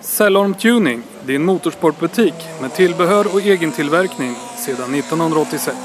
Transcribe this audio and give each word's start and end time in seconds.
Cellorm 0.00 0.54
Tuning, 0.54 1.02
din 1.26 1.44
motorsportbutik 1.44 2.34
med 2.60 2.74
tillbehör 2.74 3.34
och 3.34 3.40
egentillverkning 3.40 4.34
sedan 4.56 4.94
1986. 4.94 5.76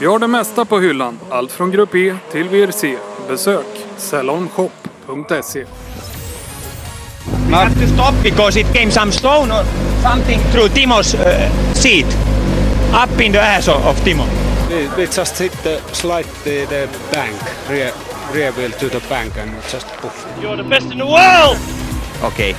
Vi 0.00 0.06
har 0.06 0.18
det 0.18 0.28
mesta 0.28 0.64
på 0.64 0.80
hyllan, 0.80 1.18
allt 1.30 1.52
från 1.52 1.70
Grupp 1.70 1.94
E 1.94 2.14
till 2.32 2.48
VRC. 2.48 2.96
Besök 3.28 3.66
cellormshop.se. 3.96 5.64
We 7.48 7.54
have 7.54 7.74
to 7.74 7.86
stop 7.94 8.14
because 8.22 8.60
it 8.60 8.66
came 8.74 8.90
some 8.90 9.12
stone 9.12 9.52
or 9.52 9.64
something 10.02 10.40
through 10.52 10.68
Timo's 10.74 11.14
uh, 11.14 11.74
seat. 11.74 12.06
Up 13.04 13.20
in 13.20 13.32
the 13.32 13.40
ass 13.40 13.68
of, 13.68 14.04
Timo. 14.04 14.24
We, 14.70 14.88
we 14.96 15.06
just 15.06 15.38
hit 15.38 15.52
the 15.62 15.80
slide 15.92 16.26
the, 16.44 16.66
the 16.66 16.88
bank, 17.12 17.36
rear, 17.70 17.92
rear 18.34 18.52
wheel 18.52 18.70
to 18.70 18.88
the 18.88 19.00
bank 19.08 19.36
and 19.38 19.50
just 19.72 19.86
poof. 20.00 20.26
You're 20.40 20.56
the 20.56 20.68
best 20.68 20.90
in 20.92 20.98
the 20.98 21.06
world! 21.06 21.58
Okay, 22.24 22.54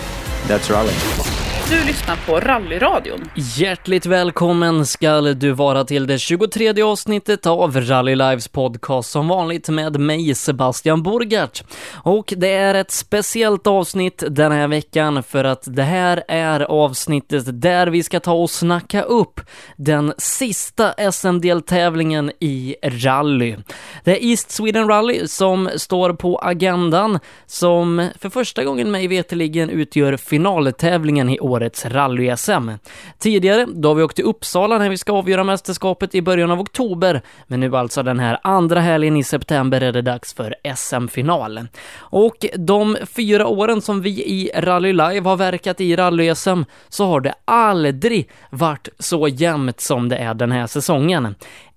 that's 0.47 0.69
rally. 0.69 1.42
Du 1.69 1.85
lyssnar 1.85 2.15
på 2.27 2.39
Rallyradion. 2.39 3.29
Hjärtligt 3.35 4.05
välkommen 4.05 4.85
ska 4.85 5.21
du 5.21 5.51
vara 5.51 5.83
till 5.83 6.07
det 6.07 6.19
23 6.19 6.81
avsnittet 6.81 7.45
av 7.45 7.81
Rally 7.81 8.15
Lives 8.15 8.47
podcast 8.47 9.11
som 9.11 9.27
vanligt 9.27 9.69
med 9.69 9.99
mig 9.99 10.35
Sebastian 10.35 11.03
Borgart. 11.03 11.63
Och 11.93 12.33
det 12.37 12.53
är 12.53 12.75
ett 12.75 12.91
speciellt 12.91 13.67
avsnitt 13.67 14.23
den 14.29 14.51
här 14.51 14.67
veckan 14.67 15.23
för 15.23 15.43
att 15.43 15.63
det 15.65 15.83
här 15.83 16.23
är 16.27 16.59
avsnittet 16.59 17.61
där 17.61 17.87
vi 17.87 18.03
ska 18.03 18.19
ta 18.19 18.33
och 18.33 18.49
snacka 18.49 19.01
upp 19.01 19.41
den 19.77 20.13
sista 20.17 21.11
SM-deltävlingen 21.11 22.31
i 22.39 22.75
rally. 22.83 23.55
Det 24.03 24.11
är 24.11 24.29
East 24.29 24.51
Sweden 24.51 24.87
Rally 24.87 25.27
som 25.27 25.69
står 25.75 26.13
på 26.13 26.37
agendan 26.37 27.19
som 27.45 28.09
för 28.19 28.29
första 28.29 28.63
gången 28.63 28.91
mig 28.91 29.07
veteligen 29.07 29.69
utgör 29.69 30.17
finaltävlingen 30.17 31.29
i 31.29 31.39
år 31.39 31.62
årets 31.63 31.85
rally-SM. 31.85 32.79
Tidigare, 33.19 33.65
då 33.73 33.89
har 33.89 33.95
vi 33.95 34.03
åkt 34.03 34.15
till 34.15 34.25
Uppsala 34.25 34.77
när 34.77 34.89
vi 34.89 34.97
ska 34.97 35.13
avgöra 35.13 35.43
mästerskapet 35.43 36.15
i 36.15 36.21
början 36.21 36.51
av 36.51 36.59
oktober, 36.59 37.21
men 37.47 37.59
nu 37.59 37.77
alltså 37.77 38.03
den 38.03 38.19
här 38.19 38.37
andra 38.43 38.79
helgen 38.79 39.17
i 39.17 39.23
september 39.23 39.81
är 39.81 39.91
det 39.91 40.01
dags 40.01 40.33
för 40.33 40.55
SM-final. 40.75 41.67
Och 41.97 42.45
de 42.57 42.97
fyra 43.15 43.47
åren 43.47 43.81
som 43.81 44.01
vi 44.01 44.09
i 44.09 44.51
Rally 44.55 44.93
Live 44.93 45.29
har 45.29 45.37
verkat 45.37 45.81
i 45.81 45.95
rally-SM 45.95 46.65
så 46.89 47.05
har 47.05 47.21
det 47.21 47.33
aldrig 47.45 48.29
varit 48.49 48.89
så 48.99 49.27
jämnt 49.27 49.81
som 49.81 50.09
det 50.09 50.17
är 50.17 50.33
den 50.33 50.51
här 50.51 50.67
säsongen. 50.67 51.35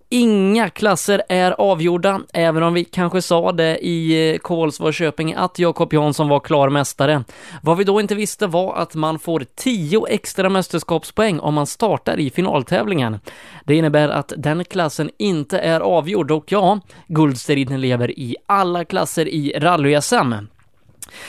Inga 0.09 0.71
klasser 0.71 1.23
är 1.29 1.53
avgjorda, 1.53 2.21
även 2.33 2.63
om 2.63 2.75
vi 2.75 2.85
kanske 2.85 3.23
sa 3.23 3.53
det 3.53 3.79
i 3.79 4.31
eh, 4.35 4.93
Köping 4.93 5.35
att 5.35 5.59
Jakob 5.59 5.93
Jansson 5.93 6.29
var 6.29 6.41
klar 6.41 6.69
mästare. 6.69 7.25
Vad 7.63 7.77
vi 7.77 7.85
då 7.85 8.01
inte 8.01 8.15
visste 8.15 8.47
var 8.47 8.77
att 8.77 8.95
man 8.95 9.19
får 9.19 9.45
10 9.55 10.07
extra 10.09 10.49
mästerskapspoäng 10.49 11.41
om 11.41 11.55
man 11.55 11.67
startar 11.67 12.21
i 12.21 12.31
finaltävlingen. 12.31 13.19
Det 13.65 13.75
innebär 13.75 14.09
att 14.09 14.33
den 14.37 14.65
klassen 14.65 15.11
inte 15.19 15.59
är 15.59 15.81
avgjord 15.81 16.31
och 16.31 16.53
ja, 16.53 16.81
guldstriden 17.09 17.81
lever 17.81 18.11
i 18.19 18.37
alla 18.47 18.85
klasser 18.85 19.29
i 19.29 19.53
rally-SM. 19.57 20.47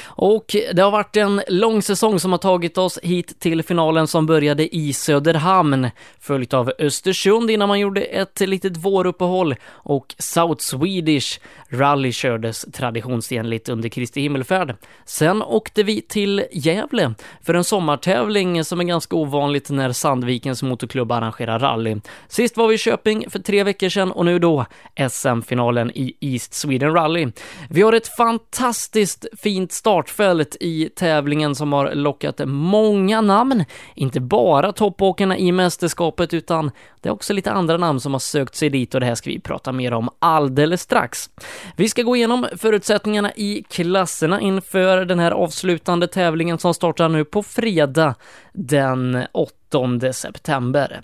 Och 0.06 0.56
det 0.74 0.82
har 0.82 0.92
varit 0.92 1.18
en 1.18 1.42
lång 1.48 1.82
säsong 1.82 2.20
som 2.20 2.32
har 2.32 2.40
tagit 2.40 2.78
oss 2.78 3.00
hit 3.04 3.40
till 3.40 3.64
finalen 3.64 4.08
som 4.08 4.26
började 4.26 4.76
i 4.76 4.94
Söderhamn, 4.94 5.90
följt 6.20 6.54
av 6.54 6.72
Östersund 6.80 7.52
innan 7.52 7.68
man 7.68 7.80
gjorde 7.80 8.02
ett 8.02 8.40
litet 8.40 8.78
våruppehåll 8.78 9.56
och 9.70 10.16
South 10.18 10.62
Swedish 10.62 11.40
Rally 11.70 12.12
kördes 12.12 12.66
traditionsenligt 12.74 13.70
under 13.70 13.90
Kristi 13.90 14.22
himmelfärd. 14.22 14.76
Sen 15.06 15.44
åkte 15.44 15.84
vi 15.84 16.02
till 16.02 16.46
Gävle 16.52 17.14
för 17.42 17.54
en 17.54 17.64
sommartävling 17.64 18.64
som 18.64 18.80
är 18.80 18.84
ganska 18.84 19.16
ovanligt 19.16 19.70
när 19.70 19.92
Sandvikens 19.92 20.64
motorklubb 20.64 21.12
arrangerar 21.12 21.60
rally. 21.60 21.96
Sist 22.28 22.58
var 22.58 22.68
vi 22.68 22.76
i 22.76 22.78
Köping 22.78 23.30
för 23.30 23.40
tre 23.40 23.64
veckor 23.64 23.90
sedan 23.90 24.12
och 24.12 24.26
nu 24.26 24.40
då 24.40 24.66
SM-finalen 25.10 25.92
i 25.96 26.14
East 26.20 26.54
Sweden 26.54 26.94
Rally. 26.94 27.28
Vi 27.70 27.82
har 27.82 27.94
ett 27.94 28.08
fantastiskt 28.08 29.26
fint 29.38 29.67
startfält 29.72 30.58
i 30.60 30.90
tävlingen 30.96 31.56
som 31.56 31.74
har 31.74 31.92
lockat 31.96 32.42
många 32.46 33.22
namn, 33.22 33.66
inte 33.96 34.20
bara 34.20 34.72
toppåkarna 34.72 35.38
i 35.38 35.52
mästerskapet 35.52 36.34
utan 36.34 36.72
det 37.02 37.10
är 37.10 37.14
också 37.14 37.34
lite 37.34 37.52
andra 37.52 37.78
namn 37.78 38.00
som 38.00 38.14
har 38.14 38.20
sökt 38.20 38.56
sig 38.56 38.70
dit 38.70 38.94
och 38.94 39.00
det 39.00 39.06
här 39.06 39.16
ska 39.16 39.30
vi 39.30 39.40
prata 39.40 39.72
mer 39.72 39.94
om 39.94 40.10
alldeles 40.20 40.82
strax. 40.82 41.30
Vi 41.76 41.90
ska 41.90 42.02
gå 42.02 42.16
igenom 42.16 42.48
förutsättningarna 42.58 43.32
i 43.36 43.64
klasserna 43.70 44.42
inför 44.42 45.06
den 45.06 45.20
här 45.20 45.32
avslutande 45.32 46.08
tävlingen 46.08 46.58
som 46.58 46.74
startar 46.74 47.10
nu 47.10 47.26
på 47.26 47.44
fredag 47.44 48.16
den 48.54 49.26
8 49.32 50.14
september. 50.14 51.02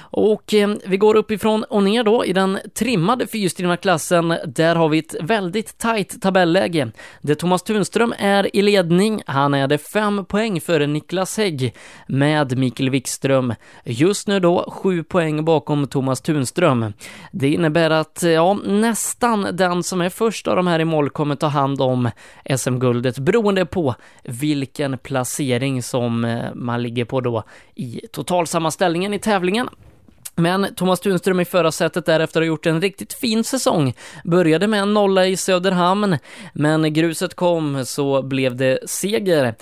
Och 0.00 0.54
eh, 0.54 0.74
vi 0.86 0.96
går 0.96 1.14
uppifrån 1.14 1.64
och 1.64 1.82
ner 1.82 2.04
då 2.04 2.24
i 2.24 2.32
den 2.32 2.58
trimmade 2.74 3.26
fyrhjulsdrivna 3.26 3.76
klassen. 3.76 4.34
Där 4.46 4.76
har 4.76 4.88
vi 4.88 4.98
ett 4.98 5.14
väldigt 5.20 5.78
tajt 5.78 6.22
tabelläge. 6.22 6.90
Där 7.20 7.34
Thomas 7.34 7.62
Tunström 7.62 8.14
är 8.18 8.56
i 8.56 8.62
ledning. 8.62 9.22
Han 9.26 9.54
är 9.54 9.66
det 9.66 9.78
fem 9.78 10.24
poäng 10.24 10.60
före 10.60 10.86
Niklas 10.86 11.36
Hägg 11.36 11.74
med 12.08 12.58
Mikael 12.58 12.90
Wikström. 12.90 13.54
Just 13.84 14.28
nu 14.28 14.40
då 14.40 14.70
sju 14.70 15.02
poäng 15.02 15.44
bakom 15.44 15.86
Thomas 15.86 16.20
Tunström. 16.20 16.92
Det 17.32 17.48
innebär 17.48 17.90
att, 17.90 18.22
eh, 18.22 18.30
ja, 18.30 18.54
nästan 18.64 19.46
den 19.52 19.82
som 19.82 20.00
är 20.00 20.08
först 20.08 20.48
av 20.48 20.56
de 20.56 20.66
här 20.66 20.80
i 20.80 20.84
mål 20.84 21.10
kommer 21.10 21.36
ta 21.36 21.46
hand 21.46 21.80
om 21.80 22.10
SM-guldet 22.56 23.18
beroende 23.18 23.66
på 23.66 23.94
vilken 24.24 24.98
placering 24.98 25.82
som 25.82 26.24
eh, 26.24 26.54
man 26.54 26.82
ligger 26.82 27.04
på 27.04 27.20
då 27.20 27.42
i 27.74 28.00
totalsammanställningen 28.12 29.14
i 29.14 29.18
tävlingen. 29.18 29.67
Men 30.38 30.74
Thomas 30.74 31.00
Tunström 31.00 31.40
i 31.40 31.44
förarsätet 31.44 32.06
därefter 32.06 32.40
har 32.40 32.46
gjort 32.46 32.66
en 32.66 32.80
riktigt 32.80 33.12
fin 33.12 33.44
säsong. 33.44 33.94
Började 34.24 34.66
med 34.66 34.80
en 34.80 34.94
nolla 34.94 35.26
i 35.26 35.36
Söderhamn, 35.36 36.18
men 36.52 36.92
gruset 36.92 37.34
kom 37.34 37.84
så 37.84 38.22
blev 38.22 38.56
det 38.56 38.78
seger 38.90 39.54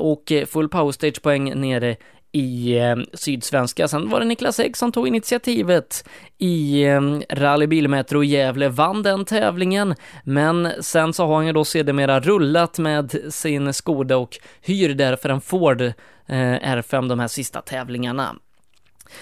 och 0.00 0.32
full 0.46 0.68
powerstage-poäng 0.68 1.60
nere 1.60 1.96
i 2.34 2.78
eh, 2.78 2.96
Sydsvenska. 3.12 3.88
Sen 3.88 4.08
var 4.08 4.20
det 4.20 4.26
Niklas 4.26 4.60
Ek 4.60 4.76
som 4.76 4.92
tog 4.92 5.08
initiativet 5.08 6.08
i 6.38 6.84
eh, 6.84 7.00
Rally 7.30 7.66
Bilmetro 7.66 8.24
i 8.24 8.26
Gävle, 8.26 8.68
vann 8.68 9.02
den 9.02 9.24
tävlingen, 9.24 9.94
men 10.24 10.68
sen 10.80 11.12
så 11.12 11.26
har 11.26 11.34
han 11.34 11.46
ju 11.46 11.52
då 11.52 11.64
sedermera 11.64 12.20
rullat 12.20 12.78
med 12.78 13.16
sin 13.30 13.72
Skoda 13.72 14.16
och 14.16 14.38
hyr 14.62 14.94
därför 14.94 15.28
en 15.28 15.40
Ford 15.40 15.80
eh, 15.80 15.92
R5 16.26 17.08
de 17.08 17.20
här 17.20 17.28
sista 17.28 17.60
tävlingarna. 17.60 18.36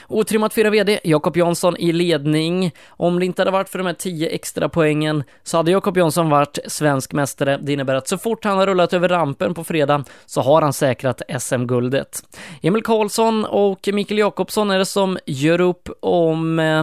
Otrimmat 0.08 0.54
4 0.54 0.70
VD, 0.70 1.00
Jakob 1.04 1.36
Jansson 1.36 1.76
i 1.76 1.92
ledning. 1.92 2.72
Om 2.88 3.18
det 3.18 3.26
inte 3.26 3.42
hade 3.42 3.50
varit 3.50 3.68
för 3.68 3.78
de 3.78 3.86
här 3.86 3.94
10 3.94 4.28
extra 4.28 4.68
poängen 4.68 5.24
så 5.42 5.56
hade 5.56 5.70
Jakob 5.70 5.96
Jansson 5.96 6.30
varit 6.30 6.58
svensk 6.66 7.12
mästare. 7.12 7.58
Det 7.62 7.72
innebär 7.72 7.94
att 7.94 8.08
så 8.08 8.18
fort 8.18 8.44
han 8.44 8.58
har 8.58 8.66
rullat 8.66 8.92
över 8.92 9.08
rampen 9.08 9.54
på 9.54 9.64
fredag 9.64 10.04
så 10.26 10.40
har 10.40 10.62
han 10.62 10.72
säkrat 10.72 11.22
SM-guldet. 11.38 12.22
Emil 12.62 12.82
Karlsson 12.82 13.44
och 13.44 13.88
Mikael 13.92 14.18
Jakobsson 14.18 14.70
är 14.70 14.78
det 14.78 14.86
som 14.86 15.18
gör 15.26 15.60
upp 15.60 15.88
om 16.00 16.58
eh, 16.58 16.82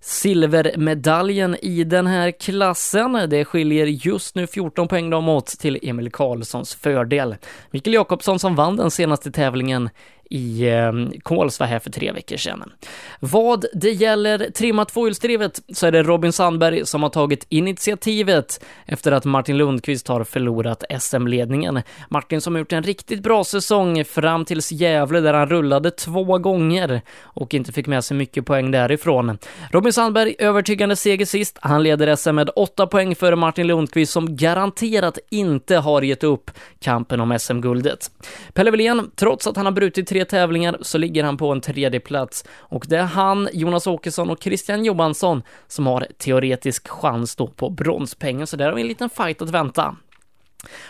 silvermedaljen 0.00 1.56
i 1.62 1.84
den 1.84 2.06
här 2.06 2.30
klassen. 2.30 3.26
Det 3.28 3.44
skiljer 3.44 3.86
just 3.86 4.34
nu 4.34 4.46
14 4.46 4.88
poäng 4.88 5.10
dem 5.10 5.28
åt 5.28 5.46
till 5.46 5.78
Emil 5.82 6.12
Karlssons 6.12 6.74
fördel. 6.74 7.36
Mikael 7.70 7.94
Jakobsson 7.94 8.38
som 8.38 8.54
vann 8.54 8.76
den 8.76 8.90
senaste 8.90 9.30
tävlingen 9.30 9.90
i 10.30 10.68
eh, 10.68 10.92
Kolsva 11.22 11.66
här 11.66 11.78
för 11.78 11.90
tre 11.90 12.12
veckor 12.12 12.36
sedan. 12.36 12.72
Vad 13.20 13.64
det 13.74 13.90
gäller 13.90 14.50
trimma 14.50 14.84
tvåhjulsdrivet 14.84 15.60
så 15.72 15.86
är 15.86 15.92
det 15.92 16.02
Robin 16.02 16.32
Sandberg 16.32 16.86
som 16.86 17.02
har 17.02 17.10
tagit 17.10 17.46
initiativet 17.48 18.64
efter 18.86 19.12
att 19.12 19.24
Martin 19.24 19.58
Lundqvist 19.58 20.08
har 20.08 20.24
förlorat 20.24 20.84
SM-ledningen. 21.00 21.82
Martin 22.08 22.40
som 22.40 22.54
har 22.54 22.58
gjort 22.58 22.72
en 22.72 22.82
riktigt 22.82 23.22
bra 23.22 23.44
säsong 23.44 24.04
fram 24.04 24.44
tills 24.44 24.72
Gävle 24.72 25.20
där 25.20 25.34
han 25.34 25.48
rullade 25.48 25.90
två 25.90 26.38
gånger 26.38 27.02
och 27.20 27.54
inte 27.54 27.72
fick 27.72 27.86
med 27.86 28.04
sig 28.04 28.16
mycket 28.16 28.46
poäng 28.46 28.70
därifrån. 28.70 29.38
Robin 29.70 29.92
Sandberg 29.92 30.34
övertygande 30.38 30.96
seger 30.96 31.26
sist. 31.26 31.58
Han 31.62 31.82
leder 31.82 32.16
SM 32.16 32.34
med 32.34 32.50
åtta 32.56 32.86
poäng 32.86 33.14
före 33.14 33.36
Martin 33.36 33.66
Lundqvist 33.66 34.12
som 34.12 34.36
garanterat 34.36 35.18
inte 35.30 35.76
har 35.76 36.02
gett 36.02 36.24
upp 36.24 36.50
kampen 36.80 37.20
om 37.20 37.38
SM-guldet. 37.38 38.10
Pelle 38.52 38.70
Wilén, 38.70 39.10
trots 39.16 39.46
att 39.46 39.56
han 39.56 39.66
har 39.66 39.72
brutit 39.72 40.06
tre 40.08 40.19
tävlingar 40.24 40.78
så 40.80 40.98
ligger 40.98 41.24
han 41.24 41.36
på 41.36 41.52
en 41.52 41.60
tredje 41.60 42.00
plats 42.00 42.44
och 42.58 42.84
det 42.88 42.96
är 42.96 43.02
han, 43.02 43.48
Jonas 43.52 43.86
Åkesson 43.86 44.30
och 44.30 44.42
Christian 44.42 44.84
Johansson 44.84 45.42
som 45.66 45.86
har 45.86 46.06
teoretisk 46.18 46.88
chans 46.88 47.36
då 47.36 47.46
på 47.46 47.70
bronspengen, 47.70 48.46
så 48.46 48.56
där 48.56 48.66
har 48.66 48.72
vi 48.72 48.82
en 48.82 48.88
liten 48.88 49.10
fight 49.10 49.42
att 49.42 49.50
vänta. 49.50 49.96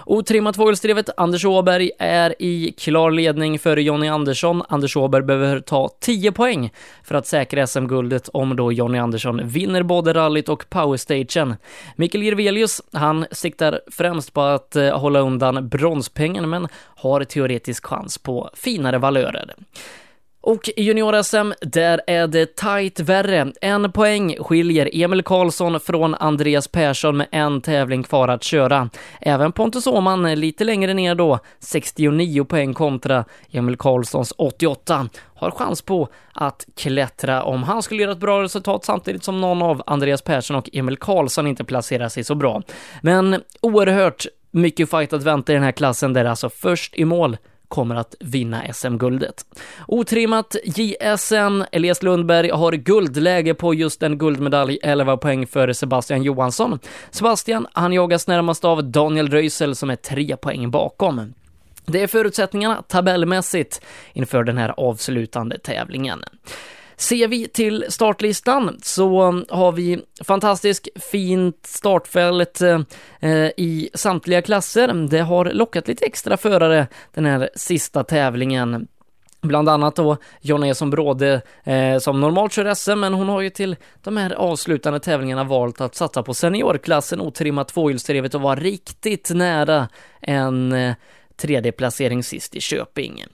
Otrimmat 0.06 0.56
fågelstrevet, 0.56 1.11
Anders 1.17 1.44
Åberg 1.44 1.90
är 1.99 2.43
i 2.43 2.75
klar 2.78 3.11
ledning 3.11 3.58
före 3.58 3.82
Jonny 3.82 4.08
Andersson. 4.08 4.62
Anders 4.69 4.96
Åberg 4.96 5.22
behöver 5.22 5.61
ta 5.61 5.88
10 6.00 6.32
poäng 6.32 6.72
för 7.02 7.14
att 7.14 7.26
säkra 7.26 7.67
SM-guldet 7.67 8.28
om 8.28 8.56
då 8.56 8.72
Jonny 8.72 8.99
Andersson 8.99 9.49
vinner 9.49 9.82
både 9.82 10.14
rallyt 10.14 10.49
och 10.49 10.64
powerstagen. 10.70 11.55
Mikael 11.96 12.22
Jirvelius, 12.22 12.82
han 12.93 13.26
siktar 13.31 13.81
främst 13.90 14.32
på 14.32 14.40
att 14.40 14.76
eh, 14.76 14.99
hålla 14.99 15.20
undan 15.20 15.69
bronspengen 15.69 16.50
men 16.50 16.69
har 16.96 17.25
teoretisk 17.25 17.87
chans 17.87 18.19
på 18.19 18.50
finare 18.55 18.99
valörer. 18.99 19.55
Och 20.42 20.69
i 20.76 20.82
junior-SM, 20.82 21.52
där 21.60 22.00
är 22.06 22.26
det 22.26 22.56
tight 22.56 23.00
värre. 23.00 23.52
En 23.60 23.92
poäng 23.92 24.37
skiljer 24.40 24.90
Emil 24.92 25.22
Karlsson 25.22 25.81
från 25.81 26.14
Andreas 26.14 26.69
Persson 26.69 27.16
med 27.16 27.26
en 27.31 27.60
tävling 27.60 28.02
kvar 28.02 28.28
att 28.28 28.42
köra. 28.42 28.90
Även 29.20 29.52
Pontus 29.52 29.87
Åhman 29.87 30.40
lite 30.40 30.64
längre 30.64 30.94
ner 30.94 31.14
då, 31.14 31.38
69 31.58 32.44
poäng 32.44 32.75
kontra 32.75 33.25
Emil 33.50 33.76
Karlssons 33.76 34.32
88, 34.37 35.08
har 35.34 35.50
chans 35.50 35.82
på 35.82 36.08
att 36.32 36.66
klättra 36.76 37.42
om 37.42 37.62
han 37.62 37.82
skulle 37.82 38.02
göra 38.02 38.12
ett 38.12 38.19
bra 38.19 38.42
resultat 38.42 38.84
samtidigt 38.84 39.25
som 39.25 39.40
någon 39.40 39.62
av 39.62 39.82
Andreas 39.87 40.22
Persson 40.22 40.56
och 40.56 40.70
Emil 40.72 40.96
Karlsson 40.96 41.46
inte 41.46 41.64
placerar 41.64 42.08
sig 42.08 42.25
så 42.25 42.34
bra. 42.34 42.62
Men 43.02 43.42
oerhört 43.60 44.26
mycket 44.50 44.90
fight 44.90 45.12
att 45.12 45.22
vänta 45.22 45.52
i 45.52 45.54
den 45.54 45.64
här 45.64 45.72
klassen 45.72 46.12
där 46.12 46.25
alltså 46.25 46.50
först 46.50 46.94
i 46.94 47.04
mål 47.04 47.37
kommer 47.70 47.94
att 47.94 48.14
vinna 48.20 48.72
SM-guldet. 48.72 49.44
Otrimmat 49.88 50.56
JSM, 50.64 51.62
Elias 51.72 52.02
Lundberg 52.02 52.50
har 52.50 52.72
guldläge 52.72 53.55
på 53.55 53.75
just 53.75 54.02
en 54.02 54.19
guldmedalj, 54.19 54.78
11 54.82 55.17
poäng 55.17 55.46
för 55.46 55.72
Sebastian 55.72 56.22
Johansson. 56.22 56.78
Sebastian, 57.11 57.67
han 57.72 57.93
jagas 57.93 58.26
närmast 58.26 58.64
av 58.64 58.84
Daniel 58.84 59.28
Röisel 59.28 59.76
som 59.76 59.90
är 59.90 59.96
3 59.96 60.37
poäng 60.37 60.70
bakom. 60.70 61.34
Det 61.87 62.02
är 62.02 62.06
förutsättningarna 62.06 62.82
tabellmässigt 62.82 63.81
inför 64.12 64.44
den 64.44 64.58
här 64.58 64.75
avslutande 64.76 65.58
tävlingen. 65.58 66.25
Ser 67.00 67.29
vi 67.29 67.49
till 67.49 67.85
startlistan 67.88 68.79
så 68.82 69.32
har 69.49 69.73
vi 69.73 70.00
fantastiskt 70.25 70.88
fint 71.12 71.67
startfält 71.67 72.61
eh, 73.20 73.47
i 73.56 73.91
samtliga 73.94 74.43
klasser. 74.43 75.08
Det 75.11 75.19
har 75.19 75.44
lockat 75.44 75.88
lite 75.88 76.05
extra 76.05 76.37
förare 76.37 76.87
den 77.14 77.25
här 77.25 77.50
sista 77.55 78.05
tävlingen. 78.05 78.88
Bland 79.43 79.69
annat 79.69 79.97
då 79.97 80.17
Jonna 80.41 80.69
Eson 80.69 80.91
Bråde 80.91 81.43
eh, 81.64 81.99
som 81.99 82.20
normalt 82.20 82.52
kör 82.52 82.75
SM, 82.75 83.00
men 83.00 83.14
hon 83.14 83.29
har 83.29 83.41
ju 83.41 83.50
till 83.50 83.76
de 84.02 84.17
här 84.17 84.32
avslutande 84.32 85.00
tävlingarna 85.00 85.44
valt 85.44 85.81
att 85.81 85.94
satsa 85.94 86.23
på 86.23 86.35
seniorklassen, 86.35 87.20
otrimmat 87.20 87.69
tvåhjulsdrivet 87.69 88.35
och 88.35 88.41
vara 88.41 88.61
riktigt 88.61 89.31
nära 89.35 89.88
en 90.20 90.73
eh, 90.73 90.94
tredje 91.40 91.72
placering 91.72 92.22
sist 92.22 92.56
i 92.56 92.60
Köping. 92.60 93.25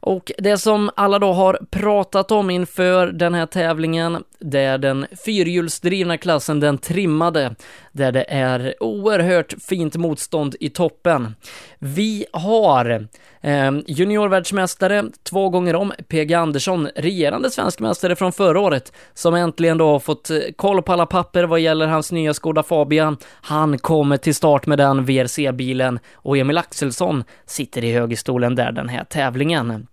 Och 0.00 0.32
det 0.38 0.58
som 0.58 0.90
alla 0.96 1.18
då 1.18 1.32
har 1.32 1.58
pratat 1.70 2.30
om 2.30 2.50
inför 2.50 3.06
den 3.06 3.34
här 3.34 3.46
tävlingen, 3.46 4.24
det 4.38 4.60
är 4.60 4.78
den 4.78 5.06
fyrhjulsdrivna 5.24 6.18
klassen, 6.18 6.60
den 6.60 6.78
trimmade, 6.78 7.54
där 7.92 8.12
det 8.12 8.24
är 8.28 8.74
oerhört 8.80 9.54
fint 9.68 9.96
motstånd 9.96 10.56
i 10.60 10.70
toppen. 10.70 11.34
Vi 11.78 12.26
har 12.32 13.08
eh, 13.40 13.72
juniorvärldsmästare 13.86 15.04
två 15.22 15.48
gånger 15.48 15.76
om, 15.76 15.92
PG 16.08 16.34
Andersson, 16.34 16.88
regerande 16.96 17.50
svensk 17.50 17.80
mästare 17.80 18.16
från 18.16 18.32
förra 18.32 18.60
året, 18.60 18.92
som 19.14 19.34
äntligen 19.34 19.78
då 19.78 19.86
har 19.86 19.98
fått 19.98 20.30
eh, 20.30 20.38
koll 20.56 20.82
på 20.82 20.92
alla 20.92 21.06
papper 21.06 21.44
vad 21.44 21.60
gäller 21.60 21.86
hans 21.86 22.12
nya 22.12 22.34
Skoda 22.34 22.62
Fabia. 22.62 23.16
Han 23.30 23.78
kommer 23.78 24.16
till 24.16 24.34
start 24.34 24.66
med 24.66 24.78
den 24.78 25.04
VRC-bilen 25.04 25.98
och 26.14 26.38
Emil 26.38 26.58
Axelsson 26.58 27.24
sitter 27.54 27.84
i 27.84 27.92
högerstolen 27.92 28.54
där 28.54 28.72
den 28.72 28.88
här 28.88 29.04
tävlingen. 29.04 29.86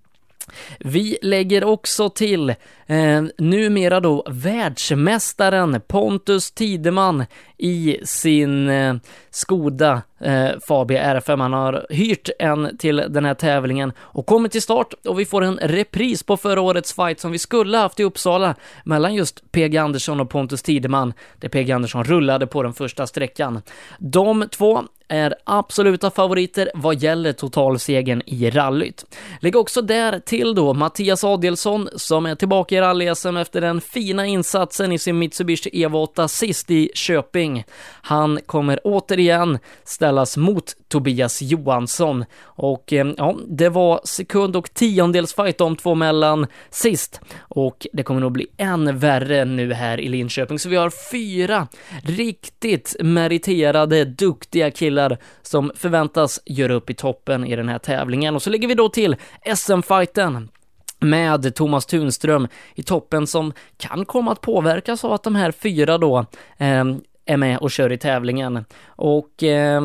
Vi 0.79 1.17
lägger 1.21 1.63
också 1.63 2.09
till 2.09 2.49
eh, 2.85 3.23
numera 3.37 3.99
då 3.99 4.25
världsmästaren 4.29 5.81
Pontus 5.87 6.51
Tideman 6.51 7.25
i 7.61 7.97
sin 8.03 8.69
eh, 8.69 8.95
Skoda 9.29 10.01
eh, 10.19 10.49
Fabia 10.67 11.19
R5. 11.19 11.41
Han 11.41 11.53
har 11.53 11.85
hyrt 11.89 12.29
en 12.39 12.77
till 12.77 13.03
den 13.09 13.25
här 13.25 13.33
tävlingen 13.33 13.93
och 13.99 14.25
kommer 14.25 14.49
till 14.49 14.61
start 14.61 14.93
och 15.07 15.19
vi 15.19 15.25
får 15.25 15.41
en 15.41 15.57
repris 15.57 16.23
på 16.23 16.37
förra 16.37 16.61
årets 16.61 16.93
fight 16.93 17.19
som 17.19 17.31
vi 17.31 17.39
skulle 17.39 17.77
haft 17.77 17.99
i 17.99 18.03
Uppsala 18.03 18.55
mellan 18.83 19.13
just 19.15 19.51
PG 19.51 19.77
Andersson 19.77 20.19
och 20.19 20.29
Pontus 20.29 20.63
Tideman, 20.63 21.13
där 21.39 21.49
PG 21.49 21.71
Andersson 21.71 22.03
rullade 22.03 22.47
på 22.47 22.63
den 22.63 22.73
första 22.73 23.07
sträckan. 23.07 23.61
De 23.99 24.47
två 24.51 24.83
är 25.11 25.35
absoluta 25.43 26.11
favoriter 26.11 26.71
vad 26.73 27.03
gäller 27.03 27.33
totalsegen 27.33 28.21
i 28.25 28.49
rallyt. 28.49 29.05
Lägg 29.39 29.55
också 29.55 29.81
där 29.81 30.19
till 30.19 30.55
då 30.55 30.73
Mattias 30.73 31.23
Adelsson 31.23 31.89
som 31.95 32.25
är 32.25 32.35
tillbaka 32.35 32.75
i 32.75 32.81
rally-SM 32.81 33.41
efter 33.41 33.61
den 33.61 33.81
fina 33.81 34.25
insatsen 34.25 34.91
i 34.91 34.99
sin 34.99 35.19
Mitsubishi 35.19 35.83
Evo 35.83 35.97
8 35.97 36.27
sist 36.27 36.71
i 36.71 36.91
Köping. 36.95 37.50
Han 38.01 38.39
kommer 38.45 38.79
återigen 38.83 39.59
ställas 39.83 40.37
mot 40.37 40.75
Tobias 40.87 41.41
Johansson. 41.41 42.25
Och 42.43 42.93
eh, 42.93 43.07
ja, 43.17 43.35
det 43.47 43.69
var 43.69 44.01
sekund 44.03 44.55
och 44.55 44.73
tiondels 44.73 45.33
fight 45.33 45.57
de 45.57 45.75
två 45.75 45.95
mellan 45.95 46.47
sist. 46.69 47.21
Och 47.39 47.87
det 47.93 48.03
kommer 48.03 48.21
nog 48.21 48.31
bli 48.31 48.47
än 48.57 48.99
värre 48.99 49.45
nu 49.45 49.73
här 49.73 49.99
i 49.99 50.09
Linköping. 50.09 50.59
Så 50.59 50.69
vi 50.69 50.75
har 50.75 51.11
fyra 51.11 51.67
riktigt 52.03 52.95
meriterade, 52.99 54.05
duktiga 54.05 54.71
killar 54.71 55.17
som 55.41 55.71
förväntas 55.75 56.39
göra 56.45 56.73
upp 56.73 56.89
i 56.89 56.93
toppen 56.93 57.45
i 57.45 57.55
den 57.55 57.69
här 57.69 57.79
tävlingen. 57.79 58.35
Och 58.35 58.41
så 58.41 58.49
lägger 58.49 58.67
vi 58.67 58.73
då 58.73 58.89
till 58.89 59.15
SM-fighten 59.55 60.49
med 61.01 61.55
Thomas 61.55 61.85
Tunström 61.85 62.47
i 62.75 62.83
toppen 62.83 63.27
som 63.27 63.53
kan 63.77 64.05
komma 64.05 64.31
att 64.31 64.41
påverkas 64.41 65.05
av 65.05 65.13
att 65.13 65.23
de 65.23 65.35
här 65.35 65.51
fyra 65.51 65.97
då 65.97 66.25
eh, 66.57 66.85
är 67.25 67.37
med 67.37 67.57
och 67.57 67.71
kör 67.71 67.91
i 67.91 67.97
tävlingen. 67.97 68.65
Och 68.85 69.43
eh, 69.43 69.81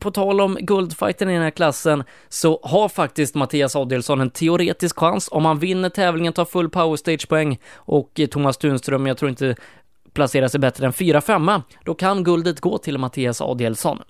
på 0.00 0.10
tal 0.10 0.40
om 0.40 0.58
guldfighten 0.60 1.30
i 1.30 1.32
den 1.32 1.42
här 1.42 1.50
klassen 1.50 2.04
så 2.28 2.60
har 2.62 2.88
faktiskt 2.88 3.34
Mattias 3.34 3.76
Adelsson 3.76 4.20
en 4.20 4.30
teoretisk 4.30 4.98
chans 4.98 5.28
om 5.32 5.44
han 5.44 5.58
vinner 5.58 5.88
tävlingen, 5.88 6.32
tar 6.32 6.44
full 6.44 6.70
powerstage-poäng 6.70 7.58
och 7.74 8.20
eh, 8.20 8.26
Thomas 8.26 8.56
Tunström, 8.56 9.06
jag 9.06 9.16
tror 9.18 9.28
inte 9.28 9.56
placerar 10.12 10.48
sig 10.48 10.60
bättre 10.60 10.86
än 10.86 10.92
4-5, 10.92 11.62
då 11.84 11.94
kan 11.94 12.24
guldet 12.24 12.60
gå 12.60 12.78
till 12.78 12.98
Mattias 12.98 13.40
Adelsson. 13.40 14.02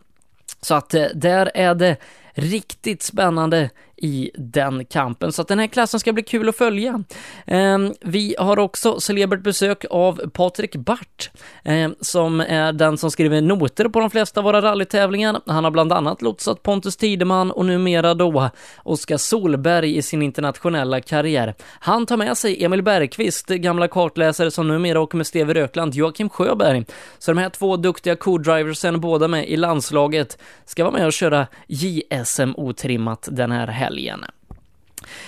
Så 0.61 0.75
att 0.75 0.94
eh, 0.94 1.06
där 1.14 1.50
är 1.55 1.75
det 1.75 1.96
riktigt 2.34 3.02
spännande 3.02 3.70
i 4.05 4.31
den 4.35 4.85
kampen. 4.85 5.33
Så 5.33 5.43
att 5.43 5.49
den 5.49 5.59
här 5.59 5.67
klassen 5.67 6.01
ska 6.01 6.12
bli 6.12 6.23
kul 6.23 6.49
att 6.49 6.56
följa. 6.56 7.03
Ehm, 7.47 7.93
vi 8.01 8.35
har 8.39 8.59
också 8.59 9.01
celebert 9.01 9.43
besök 9.43 9.85
av 9.91 10.31
Patrik 10.31 10.77
Bart, 10.77 11.31
ehm, 11.65 11.95
som 12.01 12.41
är 12.41 12.73
den 12.73 12.99
som 12.99 13.11
skriver 13.11 13.41
noter 13.41 13.89
på 13.89 14.01
de 14.01 14.11
flesta 14.11 14.41
av 14.41 14.45
våra 14.45 14.62
rallytävlingar. 14.62 15.41
Han 15.47 15.65
har 15.65 15.71
bland 15.71 15.93
annat 15.93 16.23
lotsat 16.23 16.62
Pontus 16.62 16.97
Tideman 16.97 17.51
och 17.51 17.67
numera 17.67 18.15
då 18.15 18.51
Oskar 18.83 19.17
Solberg 19.17 19.97
i 19.97 20.03
sin 20.03 20.23
internationella 20.23 21.00
karriär. 21.00 21.55
Han 21.81 22.07
tar 22.07 22.17
med 22.17 22.37
sig 22.37 22.64
Emil 22.64 22.83
Bergqvist, 22.83 23.49
gamla 23.49 23.88
kartläsare 23.88 24.50
som 24.50 24.69
numera 24.69 25.00
åker 25.00 25.17
med 25.17 25.26
Steve 25.26 25.55
Rökland, 25.55 25.95
Joakim 25.95 26.28
Sjöberg. 26.28 26.85
Så 27.19 27.31
de 27.31 27.38
här 27.38 27.50
två 27.50 27.76
duktiga 27.76 28.17
co-driversen, 28.17 29.00
båda 29.00 29.28
med 29.28 29.49
i 29.49 29.57
landslaget, 29.57 30.38
ska 30.64 30.85
vara 30.85 30.95
med 30.95 31.07
och 31.07 31.12
köra 31.12 31.47
JSM 31.69 32.55
otrimmat 32.57 33.28
den 33.33 33.52
här 33.52 33.67
helgen 33.67 33.94
helgen. 33.95 34.25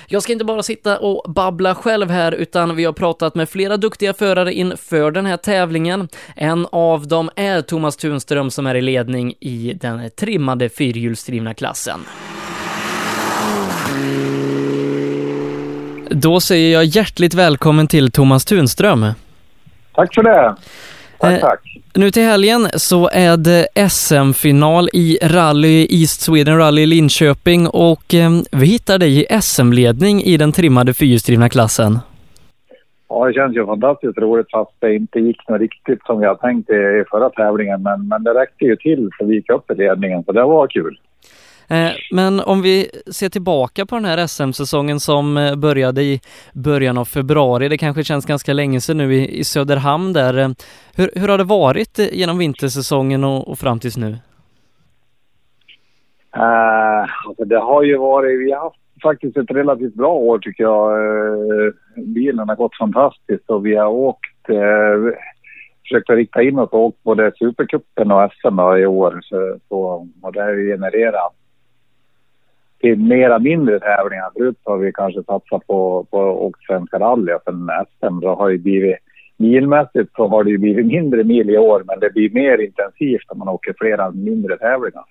Jag 0.09 0.23
ska 0.23 0.33
inte 0.33 0.45
bara 0.45 0.63
sitta 0.63 0.99
och 0.99 1.33
babbla 1.33 1.75
själv 1.75 2.11
här, 2.11 2.33
utan 2.33 2.77
vi 2.77 2.85
har 2.85 2.93
pratat 2.93 3.35
med 3.35 3.49
flera 3.49 3.77
duktiga 3.77 4.15
förare 4.15 4.53
inför 4.53 5.11
den 5.11 5.27
här 5.27 5.37
tävlingen. 5.37 6.09
En 6.37 6.67
av 6.73 7.09
dem 7.09 7.31
är 7.37 7.63
Thomas 7.63 7.97
Tunström 7.97 8.51
som 8.51 8.67
är 8.67 8.75
i 8.75 8.81
ledning 8.81 9.35
i 9.41 9.73
den 9.81 10.11
trimmade 10.11 10.69
fyrhjulsdrivna 10.69 11.55
klassen. 11.55 12.01
Då 16.11 16.41
säger 16.41 16.73
jag 16.73 16.85
hjärtligt 16.85 17.35
välkommen 17.35 17.87
till 17.87 18.11
Thomas 18.11 18.45
Tunström. 18.45 19.07
Tack 19.95 20.15
för 20.15 20.23
det. 20.23 20.57
Tack, 21.19 21.33
Eh, 21.33 21.41
tack. 21.41 21.61
Nu 21.95 22.11
till 22.11 22.23
helgen 22.23 22.61
så 22.77 23.09
är 23.09 23.37
det 23.37 23.89
SM-final 23.91 24.89
i 24.93 25.19
rally 25.23 25.87
East 25.91 26.21
Sweden 26.21 26.59
Rally 26.59 26.83
i 26.83 26.87
Linköping 26.87 27.69
och 27.69 28.15
eh, 28.15 28.31
vi 28.53 28.67
hittar 28.67 28.99
dig 28.99 29.23
i 29.23 29.41
SM-ledning 29.41 30.23
i 30.23 30.37
den 30.37 30.53
trimmade 30.53 30.95
fyrhjulsdrivna 30.95 31.49
klassen. 31.49 31.99
Ja, 33.09 33.27
det 33.27 33.35
känns 33.35 33.57
ju 33.57 33.67
fantastiskt 33.67 34.19
roligt 34.19 34.51
fast 34.51 34.71
det 34.79 34.95
inte 34.95 35.19
gick 35.21 35.49
något 35.49 35.61
riktigt 35.61 36.05
som 36.07 36.23
jag 36.23 36.41
tänkte 36.41 36.73
i 36.73 37.05
förra 37.11 37.31
tävlingen. 37.31 37.83
Men, 37.83 38.09
men 38.09 38.25
det 38.25 38.31
räckte 38.31 38.65
ju 38.65 38.77
till 38.77 39.11
för 39.19 39.25
vi 39.25 39.35
gick 39.35 39.51
upp 39.51 39.71
i 39.71 39.75
ledningen, 39.75 40.25
så 40.25 40.33
det 40.33 40.43
var 40.43 40.67
kul. 40.67 40.99
Eh, 41.69 41.91
men 42.13 42.41
om 42.41 42.63
vi 42.63 42.91
ser 43.13 43.29
tillbaka 43.29 43.87
på 43.87 43.95
den 43.95 44.05
här 44.05 44.27
SM-säsongen 44.27 45.01
som 45.01 45.37
eh, 45.37 45.57
började 45.57 46.03
i 46.03 46.21
början 46.53 46.99
av 46.99 47.05
februari, 47.05 47.69
det 47.69 47.79
kanske 47.79 48.05
känns 48.05 48.27
ganska 48.27 48.53
länge 48.53 48.81
sedan 48.81 48.97
nu 48.97 49.15
i, 49.15 49.45
Söderhamn 49.45 50.13
där. 50.13 50.39
Eh, 50.39 50.49
hur, 50.97 51.11
hur 51.15 51.29
har 51.29 51.39
det 51.39 51.45
varit 51.45 51.99
genom 52.13 52.39
vintersäsongen 52.39 53.25
och, 53.25 53.49
och 53.49 53.59
fram 53.59 53.79
tills 53.79 53.97
nu? 53.97 54.17
Uh, 56.37 57.29
alltså 57.29 57.45
det 57.45 57.59
har 57.59 57.83
ju 57.83 57.97
varit, 57.97 58.41
vi 58.41 58.53
har 58.53 58.61
haft 58.61 58.77
faktiskt 59.03 59.37
ett 59.37 59.51
relativt 59.51 59.95
bra 59.95 60.13
år 60.13 60.39
tycker 60.39 60.63
jag. 60.65 60.99
Uh, 60.99 61.73
bilen 61.97 62.49
har 62.49 62.57
gått 62.57 62.77
fantastiskt 62.77 63.51
och 63.51 63.67
vi 63.67 63.77
har 63.77 63.89
åkt, 63.89 64.51
uh, 64.51 65.13
försökt 65.83 66.11
att 66.11 66.17
rikta 66.17 66.43
in 66.43 66.59
oss 66.59 66.71
och 66.71 66.85
åkt 66.85 67.03
både 67.03 67.33
Supercupen 67.39 68.11
och 68.11 68.33
SM 68.33 68.61
i 68.79 68.87
år. 68.87 69.21
Så, 69.23 69.59
så, 69.69 70.09
och 70.23 70.33
det 70.33 70.43
har 70.43 70.51
ju 70.51 70.73
genererat 70.73 71.33
till 72.87 72.99
mera 72.99 73.39
mindre 73.39 73.81
tävlingar. 73.81 74.31
Förut 74.37 74.57
har 74.65 74.79
vi 74.79 74.93
kanske 74.93 75.23
satsat 75.23 75.67
på, 75.67 76.07
på 76.11 76.19
åkt 76.19 76.63
Svenska 76.67 76.99
rally 76.99 77.33
och 77.33 77.43
sen 77.45 77.71
SM 77.89 78.21
då 78.21 78.35
har 78.35 78.49
ju 78.49 78.59
blivit 78.59 78.97
milmässigt 79.37 80.11
så 80.17 80.29
har 80.29 80.45
det 80.45 80.51
ju 80.51 80.59
blivit 80.59 80.87
mindre 80.87 81.25
mil 81.25 81.51
i 81.51 81.59
år 81.59 81.83
men 81.87 82.01
det 82.01 82.11
blir 82.11 82.31
mer 82.31 82.59
intensivt 82.59 83.31
om 83.31 83.39
man 83.39 83.49
åker 83.49 83.75
flera 83.79 84.11
mindre 84.11 84.57
tävlingar. 84.57 85.05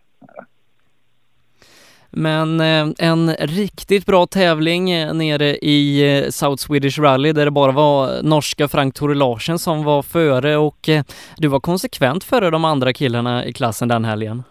Men 2.09 2.59
eh, 2.59 3.07
en 3.07 3.33
riktigt 3.35 4.05
bra 4.05 4.27
tävling 4.27 4.91
eh, 4.91 5.13
nere 5.13 5.55
i 5.55 6.17
eh, 6.17 6.29
South 6.29 6.63
Swedish 6.63 6.99
Rally 6.99 7.31
där 7.31 7.45
det 7.45 7.51
bara 7.51 7.71
var 7.71 8.23
norska 8.23 8.67
Frank 8.67 8.93
Tore 8.93 9.15
Larsen 9.15 9.59
som 9.59 9.83
var 9.83 10.01
före 10.01 10.57
och 10.57 10.89
du 11.37 11.47
var 11.47 11.59
konsekvent 11.59 12.23
före 12.23 12.49
de 12.49 12.65
andra 12.65 12.93
killarna 12.93 13.45
i 13.45 13.53
klassen 13.53 13.87
den 13.87 14.05
helgen. 14.05 14.43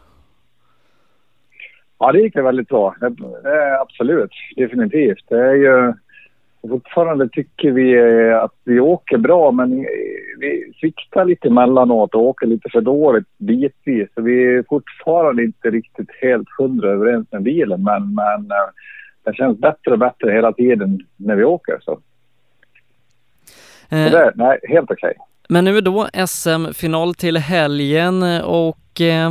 Ja, 1.98 2.12
det 2.12 2.20
gick 2.20 2.36
väldigt 2.36 2.68
bra. 2.68 2.94
absolut, 3.80 4.30
definitivt. 4.56 5.24
Det 5.28 5.40
är 5.40 5.54
ju 5.54 5.92
fortfarande 6.68 7.28
tycker 7.28 7.70
vi 7.70 7.98
att 8.32 8.54
vi 8.64 8.80
åker 8.80 9.18
bra 9.18 9.50
men 9.50 9.86
vi 10.38 10.72
sviktar 10.80 11.24
lite 11.24 11.48
emellanåt 11.48 12.14
och 12.14 12.22
åker 12.22 12.46
lite 12.46 12.68
för 12.68 12.80
dåligt 12.80 13.38
bitvis. 13.38 14.08
Så 14.14 14.22
vi 14.22 14.54
är 14.54 14.64
fortfarande 14.68 15.44
inte 15.44 15.70
riktigt 15.70 16.10
helt 16.22 16.48
hundra 16.58 16.90
överens 16.90 17.32
med 17.32 17.42
bilen 17.42 17.82
men, 17.82 18.14
men 18.14 18.50
eh, 18.50 18.70
det 19.24 19.34
känns 19.34 19.58
bättre 19.58 19.92
och 19.92 19.98
bättre 19.98 20.32
hela 20.32 20.52
tiden 20.52 21.00
när 21.16 21.36
vi 21.36 21.44
åker. 21.44 21.78
Så. 21.80 21.92
Eh. 23.90 24.10
Det, 24.10 24.32
nej, 24.34 24.58
helt 24.68 24.90
okej. 24.90 25.14
Okay. 25.16 25.33
Men 25.48 25.64
nu 25.64 25.76
är 25.76 25.82
då 25.82 26.08
SM-final 26.26 27.14
till 27.14 27.36
helgen 27.36 28.22
och 28.42 29.00
eh, 29.00 29.30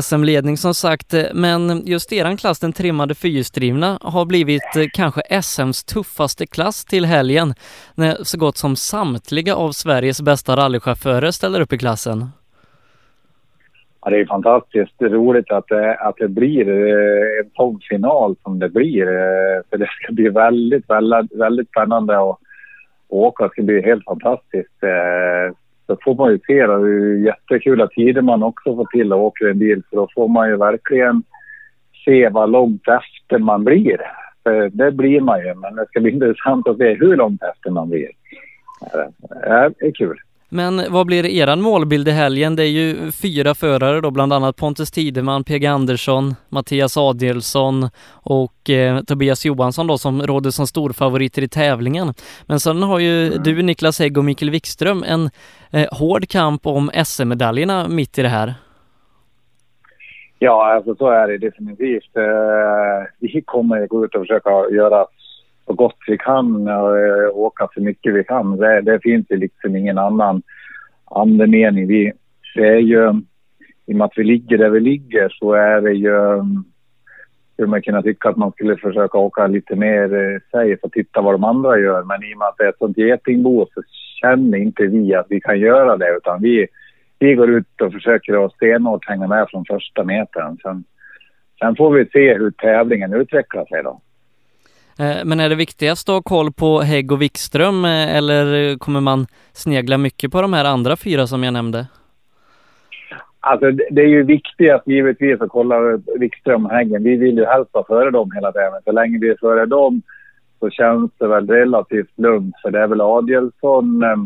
SM-ledning 0.00 0.56
som 0.56 0.74
sagt, 0.74 1.14
men 1.34 1.82
just 1.86 2.12
eran 2.12 2.36
klass, 2.36 2.60
den 2.60 2.72
trimmade 2.72 3.14
fyrhjulsdrivna, 3.14 3.98
har 4.02 4.24
blivit 4.24 4.76
eh, 4.76 4.84
kanske 4.92 5.20
SMs 5.42 5.84
tuffaste 5.84 6.46
klass 6.46 6.84
till 6.84 7.04
helgen 7.04 7.54
när 7.94 8.24
så 8.24 8.38
gott 8.38 8.56
som 8.56 8.76
samtliga 8.76 9.54
av 9.54 9.72
Sveriges 9.72 10.22
bästa 10.22 10.56
rallychaufförer 10.56 11.30
ställer 11.30 11.60
upp 11.60 11.72
i 11.72 11.78
klassen. 11.78 12.26
Ja, 14.04 14.10
det 14.10 14.20
är 14.20 14.26
fantastiskt 14.26 15.02
roligt 15.02 15.50
att 15.50 15.68
det, 15.68 15.94
att 15.94 16.16
det 16.16 16.28
blir 16.28 16.68
eh, 16.68 17.44
en 17.44 17.50
sån 17.54 17.80
final 17.88 18.36
som 18.42 18.58
det 18.58 18.68
blir. 18.68 19.02
Eh, 19.02 19.62
för 19.70 19.78
det 19.78 19.86
ska 19.86 20.12
bli 20.12 20.28
väldigt, 20.28 20.90
väldigt, 20.90 21.40
väldigt 21.40 21.68
spännande 21.68 22.18
Och 22.18 22.40
åka. 23.08 23.44
Det 23.44 23.50
ska 23.50 23.62
bli 23.62 23.82
helt 23.82 24.04
fantastiskt. 24.04 24.82
Eh, 24.82 25.56
då 25.86 25.96
får 26.04 26.14
man 26.14 26.32
ju 26.32 26.38
se 26.46 26.66
då, 26.66 26.76
hur 26.76 27.24
jättekul 27.24 27.88
tider 27.94 28.22
man 28.22 28.42
också 28.42 28.76
får 28.76 28.86
till 28.86 29.12
att 29.12 29.18
åka 29.18 29.48
en 29.48 29.58
bil. 29.58 29.82
För 29.90 29.96
då 29.96 30.08
får 30.14 30.28
man 30.28 30.48
ju 30.48 30.56
verkligen 30.56 31.22
se 32.04 32.28
vad 32.28 32.50
långt 32.50 32.88
efter 32.88 33.38
man 33.38 33.64
blir. 33.64 34.00
För 34.42 34.68
det 34.68 34.92
blir 34.92 35.20
man 35.20 35.40
ju, 35.40 35.54
men 35.54 35.74
det 35.74 35.86
ska 35.86 36.00
bli 36.00 36.10
intressant 36.12 36.68
att 36.68 36.76
se 36.76 36.94
hur 36.94 37.16
långt 37.16 37.42
efter 37.42 37.70
man 37.70 37.88
blir. 37.88 38.10
Eh, 38.94 39.70
det 39.78 39.86
är 39.86 39.92
kul. 39.94 40.18
Men 40.48 40.92
vad 40.92 41.06
blir 41.06 41.26
eran 41.26 41.60
målbild 41.60 42.08
i 42.08 42.10
helgen? 42.10 42.56
Det 42.56 42.62
är 42.62 42.70
ju 42.70 43.12
fyra 43.12 43.54
förare 43.54 44.00
då, 44.00 44.10
bland 44.10 44.32
annat 44.32 44.56
Pontus 44.56 44.90
Tideman, 44.90 45.44
PG 45.44 45.66
Andersson, 45.66 46.34
Mattias 46.48 46.96
Adielsson 46.96 47.88
och 48.12 48.70
eh, 48.70 49.00
Tobias 49.00 49.44
Johansson 49.44 49.86
då 49.86 49.98
som 49.98 50.22
råder 50.22 50.50
som 50.50 50.66
storfavoriter 50.66 51.42
i 51.42 51.48
tävlingen. 51.48 52.14
Men 52.46 52.60
sen 52.60 52.82
har 52.82 52.98
ju 52.98 53.26
mm. 53.26 53.42
du, 53.42 53.62
Niklas 53.62 53.98
Hägg 53.98 54.18
och 54.18 54.24
Mikael 54.24 54.50
Wikström 54.50 55.04
en 55.08 55.30
eh, 55.70 55.88
hård 55.92 56.28
kamp 56.28 56.66
om 56.66 56.90
SM-medaljerna 57.04 57.88
mitt 57.88 58.18
i 58.18 58.22
det 58.22 58.28
här. 58.28 58.54
Ja, 60.38 60.74
alltså 60.74 60.94
så 60.94 61.08
är 61.08 61.28
det 61.28 61.38
definitivt. 61.38 62.16
Eh, 62.16 63.08
vi 63.18 63.42
kommer 63.42 63.86
gå 63.86 64.04
ut 64.04 64.14
och 64.14 64.20
försöka 64.20 64.50
göra 64.50 65.06
så 65.66 65.72
gott 65.72 65.96
vi 66.06 66.18
kan 66.18 66.68
och 66.68 67.40
åka 67.40 67.68
så 67.74 67.80
mycket 67.80 68.14
vi 68.14 68.24
kan. 68.24 68.56
Det, 68.56 68.80
det 68.80 69.00
finns 69.02 69.26
ju 69.30 69.36
liksom 69.36 69.76
ingen 69.76 69.98
annan 69.98 70.42
andemening. 71.04 71.86
Vi, 71.86 72.12
det 72.54 72.68
är 72.68 72.78
ju, 72.78 73.22
i 73.86 73.92
och 73.92 73.96
med 73.96 74.04
att 74.04 74.18
vi 74.18 74.24
ligger 74.24 74.58
där 74.58 74.70
vi 74.70 74.80
ligger 74.80 75.28
så 75.28 75.52
är 75.52 75.80
det 75.80 75.92
ju 75.92 76.42
skulle 77.56 77.68
man 77.68 77.82
kunna 77.82 78.02
tycka 78.02 78.28
att 78.28 78.36
man 78.36 78.52
skulle 78.52 78.76
försöka 78.76 79.18
åka 79.18 79.46
lite 79.46 79.76
mer 79.76 80.40
safe 80.50 80.78
och 80.82 80.92
titta 80.92 81.20
vad 81.20 81.34
de 81.34 81.44
andra 81.44 81.78
gör. 81.78 82.02
Men 82.02 82.24
i 82.24 82.34
och 82.34 82.38
med 82.38 82.48
att 82.48 82.54
det 82.58 82.64
är 82.64 82.68
ett 82.68 82.78
sånt 82.78 82.98
getingbo 82.98 83.66
så 83.74 83.82
känner 84.20 84.58
inte 84.58 84.86
vi 84.86 85.14
att 85.14 85.26
vi 85.28 85.40
kan 85.40 85.58
göra 85.58 85.96
det 85.96 86.16
utan 86.16 86.42
vi, 86.42 86.66
vi 87.18 87.34
går 87.34 87.50
ut 87.50 87.80
och 87.80 87.92
försöker 87.92 88.44
att 88.44 88.52
stenhårt 88.52 89.08
hänga 89.08 89.26
med 89.26 89.46
från 89.50 89.64
första 89.64 90.04
metern. 90.04 90.56
Sen, 90.62 90.84
sen 91.60 91.76
får 91.76 91.90
vi 91.90 92.06
se 92.06 92.34
hur 92.34 92.50
tävlingen 92.50 93.14
utvecklar 93.14 93.64
sig 93.64 93.82
då. 93.82 94.00
Eh, 94.98 95.24
men 95.24 95.40
är 95.40 95.48
det 95.48 95.54
viktigast 95.54 96.08
att 96.08 96.14
ha 96.14 96.22
koll 96.22 96.52
på 96.52 96.80
Hägg 96.80 97.12
och 97.12 97.22
Wikström 97.22 97.84
eh, 97.84 98.16
eller 98.16 98.78
kommer 98.78 99.00
man 99.00 99.26
snegla 99.52 99.98
mycket 99.98 100.32
på 100.32 100.42
de 100.42 100.52
här 100.52 100.64
andra 100.64 100.96
fyra 100.96 101.26
som 101.26 101.44
jag 101.44 101.52
nämnde? 101.52 101.86
Alltså 103.40 103.70
det 103.70 104.02
är 104.02 104.08
ju 104.08 104.22
viktigast 104.22 104.86
givetvis 104.86 105.40
att 105.40 105.48
kolla 105.48 105.76
Wikström 106.18 106.66
och 106.66 106.72
Häggen. 106.72 107.02
Vi 107.02 107.16
vill 107.16 107.36
ju 107.36 107.44
helst 107.44 107.70
vara 107.72 107.84
före 107.84 108.10
dem 108.10 108.30
hela 108.34 108.52
tiden. 108.52 108.82
Så 108.84 108.92
länge 108.92 109.18
vi 109.18 109.30
är 109.30 109.36
före 109.40 109.66
dem 109.66 110.02
så 110.60 110.70
känns 110.70 111.10
det 111.18 111.26
väl 111.26 111.46
relativt 111.46 112.18
lugnt. 112.18 112.54
För 112.62 112.70
det 112.70 112.78
är 112.78 112.86
väl 112.86 113.00
Adielsson 113.00 114.02
eh, 114.02 114.16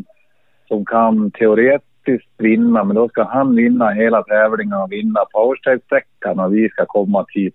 som 0.68 0.84
kan 0.84 1.30
teoretiskt 1.30 2.30
vinna. 2.38 2.84
Men 2.84 2.96
då 2.96 3.08
ska 3.08 3.24
han 3.24 3.56
vinna 3.56 3.90
hela 3.90 4.22
tävlingen 4.22 4.78
och 4.78 4.92
vinna 4.92 5.20
powerstep-sträckan 5.32 6.44
och 6.44 6.54
vi 6.54 6.68
ska 6.68 6.86
komma 6.86 7.26
typ 7.28 7.54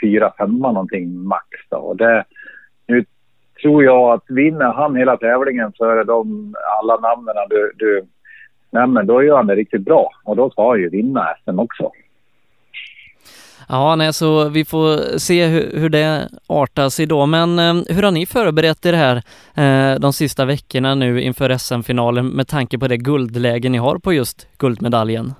fyra, 0.00 0.32
femma 0.38 0.72
någonting 0.72 1.18
max. 1.22 1.46
Då. 1.70 1.76
Och 1.76 1.96
det, 1.96 2.24
nu 2.86 3.04
tror 3.62 3.84
jag 3.84 4.12
att 4.12 4.24
vinner 4.28 4.72
han 4.72 4.96
hela 4.96 5.16
tävlingen 5.16 5.72
före 5.72 6.04
de 6.04 6.54
alla 6.80 6.96
namnen 6.96 7.34
du, 7.50 7.72
du 7.76 8.06
nämner, 8.70 9.02
då 9.02 9.22
gör 9.22 9.36
han 9.36 9.46
det 9.46 9.54
riktigt 9.54 9.84
bra. 9.84 10.10
Och 10.24 10.36
då 10.36 10.50
ska 10.50 10.68
han 10.68 10.80
ju 10.80 10.88
vinna 10.88 11.28
SM 11.44 11.58
också. 11.58 11.90
Ja, 13.68 13.96
nej, 13.96 14.12
så 14.12 14.48
vi 14.48 14.64
får 14.64 15.18
se 15.18 15.46
hur, 15.46 15.80
hur 15.80 15.88
det 15.88 16.28
artar 16.46 16.88
sig 16.88 17.06
då. 17.06 17.26
Men 17.26 17.58
eh, 17.58 17.74
hur 17.88 18.02
har 18.02 18.10
ni 18.10 18.26
förberett 18.26 18.86
er 18.86 18.92
här 18.92 19.16
eh, 19.56 20.00
de 20.00 20.12
sista 20.12 20.44
veckorna 20.44 20.94
nu 20.94 21.20
inför 21.20 21.58
SM-finalen 21.58 22.26
med 22.26 22.48
tanke 22.48 22.78
på 22.78 22.88
det 22.88 22.96
guldläge 22.96 23.68
ni 23.68 23.78
har 23.78 23.98
på 23.98 24.12
just 24.12 24.58
guldmedaljen? 24.58 25.32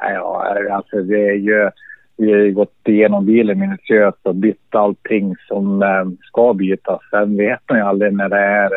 Ja, 0.00 0.56
alltså 0.70 1.02
det 1.02 1.28
är 1.28 1.34
ju 1.34 1.70
vi 2.16 2.32
har 2.32 2.50
gått 2.50 2.88
igenom 2.88 3.26
bilen 3.26 3.58
minutiöst 3.58 4.18
och 4.22 4.34
bytt 4.34 4.74
allting 4.74 5.36
som 5.48 5.82
eh, 5.82 6.04
ska 6.22 6.54
bytas. 6.54 7.00
Sen 7.10 7.36
vet 7.36 7.60
man 7.68 7.78
ju 7.78 7.84
aldrig 7.84 8.12
när 8.12 8.28
det 8.28 8.40
är, 8.40 8.70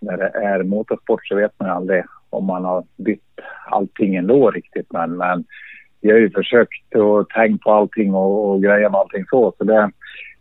när 0.00 0.16
det 0.16 0.28
är 0.28 0.62
motorsport 0.62 1.26
så 1.26 1.36
vet 1.36 1.52
man 1.58 1.68
ju 1.68 1.74
aldrig 1.74 2.04
om 2.30 2.44
man 2.44 2.64
har 2.64 2.84
bytt 2.96 3.40
allting 3.66 4.14
ändå 4.14 4.50
riktigt. 4.50 4.86
Men, 4.92 5.16
men 5.16 5.44
vi 6.00 6.10
har 6.10 6.18
ju 6.18 6.30
försökt 6.30 6.96
att 6.96 7.28
tänka 7.28 7.62
på 7.62 7.72
allting 7.72 8.14
och, 8.14 8.50
och 8.50 8.62
greja 8.62 8.90
med 8.90 9.00
allting 9.00 9.24
så. 9.30 9.54
Så 9.58 9.64
det, 9.64 9.90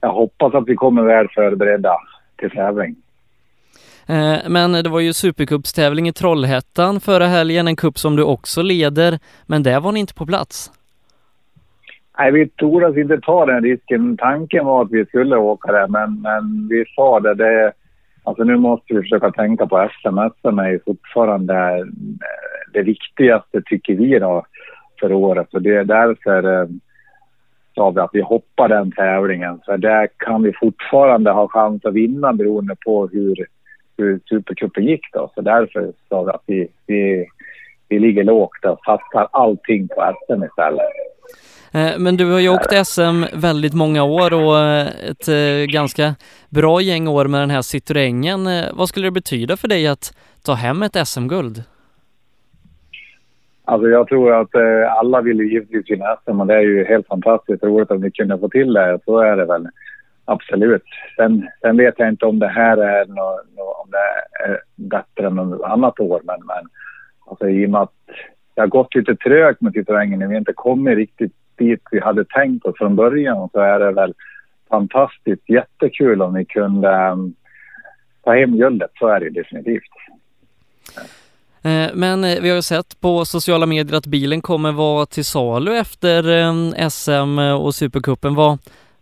jag 0.02 0.12
hoppas 0.12 0.54
att 0.54 0.68
vi 0.68 0.76
kommer 0.76 1.04
väl 1.04 1.28
förberedda 1.36 1.96
till 2.36 2.52
tävling. 2.52 2.96
Eh, 4.08 4.38
men 4.50 4.72
det 4.72 4.90
var 4.90 5.00
ju 5.00 5.14
Supercupstävling 5.14 6.08
i 6.08 6.14
Trollhättan 6.14 7.00
förra 7.00 7.28
helgen, 7.28 7.68
en 7.68 7.76
cup 7.76 7.98
som 7.98 8.16
du 8.16 8.24
också 8.24 8.62
leder, 8.62 9.20
men 9.46 9.64
där 9.64 9.80
var 9.80 9.92
ni 9.92 10.00
inte 10.00 10.14
på 10.14 10.26
plats. 10.26 10.72
Nej, 12.18 12.32
vi 12.32 12.50
tordes 12.50 12.98
inte 12.98 13.20
ta 13.20 13.46
den 13.46 13.64
risken. 13.64 14.18
Tanken 14.18 14.66
var 14.66 14.82
att 14.82 14.92
vi 14.92 15.06
skulle 15.06 15.38
åka 15.38 15.72
där, 15.72 15.88
men, 15.88 16.22
men 16.22 16.68
vi 16.70 16.86
sa 16.96 17.20
det, 17.20 17.34
det... 17.34 17.74
Alltså 18.24 18.44
nu 18.44 18.58
måste 18.58 18.94
vi 18.94 19.02
försöka 19.02 19.32
tänka 19.32 19.68
på 19.68 19.90
SM. 19.92 20.18
SM 20.40 20.60
är 20.60 20.70
ju 20.70 20.80
fortfarande 20.86 21.54
eh, 21.54 21.86
det 22.74 22.82
viktigaste, 22.82 23.62
tycker 23.66 23.96
vi, 23.96 24.20
då, 24.20 24.46
för 25.00 25.14
året. 25.14 25.54
Och 25.54 25.62
det 25.62 25.76
är 25.76 25.84
därför 25.84 26.62
eh, 26.62 26.68
sa 27.76 27.90
vi 27.90 28.00
att 28.00 28.10
vi 28.14 28.22
hoppar 28.22 28.70
den 28.70 28.92
tävlingen. 28.92 29.60
För 29.66 29.78
där 29.78 30.08
kan 30.18 30.44
vi 30.44 30.54
fortfarande 30.54 31.32
ha 31.32 31.48
chans 31.48 31.86
att 31.86 31.94
vinna 31.94 32.34
beroende 32.34 32.76
på 32.86 33.08
hur, 33.08 33.36
hur 33.98 34.20
Supercupen 34.30 34.84
gick. 34.84 35.14
Då. 35.14 35.32
Så 35.36 35.42
därför 35.42 35.92
sa 36.10 36.24
vi 36.24 36.32
att 36.32 36.44
vi, 36.46 36.68
vi, 36.88 37.26
vi 37.90 38.00
ligger 38.00 38.24
lågt 38.24 38.66
och 38.66 38.80
satsar 38.86 39.28
allting 39.32 39.88
på 39.88 40.16
SM 40.26 40.44
istället. 40.44 41.13
Eh, 41.74 42.00
men 42.00 42.18
du 42.18 42.32
har 42.32 42.40
ju 42.40 42.50
åkt 42.50 42.88
SM 42.88 43.24
väldigt 43.34 43.74
många 43.74 44.04
år 44.04 44.34
och 44.34 44.58
eh, 44.58 44.88
ett 44.88 45.28
eh, 45.28 45.74
ganska 45.74 46.16
bra 46.50 46.82
gäng 46.82 47.08
år 47.08 47.26
med 47.26 47.42
den 47.42 47.50
här 47.50 47.62
Citroengen. 47.62 48.40
Vad 48.74 48.90
skulle 48.90 49.08
det 49.08 49.12
betyda 49.12 49.58
för 49.58 49.68
dig 49.68 49.88
att 49.88 50.18
ta 50.46 50.54
hem 50.54 50.84
ett 50.84 51.08
SM-guld? 51.08 51.64
Alltså 53.66 53.88
jag 53.88 54.08
tror 54.08 54.42
att 54.42 54.56
eh, 54.56 54.94
alla 54.98 55.22
vill 55.22 55.38
ju 55.38 55.54
givetvis 55.54 55.92
vinna 55.92 56.18
SM 56.24 56.42
och 56.42 56.48
det 56.48 56.54
är 56.54 56.62
ju 56.62 56.86
helt 56.86 57.08
fantastiskt 57.08 57.64
roligt 57.64 57.92
om 57.92 58.02
vi 58.02 58.12
kunde 58.12 58.40
få 58.40 58.50
till 58.50 58.74
det. 58.74 59.00
Så 59.06 59.20
är 59.20 59.38
det 59.38 59.46
väl. 59.46 59.68
Absolut. 60.26 60.84
Sen, 61.16 61.48
sen 61.62 61.78
vet 61.78 61.96
jag 61.98 62.10
inte 62.10 62.26
om 62.26 62.40
det 62.40 62.48
här 62.48 62.78
är, 62.78 63.06
nå, 63.06 63.42
nå, 63.56 63.64
om 63.64 63.90
det 63.92 64.44
är 64.46 64.60
bättre 64.76 65.28
än 65.28 65.36
något 65.36 65.62
annat 65.62 66.00
år. 66.00 66.22
Men, 66.24 66.40
men 66.46 66.66
alltså, 67.30 67.50
i 67.50 67.66
och 67.66 67.70
med 67.70 67.82
att 67.82 67.94
det 68.54 68.62
har 68.62 68.68
gått 68.68 68.96
lite 68.96 69.16
trögt 69.16 69.62
med 69.62 69.74
Citroengen 69.74 70.20
Vi 70.20 70.26
vi 70.26 70.38
inte 70.38 70.54
kommit 70.54 70.98
riktigt 70.98 71.34
dit 71.58 71.82
vi 71.92 72.00
hade 72.00 72.26
tänkt 72.26 72.66
oss 72.66 72.78
från 72.78 72.96
början 72.96 73.50
så 73.52 73.60
är 73.60 73.80
det 73.80 73.92
väl 73.92 74.14
fantastiskt 74.70 75.50
jättekul 75.50 76.22
om 76.22 76.34
vi 76.34 76.46
kunde 76.46 77.12
um, 77.12 77.36
ta 78.24 78.36
hem 78.36 78.58
guldet. 78.58 78.92
Så 79.00 79.08
är 79.08 79.20
det 79.20 79.30
definitivt. 79.30 79.84
Eh, 81.64 81.90
men 81.94 82.24
eh, 82.24 82.42
vi 82.42 82.50
har 82.50 82.56
ju 82.56 82.62
sett 82.62 83.02
på 83.02 83.26
sociala 83.26 83.66
medier 83.66 83.98
att 83.98 84.06
bilen 84.06 84.42
kommer 84.42 84.72
vara 84.72 85.06
till 85.06 85.26
salu 85.26 85.78
efter 85.78 86.24
SM 86.90 87.40
och 87.40 87.76
Supercupen. 87.76 88.36
Vad, 88.36 88.58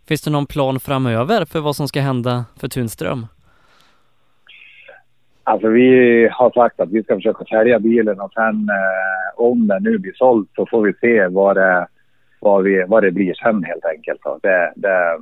finns 0.08 0.22
det 0.22 0.30
någon 0.30 0.46
plan 0.46 0.80
framöver 0.80 1.44
för 1.44 1.60
vad 1.60 1.76
som 1.76 1.88
ska 1.88 2.00
hända 2.00 2.44
för 2.60 2.68
Tunström? 2.68 3.26
Alltså 5.44 5.68
vi 5.68 6.28
har 6.32 6.50
sagt 6.50 6.80
att 6.80 6.90
vi 6.90 7.02
ska 7.02 7.14
försöka 7.14 7.44
sälja 7.44 7.78
bilen 7.78 8.20
och 8.20 8.32
sen 8.32 8.68
eh, 8.68 9.40
om 9.40 9.66
den 9.66 9.82
nu 9.82 9.98
blir 9.98 10.12
såld 10.12 10.48
så 10.54 10.66
får 10.66 10.82
vi 10.82 10.92
se 11.00 11.26
vad 11.26 11.56
det, 11.56 11.86
vad 12.42 12.64
vi, 12.64 12.84
vad 12.88 13.02
det 13.02 13.10
blir 13.10 13.34
sen 13.34 13.64
helt 13.64 13.84
enkelt. 13.84 14.20
Det, 14.42 14.72
det, 14.76 15.18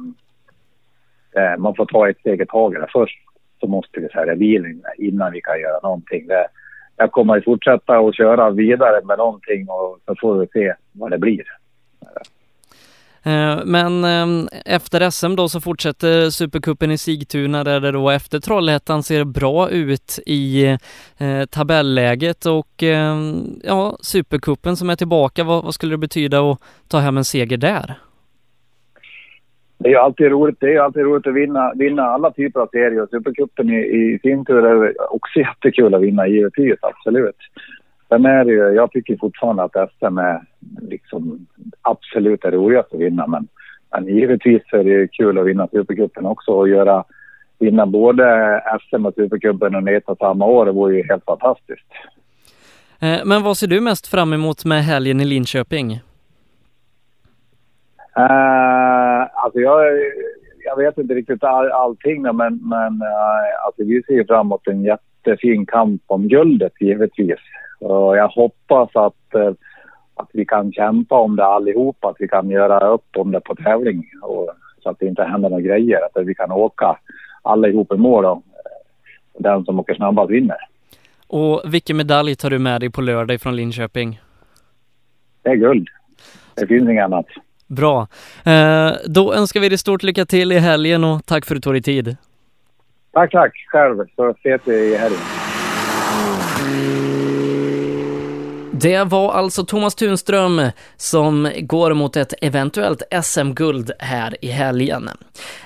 det, 1.33 1.57
man 1.59 1.75
får 1.75 1.87
ta 1.87 2.09
ett 2.09 2.19
steg 2.19 2.41
i 2.41 2.47
taget. 2.47 2.91
Först 2.93 3.19
så 3.61 3.67
måste 3.67 4.01
vi 4.01 4.09
sälja 4.09 4.37
bilen 4.37 4.83
innan 4.99 5.33
vi 5.33 5.41
kan 5.41 5.61
göra 5.61 5.81
någonting. 5.83 6.27
Det, 6.27 6.47
jag 6.97 7.13
kommer 7.13 7.37
att 7.37 7.45
fortsätta 7.45 7.99
att 7.99 8.17
köra 8.17 8.51
vidare 8.51 9.01
med 9.05 9.19
någonting 9.19 9.69
och 9.69 9.99
så 10.07 10.15
får 10.21 10.39
vi 10.39 10.47
se 10.47 10.75
vad 10.93 11.11
det 11.11 11.19
blir. 11.19 11.60
Eh, 13.23 13.59
men 13.65 14.05
ehm, 14.05 14.49
efter 14.67 15.11
SM 15.11 15.37
då 15.37 15.49
så 15.49 15.61
fortsätter 15.61 16.31
Supercupen 16.31 16.91
i 16.91 16.99
Sigtuna 16.99 17.65
där 17.65 17.81
det 17.81 17.93
då 17.93 18.11
efter 18.11 18.39
Trollhättan 18.39 19.03
ser 19.03 19.25
bra 19.25 19.71
ut 19.71 20.19
i 20.27 20.67
eh, 21.19 21.45
tabelläget 21.51 22.47
och 22.47 22.83
ehm, 22.83 23.61
ja, 23.65 23.97
Supercupen 24.01 24.77
som 24.77 24.91
är 24.91 24.97
tillbaka, 24.97 25.45
vad, 25.45 25.65
vad 25.65 25.75
skulle 25.75 25.93
det 25.93 25.99
betyda 25.99 26.51
att 26.51 26.59
ta 26.89 26.99
hem 26.99 27.17
en 27.17 27.25
seger 27.25 27.57
där? 27.57 27.95
Det 29.79 29.89
är 29.89 29.91
ju 29.91 29.97
alltid 29.97 30.27
roligt, 30.27 30.57
det 30.61 30.75
är 30.75 30.81
alltid 30.81 31.03
roligt 31.03 31.27
att 31.27 31.35
vinna, 31.35 31.73
vinna 31.75 32.03
alla 32.03 32.31
typer 32.31 32.61
av 32.61 32.67
serier. 32.67 33.07
Supercupen 33.11 33.71
i, 33.71 33.79
i 33.79 34.19
sin 34.23 34.45
tur 34.45 34.67
är 34.67 35.13
också 35.13 35.39
jättekul 35.39 35.95
att 35.95 36.03
vinna 36.03 36.29
givetvis, 36.29 36.79
absolut. 36.83 37.37
Sen 38.11 38.27
är 38.27 38.45
det 38.45 38.53
ju, 38.53 38.75
jag 38.75 38.93
tycker 38.93 39.17
fortfarande 39.17 39.63
att 39.63 39.91
SM 39.99 40.19
är 40.19 40.41
liksom 40.81 41.47
absolut 41.83 42.43
det 42.43 42.51
roligaste 42.51 42.97
att 42.97 43.03
vinna. 43.03 43.27
Men, 43.27 43.49
men 43.91 44.07
givetvis 44.07 44.63
är 44.73 44.85
det 44.85 45.09
kul 45.09 45.39
att 45.39 45.47
vinna 45.47 45.69
Supercupen 45.69 46.27
också 46.27 46.51
och 46.51 46.69
göra, 46.69 47.05
vinna 47.59 47.87
både 47.87 48.25
SM 48.81 49.07
och 49.07 49.15
Supercupen 49.15 50.03
och 50.05 50.19
samma 50.19 50.45
år. 50.45 50.67
Det 50.67 50.73
vore 50.73 50.97
ju 50.97 51.03
helt 51.09 51.25
fantastiskt. 51.25 51.93
Eh, 53.01 53.21
men 53.25 53.43
vad 53.43 53.57
ser 53.57 53.67
du 53.67 53.81
mest 53.81 54.07
fram 54.07 54.33
emot 54.33 54.65
med 54.65 54.85
helgen 54.85 55.21
i 55.21 55.25
Linköping? 55.25 55.93
Uh, 58.19 59.23
alltså 59.45 59.61
jag, 59.61 59.87
jag 60.65 60.77
vet 60.77 60.99
inte 60.99 61.15
riktigt 61.15 61.45
all, 61.45 61.71
allting 61.71 62.23
men, 62.23 62.37
men 62.63 63.03
uh, 63.03 63.67
alltså 63.67 63.85
vi 63.85 64.03
ser 64.03 64.25
fram 64.25 64.47
emot 64.47 64.67
en 64.67 64.83
jättefin 64.83 65.67
kamp 65.67 66.03
om 66.07 66.29
guldet 66.29 66.73
givetvis. 66.81 67.39
Och 67.81 68.17
jag 68.17 68.29
hoppas 68.29 68.97
att, 68.97 69.35
uh, 69.35 69.53
att 70.15 70.29
vi 70.33 70.45
kan 70.45 70.73
kämpa 70.73 71.15
om 71.15 71.37
det 71.37 71.45
allihopa, 71.45 72.09
att 72.09 72.17
vi 72.19 72.29
kan 72.29 72.51
göra 72.51 72.89
upp 72.89 73.17
om 73.17 73.33
det 73.33 73.41
på 73.41 73.55
tävling 73.55 74.05
och, 74.23 74.51
så 74.83 74.91
att 74.91 74.99
det 74.99 75.07
inte 75.07 75.23
händer 75.23 75.49
några 75.49 75.63
grejer, 75.63 75.99
att 76.05 76.27
vi 76.27 76.35
kan 76.35 76.53
åka 76.53 76.99
allihop 77.43 77.93
i 77.93 77.97
mål 77.97 78.25
och 78.25 78.43
den 79.39 79.65
som 79.65 79.81
åker 79.81 79.95
snabbast 79.95 80.31
vinner. 80.31 80.57
Och 81.27 81.63
vilken 81.65 81.97
medalj 81.97 82.37
tar 82.37 82.51
du 82.51 82.59
med 82.59 82.81
dig 82.81 82.91
på 82.91 83.01
lördag 83.01 83.41
från 83.41 83.57
Linköping? 83.57 84.21
Det 85.43 85.51
är 85.51 85.57
guld. 85.57 85.89
Det 86.55 86.67
finns 86.67 86.89
inget 86.89 87.05
annat. 87.05 87.27
Bra. 87.67 88.07
Eh, 88.45 88.93
då 89.07 89.35
önskar 89.35 89.61
vi 89.61 89.69
dig 89.69 89.79
stort 89.79 90.03
lycka 90.03 90.25
till 90.25 90.53
i 90.53 90.59
helgen 90.59 91.05
och 91.05 91.27
tack 91.27 91.47
för 91.47 91.55
att 91.55 91.57
du 91.57 91.61
tog 91.61 91.75
dig 91.75 91.83
tid. 91.83 92.17
Tack, 93.13 93.31
tack. 93.31 93.53
Själv. 93.69 94.07
Så 94.17 94.31
ses 94.31 94.61
vi 94.65 94.75
i 94.75 94.97
helgen. 94.97 95.21
Det 98.83 99.05
var 99.05 99.33
alltså 99.33 99.65
Thomas 99.65 99.95
Tunström 99.95 100.63
som 100.97 101.53
går 101.61 101.95
mot 101.95 102.17
ett 102.17 102.35
eventuellt 102.41 103.03
SM-guld 103.23 103.91
här 103.99 104.37
i 104.45 104.49
helgen. 104.49 105.09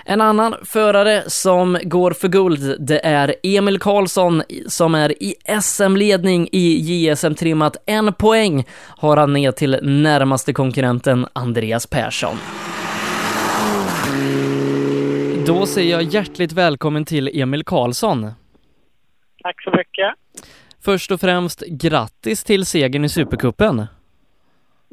En 0.05 0.21
annan 0.21 0.55
förare 0.65 1.23
som 1.27 1.79
går 1.83 2.11
för 2.11 2.29
guld, 2.29 2.87
det 2.87 3.07
är 3.07 3.35
Emil 3.43 3.79
Karlsson 3.79 4.43
som 4.69 4.95
är 4.95 5.23
i 5.23 5.35
SM-ledning 5.63 6.49
i 6.53 6.81
JSM-trimmat. 6.81 7.77
En 7.87 8.13
poäng 8.13 8.65
har 8.99 9.17
han 9.17 9.33
ner 9.33 9.53
till 9.53 9.79
närmaste 9.83 10.53
konkurrenten 10.53 11.27
Andreas 11.33 11.87
Persson. 11.87 12.37
Då 15.47 15.67
säger 15.67 15.91
jag 15.91 16.03
hjärtligt 16.03 16.53
välkommen 16.53 17.05
till 17.05 17.41
Emil 17.41 17.65
Karlsson. 17.65 18.31
Tack 19.43 19.63
så 19.63 19.71
mycket. 19.71 20.15
Först 20.85 21.11
och 21.11 21.21
främst 21.21 21.61
grattis 21.67 22.45
till 22.45 22.67
segern 22.67 23.05
i 23.05 23.09
Supercupen. 23.09 23.87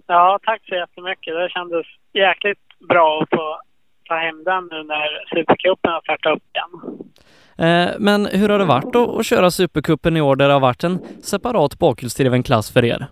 Ja, 0.08 0.40
tack 0.44 0.62
så 0.66 0.76
jättemycket. 0.76 1.34
Det 1.34 1.50
kändes 1.50 1.86
jäkligt 2.14 2.60
bra 2.90 3.22
att 3.22 3.30
få 3.30 3.62
ta 4.08 4.16
hem 4.16 4.44
den 4.44 4.68
nu 4.72 4.84
när 4.84 5.26
Supercupen 5.36 5.92
har 5.92 6.02
startat 6.02 6.36
upp 6.36 6.44
igen. 6.54 7.02
Eh, 7.58 7.90
men 8.00 8.26
hur 8.26 8.50
har 8.50 8.60
det 8.60 8.66
varit 8.66 8.94
då 8.94 9.20
att 9.20 9.26
köra 9.26 9.52
Supercupen 9.52 10.18
i 10.18 10.22
år 10.22 10.36
där 10.36 10.48
det 10.48 10.54
har 10.54 10.60
varit 10.60 10.84
en 10.84 11.00
separat 11.24 11.80
bakhjulsdriven 11.80 12.44
klass 12.44 12.74
för 12.74 12.86
er? 12.86 13.08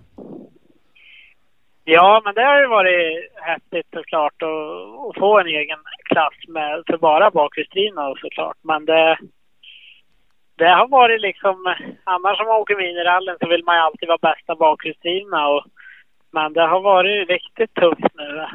Ja, 1.84 2.22
men 2.26 2.36
det 2.36 2.44
har 2.44 2.62
ju 2.62 2.68
varit 2.68 3.32
häftigt 3.36 3.88
såklart 3.94 4.42
att, 4.42 5.10
att 5.10 5.20
få 5.20 5.40
en 5.40 5.48
egen 5.48 5.80
klass 6.04 6.34
med 6.48 6.84
för 6.88 6.98
bara 6.98 7.32
bakhjulsdrivna 7.32 8.14
såklart. 8.22 8.58
Men 8.62 8.86
det, 8.86 9.18
det 10.60 10.70
har 10.70 10.88
varit 10.88 11.22
liksom, 11.22 11.76
annars 12.04 12.40
om 12.40 12.48
man 12.48 12.62
åker 12.62 12.76
minirallen 12.76 13.38
så 13.42 13.48
vill 13.48 13.64
man 13.64 13.76
ju 13.76 13.82
alltid 13.82 14.08
vara 14.08 14.34
bästa 14.34 14.56
bakhjulsdrivna 14.56 15.48
och 15.48 15.66
men 16.32 16.54
det 16.54 16.62
har 16.62 16.82
varit 16.82 17.30
riktigt 17.30 17.74
tufft 17.74 18.14
nu. 18.14 18.46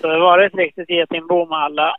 Så 0.00 0.06
det 0.06 0.12
har 0.12 0.20
varit 0.20 0.52
ett 0.52 0.58
riktigt 0.58 0.90
getingbo 0.90 1.46
med 1.46 1.58
alla 1.58 1.96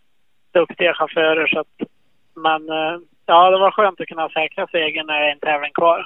duktiga 0.51 0.93
chaufförer 0.93 1.47
så 1.47 1.59
att, 1.59 1.89
men 2.35 2.69
eh, 2.69 2.99
ja, 3.25 3.49
det 3.49 3.57
var 3.57 3.71
skönt 3.71 4.01
att 4.01 4.07
kunna 4.07 4.29
säkra 4.29 4.67
segern 4.67 5.07
när 5.07 5.19
det 5.19 5.27
är 5.27 5.31
en 5.31 5.39
tävling 5.39 5.71
kvar. 5.73 6.05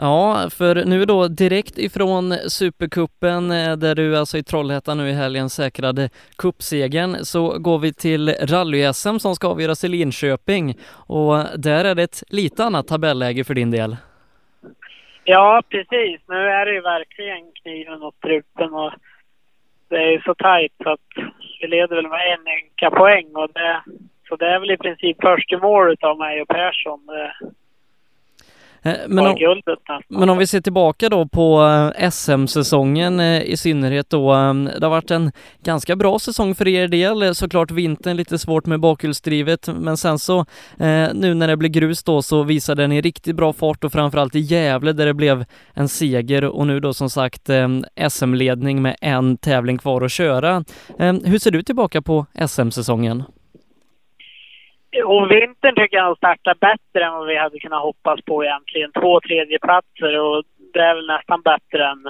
Ja, 0.00 0.48
för 0.50 0.84
nu 0.84 1.04
då 1.04 1.28
direkt 1.28 1.78
ifrån 1.78 2.32
Supercupen 2.32 3.50
eh, 3.50 3.76
där 3.76 3.94
du 3.94 4.16
alltså 4.16 4.38
i 4.38 4.42
Trollhättan 4.42 4.98
nu 4.98 5.08
i 5.08 5.12
helgen 5.12 5.50
säkrade 5.50 6.10
kuppsegern 6.38 7.24
så 7.24 7.58
går 7.58 7.78
vi 7.78 7.92
till 7.92 8.28
rally-SM 8.28 9.18
som 9.18 9.34
ska 9.34 9.48
avgöras 9.48 9.84
i 9.84 9.88
Linköping 9.88 10.74
och 11.06 11.36
där 11.56 11.84
är 11.84 11.94
det 11.94 12.02
ett 12.02 12.22
lite 12.28 12.64
annat 12.64 12.88
tabelläge 12.88 13.44
för 13.44 13.54
din 13.54 13.70
del. 13.70 13.96
Ja, 15.24 15.62
precis. 15.68 16.20
Nu 16.28 16.36
är 16.36 16.66
det 16.66 16.72
ju 16.72 16.80
verkligen 16.80 17.52
kniven 17.62 18.00
mot 18.00 18.16
strupen 18.16 18.74
och 18.74 18.92
det 19.88 19.96
är 19.96 20.10
ju 20.10 20.20
så 20.20 20.34
tajt 20.34 20.72
så 20.82 20.90
att 20.90 21.08
vi 21.60 21.66
leder 21.66 21.96
väl 21.96 22.08
med 22.08 22.32
en 22.32 22.48
ynka 22.58 22.90
poäng 22.90 23.26
och 23.34 23.50
det, 23.54 23.82
så 24.28 24.36
det 24.36 24.46
är 24.46 24.58
väl 24.58 24.70
i 24.70 24.76
princip 24.76 25.16
först 25.20 25.52
i 25.52 25.56
mål 25.56 25.92
utav 25.92 26.18
mig 26.18 26.42
och 26.42 26.48
Persson. 26.48 27.06
Det, 27.06 27.32
men 29.08 29.18
om, 29.26 29.36
men 30.08 30.30
om 30.30 30.38
vi 30.38 30.46
ser 30.46 30.60
tillbaka 30.60 31.08
då 31.08 31.28
på 31.28 31.62
eh, 32.00 32.10
SM-säsongen 32.10 33.20
eh, 33.20 33.42
i 33.42 33.56
synnerhet 33.56 34.10
då. 34.10 34.32
eh, 34.34 34.54
Det 34.54 34.82
har 34.86 34.90
varit 34.90 35.10
en 35.10 35.32
ganska 35.64 35.96
bra 35.96 36.18
säsong 36.18 36.54
för 36.54 36.68
er 36.68 36.88
del. 36.88 37.22
Eh, 37.22 37.32
Såklart 37.32 37.70
vintern 37.70 38.16
lite 38.16 38.38
svårt 38.38 38.66
med 38.66 38.80
bakhjulsdrivet 38.80 39.68
men 39.80 39.96
sen 39.96 40.18
så 40.18 40.38
eh, 40.78 41.08
nu 41.14 41.34
när 41.34 41.48
det 41.48 41.56
blir 41.56 41.70
grus 41.70 42.04
då 42.04 42.22
så 42.22 42.42
visade 42.42 42.86
ni 42.86 43.00
riktigt 43.00 43.36
bra 43.36 43.52
fart 43.52 43.84
och 43.84 43.92
framförallt 43.92 44.34
i 44.34 44.40
Gävle 44.40 44.92
där 44.92 45.06
det 45.06 45.14
blev 45.14 45.44
en 45.74 45.88
seger 45.88 46.44
och 46.44 46.66
nu 46.66 46.80
då 46.80 46.94
som 46.94 47.10
sagt 47.10 47.48
eh, 47.48 47.68
SM-ledning 48.08 48.82
med 48.82 48.96
en 49.00 49.36
tävling 49.36 49.78
kvar 49.78 50.02
att 50.02 50.12
köra. 50.12 50.64
Eh, 50.98 51.14
Hur 51.24 51.38
ser 51.38 51.50
du 51.50 51.62
tillbaka 51.62 52.02
på 52.02 52.26
SM-säsongen? 52.48 53.22
Och 55.04 55.30
vintern 55.30 55.74
tycker 55.74 55.96
jag 55.96 56.16
startar 56.16 56.54
bättre 56.54 57.04
än 57.04 57.12
vad 57.12 57.26
vi 57.26 57.36
hade 57.36 57.58
kunnat 57.58 57.82
hoppas 57.82 58.20
på 58.20 58.44
egentligen. 58.44 58.92
Två 58.92 59.20
tredjeplatser 59.20 60.20
och 60.20 60.44
det 60.72 60.80
är 60.80 60.94
väl 60.94 61.06
nästan 61.06 61.42
bättre 61.42 61.86
än 61.86 62.02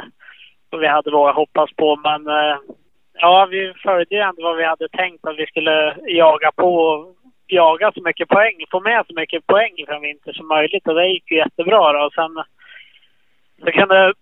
vad 0.70 0.80
vi 0.80 0.86
hade 0.86 1.10
vågat 1.10 1.34
hoppas 1.34 1.70
på. 1.76 1.96
Men 1.96 2.26
eh, 2.26 2.56
ja, 3.14 3.46
vi 3.50 3.72
följde 3.82 4.14
ju 4.14 4.20
ändå 4.20 4.42
vad 4.42 4.56
vi 4.56 4.64
hade 4.64 4.88
tänkt 4.88 5.26
att 5.26 5.38
vi 5.38 5.46
skulle 5.46 5.96
jaga 6.06 6.52
på 6.52 6.74
och 6.74 7.14
jaga 7.46 7.92
så 7.92 8.02
mycket 8.02 8.28
poäng, 8.28 8.64
få 8.70 8.80
med 8.80 9.04
så 9.06 9.14
mycket 9.14 9.46
poäng 9.46 9.74
från 9.88 10.02
vinter 10.02 10.32
som 10.32 10.48
möjligt 10.48 10.88
och 10.88 10.94
det 10.94 11.06
gick 11.06 11.30
ju 11.30 11.36
jättebra 11.36 11.92
då. 11.92 12.06
Och 12.06 12.12
sen 12.12 12.44
så 13.64 13.72
kunde 13.72 14.14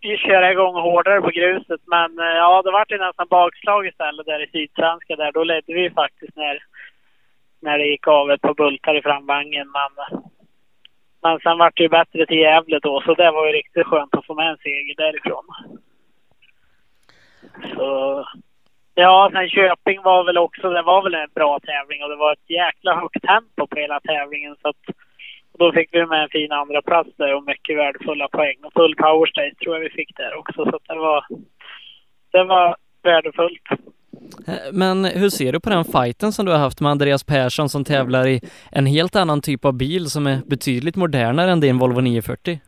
vi 0.00 0.16
köra 0.16 0.52
igång 0.52 0.74
hårdare 0.74 1.20
på 1.20 1.30
gruset. 1.30 1.80
Men 1.86 2.18
eh, 2.18 2.36
ja, 2.36 2.62
det 2.62 2.70
vart 2.70 2.92
ju 2.92 2.98
nästan 2.98 3.26
bakslag 3.30 3.86
istället 3.86 4.26
där 4.26 4.42
i 4.44 4.50
Sydsvenska 4.50 5.16
där. 5.16 5.32
Då 5.32 5.44
ledde 5.44 5.74
vi 5.74 5.90
faktiskt 5.90 6.36
när, 6.36 6.58
när 7.64 7.78
det 7.78 7.86
gick 7.86 8.06
av 8.08 8.30
ett 8.30 8.40
par 8.40 8.54
bultar 8.54 8.98
i 8.98 9.02
framvagnen. 9.02 9.68
Men, 9.70 10.20
men 11.22 11.38
sen 11.40 11.58
vart 11.58 11.76
det 11.76 11.82
ju 11.82 11.88
bättre 11.88 12.26
till 12.26 12.38
Gävle 12.38 12.78
då, 12.78 13.00
så 13.00 13.14
det 13.14 13.30
var 13.30 13.46
ju 13.46 13.52
riktigt 13.52 13.86
skönt 13.86 14.14
att 14.14 14.26
få 14.26 14.34
med 14.34 14.50
en 14.50 14.56
seger 14.56 14.94
därifrån. 14.96 15.44
Så 17.76 18.24
Ja, 18.96 19.30
sen 19.32 19.48
Köping 19.48 20.02
var 20.02 20.24
väl 20.24 20.38
också, 20.38 20.70
det 20.70 20.82
var 20.82 21.02
väl 21.02 21.14
en 21.14 21.28
bra 21.34 21.60
tävling 21.60 22.02
och 22.02 22.08
det 22.08 22.16
var 22.16 22.32
ett 22.32 22.50
jäkla 22.50 23.00
högt 23.00 23.22
tempo 23.22 23.66
på 23.66 23.76
hela 23.76 24.00
tävlingen 24.00 24.56
så 24.62 24.68
att 24.68 24.96
då 25.58 25.72
fick 25.72 25.88
vi 25.92 26.06
med 26.06 26.22
en 26.22 26.28
fin 26.28 26.52
andra 26.52 26.82
plats 26.82 27.10
där 27.16 27.34
och 27.34 27.44
mycket 27.44 27.78
värdefulla 27.78 28.28
poäng. 28.28 28.56
Och 28.62 28.72
full 28.72 28.94
power 28.96 29.26
stage 29.26 29.58
tror 29.58 29.74
jag 29.74 29.80
vi 29.80 29.90
fick 29.90 30.16
där 30.16 30.34
också 30.34 30.64
så 30.64 30.76
att 30.76 30.88
det 30.88 30.94
var, 30.94 31.26
det 32.32 32.44
var 32.44 32.76
värdefullt. 33.02 33.68
Men 34.72 35.04
hur 35.04 35.28
ser 35.28 35.52
du 35.52 35.60
på 35.60 35.70
den 35.70 35.84
fighten 35.84 36.32
som 36.32 36.46
du 36.46 36.52
har 36.52 36.58
haft 36.58 36.80
med 36.80 36.90
Andreas 36.90 37.24
Persson 37.24 37.68
som 37.68 37.84
tävlar 37.84 38.26
i 38.26 38.40
en 38.72 38.86
helt 38.86 39.16
annan 39.16 39.40
typ 39.40 39.64
av 39.64 39.72
bil 39.72 40.10
som 40.10 40.26
är 40.26 40.38
betydligt 40.46 40.96
modernare 40.96 41.50
än 41.50 41.60
din 41.60 41.78
Volvo 41.78 42.00
940? 42.00 42.58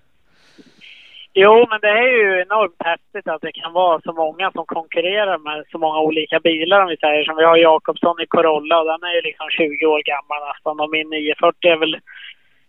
Jo, 1.39 1.67
men 1.71 1.81
det 1.81 1.89
är 1.89 2.13
ju 2.21 2.41
enormt 2.47 2.83
häftigt 2.91 3.29
att 3.29 3.43
det 3.43 3.53
kan 3.53 3.73
vara 3.73 4.01
så 4.01 4.13
många 4.13 4.51
som 4.51 4.67
konkurrerar 4.67 5.39
med 5.39 5.65
så 5.71 5.79
många 5.79 5.99
olika 6.01 6.41
bilar 6.41 6.83
om 6.83 6.89
vi 6.89 6.97
säger. 6.97 7.25
Som 7.25 7.37
vi 7.37 7.45
har 7.45 7.57
Jakobsson 7.57 8.21
i 8.21 8.27
Corolla 8.27 8.81
och 8.81 8.87
den 8.87 9.09
är 9.09 9.15
ju 9.15 9.23
liksom 9.23 9.47
20 9.51 9.87
år 9.87 10.03
gammal 10.13 10.41
nästan 10.49 10.81
och 10.81 10.91
min 10.91 11.09
940 11.11 11.71
är 11.75 11.77
väl 11.77 11.97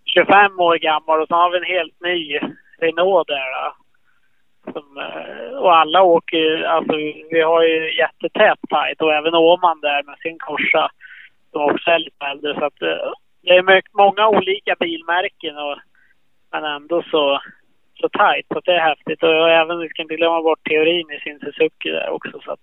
25 0.06 0.60
år 0.60 0.78
gammal 0.90 1.22
och 1.22 1.28
så 1.28 1.36
har 1.36 1.50
vi 1.52 1.58
en 1.58 1.74
helt 1.78 1.98
ny 2.10 2.20
Renault 2.82 3.28
där 3.28 3.48
då. 3.56 3.87
Som, 4.74 4.98
eh, 4.98 5.58
och 5.58 5.76
alla 5.78 6.02
åker 6.02 6.38
ju, 6.38 6.66
alltså 6.66 6.96
vi 7.32 7.42
har 7.42 7.64
ju 7.64 7.98
jättetät 7.98 8.60
tajt 8.70 9.02
och 9.02 9.14
även 9.14 9.36
Åman 9.36 9.82
där 9.82 10.04
med 10.04 10.18
sin 10.20 10.38
korsa. 10.40 10.90
som 11.52 11.62
också 11.62 11.92
är 11.92 12.00
lite 12.00 12.26
äldre 12.26 12.54
så 12.54 12.66
att 12.66 12.82
eh, 12.82 13.12
det 13.42 13.56
är 13.56 13.64
mycket, 13.64 13.94
många 13.94 14.28
olika 14.28 14.76
bilmärken 14.80 15.58
och 15.58 15.78
men 16.52 16.64
ändå 16.64 17.04
så 17.12 17.40
så 18.02 18.10
tajt 18.10 18.46
så 18.54 18.62
det 18.66 18.72
är 18.72 18.90
häftigt. 18.90 19.24
Och 19.24 19.50
även, 19.50 19.80
vi 19.80 19.90
ska 19.90 20.02
inte 20.02 20.16
glömma 20.16 20.42
bort 20.42 20.68
teorin 20.70 21.08
i 21.12 21.20
sin 21.20 21.40
Suzuki 21.40 21.90
där 21.90 22.10
också 22.10 22.40
så 22.46 22.52
att... 22.52 22.60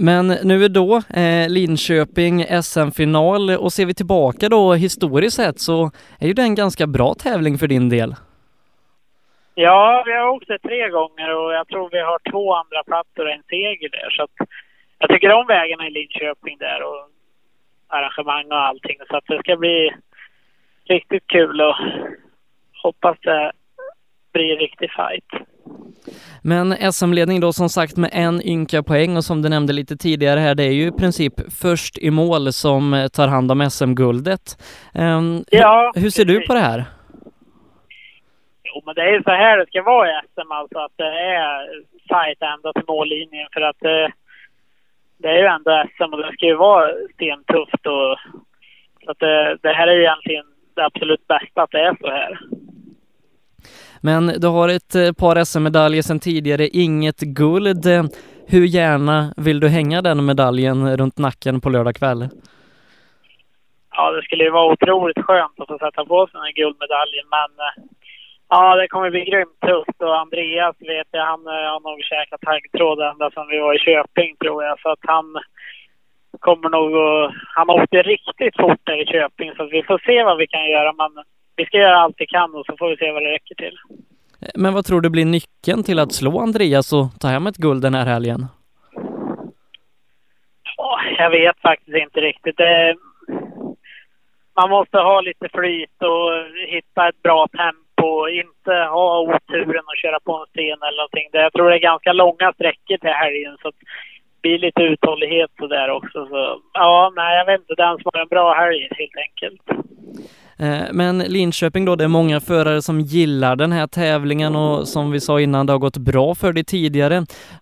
Men 0.00 0.26
nu 0.26 0.64
är 0.64 0.68
då 0.68 0.96
eh, 0.96 1.48
Linköping 1.48 2.44
SM-final 2.62 3.50
och 3.50 3.72
ser 3.72 3.86
vi 3.86 3.94
tillbaka 3.94 4.48
då 4.48 4.74
historiskt 4.74 5.36
sett 5.36 5.60
så 5.60 5.90
är 6.18 6.26
ju 6.26 6.32
det 6.32 6.42
en 6.42 6.54
ganska 6.54 6.86
bra 6.86 7.14
tävling 7.14 7.58
för 7.58 7.66
din 7.66 7.88
del. 7.88 8.14
Ja, 9.60 10.02
vi 10.06 10.12
har 10.12 10.28
åkt 10.28 10.48
det 10.48 10.58
tre 10.58 10.88
gånger 10.88 11.36
och 11.36 11.52
jag 11.52 11.68
tror 11.68 11.90
vi 11.92 12.00
har 12.00 12.30
två 12.30 12.54
andra 12.54 12.84
platser 12.84 13.22
och 13.24 13.30
en 13.30 13.42
seger 13.48 13.88
där 13.88 14.10
så 14.10 14.26
jag 14.98 15.10
tycker 15.10 15.32
om 15.32 15.46
vägarna 15.46 15.86
i 15.86 15.90
Linköping 15.90 16.58
där 16.58 16.82
och 16.82 17.08
arrangemang 17.88 18.46
och 18.46 18.66
allting 18.68 18.96
så 19.08 19.16
att 19.16 19.24
det 19.26 19.38
ska 19.38 19.56
bli 19.56 19.90
riktigt 20.88 21.26
kul 21.26 21.60
och 21.60 21.76
hoppas 22.82 23.16
det 23.20 23.52
blir 24.32 24.52
en 24.52 24.58
riktig 24.58 24.90
fight. 24.90 25.46
Men 26.42 26.92
SM-ledning 26.92 27.40
då 27.40 27.52
som 27.52 27.68
sagt 27.68 27.96
med 27.96 28.10
en 28.12 28.42
ynka 28.46 28.82
poäng 28.82 29.16
och 29.16 29.24
som 29.24 29.42
du 29.42 29.48
nämnde 29.48 29.72
lite 29.72 29.96
tidigare 29.96 30.40
här, 30.40 30.54
det 30.54 30.64
är 30.64 30.72
ju 30.72 30.86
i 30.86 30.92
princip 30.92 31.34
först 31.62 31.98
i 31.98 32.10
mål 32.10 32.52
som 32.52 33.08
tar 33.12 33.28
hand 33.28 33.52
om 33.52 33.70
SM-guldet. 33.70 34.56
Um, 34.94 35.44
ja, 35.50 35.92
hur, 35.94 36.02
hur 36.02 36.10
ser 36.10 36.24
du 36.24 36.46
på 36.46 36.54
det 36.54 36.60
här? 36.60 36.84
Jo, 38.78 38.82
men 38.86 38.94
det 38.94 39.02
är 39.02 39.22
så 39.22 39.30
här 39.30 39.58
det 39.58 39.66
ska 39.66 39.82
vara 39.82 40.08
i 40.08 40.20
SM, 40.34 40.52
alltså 40.52 40.78
att 40.78 40.92
det 40.96 41.04
är 41.04 41.68
fight 42.08 42.42
ända 42.42 42.72
till 42.72 42.84
mållinjen 42.88 43.48
för 43.52 43.60
att 43.60 43.76
det, 43.80 44.12
det 45.18 45.28
är 45.28 45.38
ju 45.38 45.46
ändå 45.46 45.84
SM 45.96 46.12
och 46.12 46.18
det 46.18 46.32
ska 46.32 46.46
ju 46.46 46.54
vara 46.54 46.90
stentufft 47.14 47.86
och 47.86 48.18
så 49.04 49.10
att 49.10 49.18
det, 49.18 49.58
det 49.62 49.72
här 49.72 49.86
är 49.88 49.94
ju 49.94 50.02
egentligen 50.02 50.44
det 50.74 50.84
absolut 50.84 51.26
bästa 51.26 51.62
att 51.62 51.70
det 51.70 51.80
är 51.80 51.96
så 52.00 52.10
här. 52.10 52.38
Men 54.00 54.26
du 54.26 54.46
har 54.46 54.68
ett 54.68 54.94
eh, 54.94 55.12
par 55.12 55.44
SM-medaljer 55.44 56.02
sedan 56.02 56.20
tidigare, 56.20 56.68
inget 56.68 57.20
guld. 57.20 57.86
Hur 58.46 58.64
gärna 58.66 59.34
vill 59.36 59.60
du 59.60 59.68
hänga 59.68 60.02
den 60.02 60.24
medaljen 60.24 60.96
runt 60.96 61.18
nacken 61.18 61.60
på 61.60 61.68
lördag 61.70 61.94
kväll? 61.96 62.28
Ja, 63.92 64.10
det 64.10 64.22
skulle 64.22 64.44
ju 64.44 64.50
vara 64.50 64.72
otroligt 64.72 65.24
skönt 65.24 65.60
att 65.60 65.68
få 65.68 65.78
sätta 65.78 66.04
på 66.04 66.26
sig 66.26 66.32
den 66.32 66.42
här 66.42 66.52
guldmedaljen, 66.52 67.26
men 67.36 67.50
eh, 67.66 67.97
ja, 68.48 68.76
det 68.76 68.88
kommer 68.88 69.10
bli 69.10 69.24
grymt 69.24 69.60
tufft 69.60 70.02
och 70.02 70.20
Andreas 70.20 70.76
vet 70.78 71.08
jag, 71.10 71.24
han 71.24 71.46
eh, 71.46 71.68
har 71.72 71.80
nog 71.80 71.98
käkat 72.04 72.40
taggtråd 72.40 73.00
ända 73.00 73.30
sedan 73.30 73.48
vi 73.48 73.58
var 73.58 73.74
i 73.74 73.78
Köping 73.78 74.36
tror 74.36 74.64
jag, 74.64 74.80
så 74.80 74.88
att 74.90 75.04
han 75.14 75.26
kommer 76.40 76.68
nog 76.68 76.90
att... 76.96 77.34
Han 77.56 77.70
åkte 77.70 78.02
riktigt 78.02 78.56
fort 78.56 78.80
där 78.84 79.02
i 79.02 79.06
Köping, 79.06 79.52
så 79.56 79.64
vi 79.64 79.82
får 79.82 79.98
se 80.06 80.24
vad 80.24 80.38
vi 80.38 80.46
kan 80.46 80.70
göra, 80.70 80.92
men 80.92 81.24
vi 81.56 81.64
ska 81.64 81.78
göra 81.78 81.98
allt 81.98 82.16
vi 82.18 82.26
kan 82.26 82.54
och 82.54 82.66
så 82.66 82.76
får 82.78 82.88
vi 82.88 82.96
se 82.96 83.12
vad 83.12 83.22
det 83.22 83.34
räcker 83.34 83.54
till. 83.54 83.76
Men 84.54 84.74
vad 84.74 84.84
tror 84.84 85.00
du 85.00 85.10
blir 85.10 85.24
nyckeln 85.24 85.82
till 85.82 85.98
att 85.98 86.12
slå 86.12 86.40
Andreas 86.40 86.92
och 86.92 87.06
ta 87.20 87.28
hem 87.28 87.46
ett 87.46 87.56
guld 87.56 87.82
den 87.82 87.94
här 87.94 88.06
helgen? 88.06 88.46
jag 91.18 91.30
vet 91.30 91.60
faktiskt 91.60 91.96
inte 91.96 92.20
riktigt. 92.20 92.56
Det, 92.56 92.96
man 94.56 94.70
måste 94.70 94.98
ha 94.98 95.20
lite 95.20 95.48
flyt 95.48 96.02
och 96.02 96.30
hitta 96.68 97.08
ett 97.08 97.22
bra 97.22 97.48
tempo. 97.48 97.87
Inte 98.42 98.72
ha 98.96 99.20
oturen 99.20 99.84
att 99.90 100.02
köra 100.02 100.20
på 100.20 100.32
en 100.36 100.46
sten 100.46 100.78
eller 100.86 101.00
någonting. 101.02 101.28
jag 101.32 101.52
tror 101.52 101.70
det 101.70 101.76
är 101.76 101.90
ganska 101.92 102.12
långa 102.12 102.52
sträckor 102.52 102.96
till 102.98 103.18
helgen. 103.24 103.56
Så 103.62 103.70
det 103.70 103.86
blir 104.42 104.58
lite 104.58 104.82
uthållighet 104.82 105.50
så 105.58 105.66
där 105.66 105.90
också. 105.90 106.26
Så, 106.26 106.60
ja, 106.72 107.12
nej, 107.16 107.38
jag 107.38 107.46
vet 107.46 107.60
inte. 107.60 107.74
Den 107.74 107.96
som 107.98 108.10
har 108.14 108.20
en 108.20 108.28
bra 108.28 108.54
helg 108.54 108.88
helt 109.00 109.18
enkelt. 109.26 109.62
Eh, 110.58 110.92
men 110.92 111.18
Linköping 111.18 111.84
då, 111.84 111.96
det 111.96 112.04
är 112.04 112.08
många 112.08 112.40
förare 112.40 112.82
som 112.82 113.00
gillar 113.00 113.56
den 113.56 113.72
här 113.72 113.86
tävlingen 113.86 114.56
och 114.56 114.88
som 114.88 115.10
vi 115.10 115.20
sa 115.20 115.40
innan, 115.40 115.66
det 115.66 115.72
har 115.72 115.78
gått 115.78 115.96
bra 115.96 116.34
för 116.34 116.52
dig 116.52 116.64
tidigare. 116.64 117.16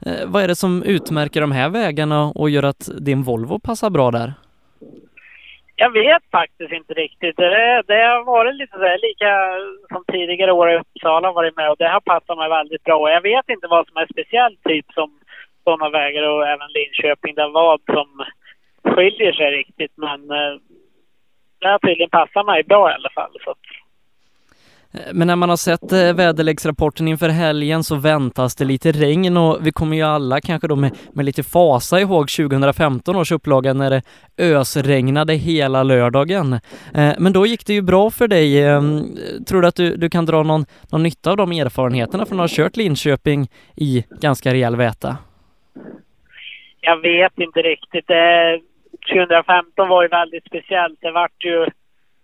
Eh, 0.07 0.27
vad 0.27 0.43
är 0.43 0.49
det 0.49 0.57
som 0.57 0.83
utmärker 0.83 1.41
de 1.41 1.53
här 1.53 1.69
vägarna 1.69 2.25
och 2.25 2.51
gör 2.51 2.63
att 2.63 2.89
din 3.01 3.23
Volvo 3.23 3.59
passar 3.59 3.91
bra 3.91 4.11
där? 4.11 4.33
Jag 5.77 5.91
vet 5.91 6.23
faktiskt 6.31 6.73
inte 6.73 6.95
riktigt. 6.95 7.37
Det, 7.37 7.83
det 7.87 8.03
har 8.03 8.25
varit 8.25 8.55
lite 8.55 8.73
sådär 8.73 8.99
lika 9.03 9.31
som 9.93 10.05
tidigare 10.13 10.53
år 10.53 10.71
i 10.71 10.77
Uppsala 10.77 11.33
varit 11.33 11.57
med 11.57 11.71
och 11.71 11.77
det 11.79 11.89
har 11.89 12.01
passat 12.01 12.39
mig 12.39 12.49
väldigt 12.49 12.85
bra. 12.85 13.11
Jag 13.11 13.21
vet 13.21 13.49
inte 13.49 13.67
vad 13.67 13.89
som 13.89 13.97
är 13.97 14.07
speciellt 14.13 14.63
typ 14.63 14.87
som 14.93 15.11
sådana 15.65 15.91
vägar 15.91 16.23
och 16.31 16.47
även 16.47 16.69
Linköping, 16.75 17.35
där 17.35 17.49
vad 17.49 17.81
som 17.87 18.25
skiljer 18.95 19.33
sig 19.33 19.51
riktigt 19.51 19.93
men 19.97 20.31
eh, 20.31 20.55
det 21.61 21.69
har 21.69 21.79
tydligen 21.79 22.11
passat 22.11 22.47
mig 22.47 22.63
bra 22.63 22.91
i 22.91 22.95
alla 22.95 23.11
fall. 23.11 23.37
Så. 23.45 23.55
Men 25.13 25.27
när 25.27 25.37
man 25.37 25.49
har 25.49 25.57
sett 25.57 25.93
eh, 25.93 26.15
väderleksrapporten 26.15 27.09
inför 27.09 27.29
helgen 27.29 27.85
så 27.85 27.97
väntas 27.97 28.57
det 28.57 28.65
lite 28.65 28.93
regn 28.93 29.37
och 29.37 29.67
vi 29.67 29.73
kommer 29.73 29.97
ju 29.97 30.03
alla 30.03 30.41
kanske 30.41 30.69
då 30.69 30.77
med, 30.77 30.97
med 31.13 31.25
lite 31.25 31.43
fasa 31.43 32.01
ihåg 32.01 32.29
2015 32.29 33.17
års 33.17 33.33
upplaga 33.33 33.73
när 33.73 33.91
det 33.91 34.03
ösregnade 34.39 35.35
hela 35.35 35.83
lördagen. 35.83 36.53
Eh, 36.95 37.13
men 37.19 37.33
då 37.33 37.47
gick 37.47 37.67
det 37.67 37.75
ju 37.75 37.83
bra 37.83 38.11
för 38.11 38.29
dig. 38.29 38.65
Ehm, 38.65 39.17
tror 39.49 39.63
du 39.63 39.69
att 39.69 39.77
du, 39.77 39.97
du 39.97 40.11
kan 40.11 40.27
dra 40.27 40.43
någon, 40.43 40.65
någon 40.93 41.03
nytta 41.03 41.31
av 41.31 41.37
de 41.37 41.53
erfarenheterna 41.53 42.27
från 42.27 42.41
att 42.41 42.51
ha 42.51 42.65
kört 42.65 42.77
Linköping 42.77 43.49
i 43.77 44.05
ganska 44.21 44.53
rejäl 44.53 44.77
väta? 44.77 45.17
Jag 46.81 47.01
vet 47.01 47.39
inte 47.39 47.61
riktigt. 47.61 48.11
Eh, 48.11 48.61
2015 49.13 49.89
var 49.89 50.03
ju 50.03 50.09
väldigt 50.09 50.45
speciellt. 50.45 51.01
Det 51.01 51.11
vart 51.11 51.45
ju, 51.45 51.67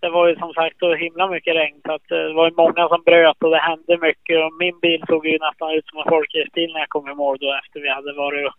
det 0.03 0.09
var 0.09 0.27
ju 0.27 0.35
som 0.35 0.53
sagt 0.53 0.79
så 0.79 0.93
himla 0.93 1.27
mycket 1.27 1.55
regn 1.55 1.81
så 1.85 1.91
att 1.91 2.11
eh, 2.11 2.17
det 2.17 2.33
var 2.33 2.45
ju 2.49 2.55
många 2.55 2.87
som 2.87 3.01
bröt 3.05 3.43
och 3.43 3.49
det 3.49 3.57
hände 3.57 3.97
mycket. 3.97 4.45
Och 4.45 4.53
min 4.59 4.79
bil 4.79 5.03
såg 5.07 5.25
ju 5.27 5.39
nästan 5.39 5.71
ut 5.71 5.87
som 5.87 5.99
en 5.99 6.09
folkracebil 6.09 6.73
när 6.73 6.79
jag 6.79 6.89
kom 6.89 7.09
i 7.09 7.13
mål 7.13 7.37
då 7.41 7.53
efter 7.53 7.79
vi 7.79 7.89
hade 7.89 8.13
varit 8.13 8.47
och 8.47 8.55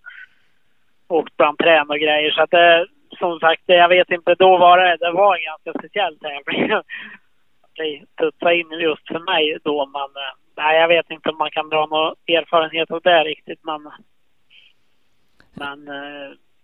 åkt 1.16 1.36
bland 1.36 1.58
träd 1.58 1.86
och 1.88 1.98
grejer. 1.98 2.30
Så 2.30 2.42
att 2.42 2.50
det, 2.50 2.86
som 3.18 3.40
sagt, 3.40 3.62
eh, 3.66 3.76
jag 3.76 3.88
vet 3.88 4.10
inte, 4.10 4.34
då 4.34 4.58
var 4.58 4.78
det, 4.78 4.96
det 4.96 5.12
var 5.12 5.36
en 5.36 5.44
ganska 5.44 5.78
speciell 5.78 6.18
tävling. 6.18 6.70
Det 7.76 8.06
tutsade 8.20 8.56
in 8.56 8.70
just 8.70 9.08
för 9.08 9.18
mig 9.18 9.58
då, 9.64 9.86
men 9.86 10.22
nej, 10.56 10.80
jag 10.80 10.88
vet 10.88 11.10
inte 11.10 11.30
om 11.30 11.38
man 11.38 11.50
kan 11.50 11.68
dra 11.68 11.86
någon 11.86 12.14
erfarenhet 12.26 12.90
av 12.90 13.00
det 13.00 13.24
riktigt, 13.24 13.60
men 13.62 13.90
men 15.54 15.88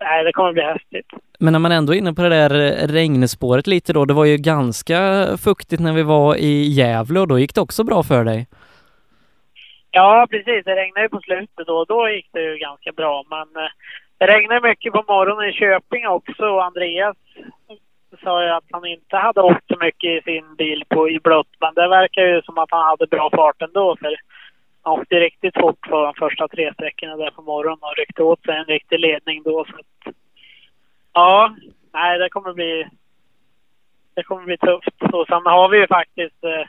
nej, 0.01 0.25
det 0.25 0.33
kommer 0.33 0.53
bli 0.53 0.63
häftigt. 0.63 1.07
Men 1.39 1.53
när 1.53 1.61
man 1.61 1.73
ändå 1.73 1.95
är 1.95 1.99
inne 1.99 2.15
på 2.15 2.23
det 2.23 2.29
där 2.29 2.51
regnspåret 2.87 3.67
lite 3.67 3.93
då, 3.93 4.05
det 4.05 4.15
var 4.15 4.25
ju 4.25 4.37
ganska 4.37 5.27
fuktigt 5.45 5.83
när 5.83 5.93
vi 5.93 6.03
var 6.03 6.37
i 6.37 6.63
Gävle 6.63 7.21
och 7.21 7.29
då 7.29 7.39
gick 7.39 7.55
det 7.55 7.61
också 7.61 7.85
bra 7.85 8.03
för 8.03 8.25
dig. 8.25 8.47
Ja, 9.91 10.27
precis. 10.31 10.65
Det 10.65 10.77
regnade 10.77 11.03
ju 11.03 11.09
på 11.09 11.21
slutet 11.21 11.67
då. 11.67 11.85
Då 11.85 12.09
gick 12.09 12.29
det 12.33 12.43
ju 12.43 12.59
ganska 12.59 12.93
bra. 12.93 13.25
Men 13.31 13.65
eh, 13.65 13.71
det 14.19 14.27
regnade 14.27 14.69
mycket 14.69 14.93
på 14.93 15.05
morgonen 15.09 15.49
i 15.49 15.53
Köping 15.53 16.07
också 16.07 16.45
och 16.45 16.65
Andreas 16.65 17.17
sa 18.23 18.45
ju 18.45 18.51
att 18.51 18.65
han 18.71 18.87
inte 18.87 19.17
hade 19.17 19.41
åkt 19.41 19.67
så 19.69 19.77
mycket 19.81 20.11
i 20.11 20.23
sin 20.25 20.57
bil 20.57 20.85
på, 20.89 21.09
i 21.09 21.21
blött. 21.21 21.55
Men 21.61 21.75
det 21.75 21.89
verkar 21.89 22.23
ju 22.23 22.43
som 22.43 22.59
att 22.59 22.71
han 22.71 22.85
hade 22.85 23.07
bra 23.07 23.31
fart 23.31 23.63
ändå. 23.63 23.97
För 24.01 24.17
han 24.83 25.01
åkte 25.01 25.21
riktigt 25.21 25.55
fort 25.61 25.81
på 25.81 26.05
de 26.05 26.14
första 26.14 26.49
tre 26.49 26.75
sträckorna 26.75 27.16
där 27.16 27.31
på 27.31 27.43
morgonen 27.43 27.79
och 27.83 27.97
ryckte 27.97 28.23
åt 28.23 28.45
sig 28.45 28.57
en 28.57 28.64
riktig 28.64 29.01
ledning 29.01 29.43
då. 29.43 29.64
Så 29.64 29.75
att, 29.75 30.14
ja, 31.12 31.57
nej 31.93 32.19
det 32.19 32.29
kommer 32.29 32.53
bli 32.53 32.88
det 34.14 34.23
kommer 34.23 34.45
bli 34.45 34.59
tufft. 34.59 35.03
Och 35.12 35.27
sen 35.27 35.47
har 35.47 35.69
vi 35.69 35.79
ju 35.79 35.87
faktiskt 35.87 36.45
eh, 36.45 36.66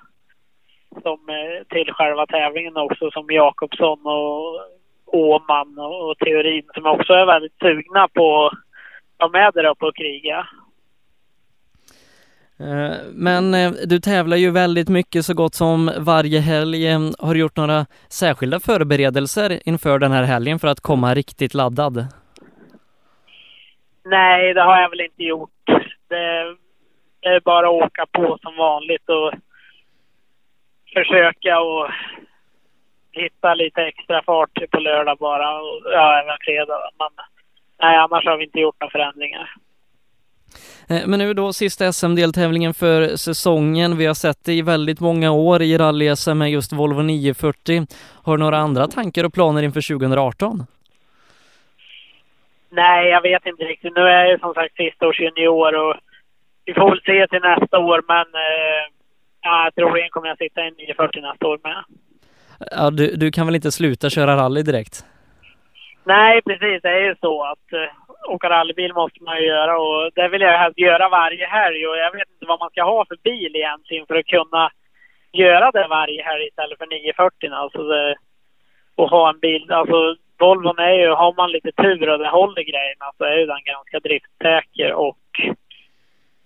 som 1.02 1.30
eh, 1.30 1.64
till 1.70 1.94
själva 1.94 2.26
tävlingen 2.26 2.78
också 2.78 3.12
som 3.12 3.26
Jakobsson 3.30 4.00
och 4.06 4.62
Åman 5.06 5.80
och, 5.80 6.10
och 6.10 6.18
Teorin 6.18 6.70
som 6.74 6.86
också 6.86 7.14
är 7.14 7.26
väldigt 7.26 7.60
sugna 7.60 8.08
på 8.08 8.46
att 8.46 8.54
vara 9.18 9.32
med 9.32 9.54
där 9.54 9.66
uppe 9.66 9.86
och 9.86 9.96
kriga. 9.96 10.48
Eh, 12.62 12.98
men 13.14 13.54
eh, 13.54 13.72
du 13.72 14.00
tävlar 14.00 14.38
ju 14.38 14.52
väldigt 14.52 14.90
mycket 14.90 15.26
så 15.26 15.34
gott 15.34 15.56
som 15.56 15.92
varje 15.98 16.40
helg. 16.40 16.88
Eh, 16.88 17.00
har 17.20 17.34
du 17.34 17.40
gjort 17.40 17.58
några 17.58 17.86
särskilda 18.10 18.60
förberedelser 18.60 19.60
inför 19.66 20.00
den 20.00 20.12
här 20.12 20.24
helgen 20.24 20.60
för 20.60 20.68
att 20.68 20.80
komma 20.80 21.14
riktigt 21.14 21.54
laddad? 21.54 22.06
Nej, 24.06 24.54
det 24.54 24.62
har 24.62 24.82
jag 24.82 24.90
väl 24.90 25.02
inte 25.02 25.24
gjort. 25.24 25.50
Det, 26.08 26.56
det 27.20 27.30
är 27.30 27.40
bara 27.40 27.68
att 27.68 27.84
åka 27.84 28.06
på 28.12 28.38
som 28.42 28.58
vanligt 28.58 29.10
och 29.10 29.34
försöka 30.94 31.60
och 31.60 31.90
hitta 33.12 33.54
lite 33.54 33.82
extra 33.82 34.24
fart 34.24 34.72
på 34.72 34.80
lördag 34.80 35.18
bara. 35.18 35.62
Och, 35.62 35.82
ja, 35.86 36.22
även 36.22 36.38
fredag. 36.42 36.90
Men 37.00 37.26
nej, 37.82 37.98
annars 37.98 38.26
har 38.26 38.38
vi 38.38 38.44
inte 38.44 38.60
gjort 38.60 38.76
några 38.80 38.92
förändringar. 38.92 39.56
Eh, 40.90 41.08
Men 41.08 41.20
nu 41.20 41.34
då 41.34 41.54
sista 41.54 41.94
SM-deltävlingen 41.94 42.74
för 42.74 43.16
säsongen. 43.16 43.98
Vi 43.98 44.06
har 44.06 44.14
sett 44.14 44.46
det 44.46 44.54
i 44.54 44.62
väldigt 44.62 45.00
många 45.00 45.32
år 45.32 45.62
i 45.62 45.78
rally-SM 45.78 46.34
med 46.34 46.52
just 46.52 46.74
Volvo 46.74 47.02
940. 47.02 47.88
Har 48.24 48.38
du 48.38 48.44
några 48.44 48.58
andra 48.58 48.88
tankar 48.88 49.24
och 49.24 49.34
planer 49.34 49.64
inför 49.64 49.82
2018? 49.82 50.66
Nej, 52.70 53.10
jag 53.10 53.22
vet 53.22 53.46
inte 53.46 53.64
riktigt. 53.64 53.96
Nu 53.96 54.02
är 54.02 54.26
jag 54.26 54.40
som 54.40 54.54
sagt 54.54 54.76
sista 54.76 55.08
års 55.08 55.20
junior 55.20 55.76
och 55.76 55.96
vi 56.66 56.74
får 56.74 56.90
väl 56.90 57.02
se 57.06 57.28
till 57.28 57.42
nästa 57.42 57.80
år. 57.80 58.04
Men 58.08 58.26
eh, 58.46 58.84
ja, 59.42 59.72
troligen 59.76 60.10
kommer 60.10 60.28
jag 60.28 60.38
sitta 60.38 60.62
i 60.62 60.72
940 60.72 61.22
nästa 61.22 61.48
år 61.48 61.60
med. 61.64 61.84
Ja, 62.72 62.90
du, 62.90 63.16
du 63.16 63.32
kan 63.32 63.46
väl 63.46 63.56
inte 63.56 63.72
sluta 63.72 64.10
köra 64.10 64.36
rally 64.36 64.62
direkt? 64.62 65.06
Nej, 66.04 66.42
precis. 66.42 66.82
Det 66.82 66.90
är 66.90 67.02
ju 67.02 67.16
så 67.22 67.44
att 67.44 67.74
uh, 67.74 68.34
åka 68.34 68.50
rallybil 68.50 68.94
måste 68.94 69.24
man 69.24 69.38
ju 69.38 69.46
göra 69.46 69.80
och 69.80 70.12
det 70.16 70.28
vill 70.28 70.42
jag 70.42 70.58
helst 70.58 70.80
göra 70.80 71.10
varje 71.10 71.46
helg 71.46 71.88
och 71.88 71.98
jag 71.98 72.12
vet 72.12 72.30
inte 72.30 72.46
vad 72.46 72.60
man 72.60 72.70
ska 72.70 72.84
ha 72.84 73.06
för 73.06 73.18
bil 73.24 73.56
egentligen 73.56 74.06
för 74.06 74.16
att 74.16 74.26
kunna 74.26 74.72
göra 75.32 75.72
det 75.72 75.88
varje 75.88 76.24
helg 76.24 76.48
istället 76.48 76.78
för 76.78 76.88
940. 76.88 77.54
Alltså 77.54 77.84
det, 77.84 78.16
och 78.96 79.10
ha 79.10 79.30
en 79.30 79.40
bil. 79.40 79.72
Alltså 79.72 80.16
Volvon 80.40 80.80
är 80.80 80.94
ju, 80.94 81.10
har 81.10 81.34
man 81.34 81.52
lite 81.52 81.72
tur 81.72 82.10
och 82.10 82.20
det 82.20 82.30
håller 82.30 82.62
grejerna 82.62 83.06
så 83.18 83.24
är 83.24 83.38
ju 83.38 83.46
den 83.46 83.64
ganska 83.64 84.00
driftsäker 84.00 84.94
och 84.94 85.26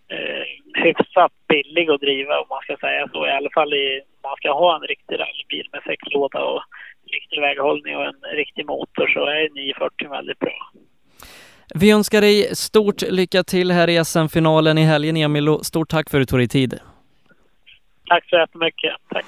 eh, 0.07 0.45
hyfsat 0.83 1.31
billig 1.47 1.89
att 1.89 2.01
driva 2.01 2.39
om 2.39 2.45
man 2.49 2.61
ska 2.61 2.77
säga 2.77 3.07
så. 3.13 3.27
I 3.27 3.31
alla 3.31 3.49
fall 3.49 3.73
i, 3.73 4.01
man 4.23 4.35
ska 4.35 4.53
ha 4.53 4.75
en 4.75 4.81
riktig 4.81 5.19
rallybil 5.19 5.67
med 5.71 5.81
sexlåda 5.83 6.43
och 6.43 6.63
riktig 7.17 7.41
väghållning 7.41 7.95
och 7.97 8.05
en 8.05 8.21
riktig 8.41 8.65
motor 8.65 9.07
så 9.13 9.19
är 9.25 9.43
940 9.53 10.09
väldigt 10.09 10.39
bra. 10.39 10.57
Vi 11.75 11.91
önskar 11.91 12.21
dig 12.21 12.55
stort 12.55 13.01
lycka 13.01 13.43
till 13.43 13.71
här 13.71 13.89
i 13.89 14.05
SM-finalen 14.05 14.77
i 14.77 14.83
helgen 14.83 15.17
Emil 15.17 15.49
och 15.49 15.65
stort 15.65 15.89
tack 15.89 16.09
för 16.09 16.17
att 16.17 16.21
du 16.21 16.25
tog 16.25 16.39
dig 16.39 16.47
tid. 16.47 16.79
Tack 18.09 18.29
så 18.29 18.35
jättemycket. 18.35 18.93
Tack. 19.09 19.25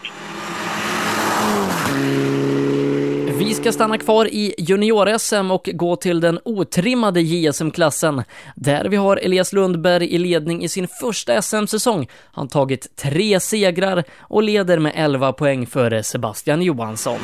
Vi 3.39 3.53
ska 3.53 3.71
stanna 3.71 3.97
kvar 3.97 4.25
i 4.25 4.55
junior-SM 4.57 5.51
och 5.51 5.69
gå 5.73 5.95
till 5.95 6.19
den 6.19 6.39
otrimmade 6.45 7.21
JSM-klassen 7.21 8.23
där 8.55 8.85
vi 8.85 8.95
har 8.95 9.17
Elias 9.17 9.53
Lundberg 9.53 10.13
i 10.13 10.17
ledning 10.17 10.63
i 10.63 10.69
sin 10.69 10.87
första 11.01 11.41
SM-säsong. 11.41 12.07
Han 12.31 12.47
tagit 12.47 12.95
tre 12.95 13.39
segrar 13.39 14.03
och 14.19 14.43
leder 14.43 14.79
med 14.79 14.91
11 14.95 15.33
poäng 15.33 15.67
före 15.67 16.03
Sebastian 16.03 16.61
Johansson. 16.61 17.19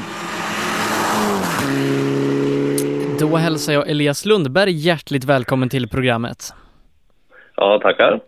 Då 3.19 3.38
hälsar 3.38 3.73
jag 3.73 3.89
Elias 3.89 4.25
Lundberg 4.25 4.71
hjärtligt 4.71 5.25
välkommen 5.25 5.69
till 5.69 5.89
programmet. 5.89 6.38
Ja, 7.55 7.79
tackar. 7.83 8.19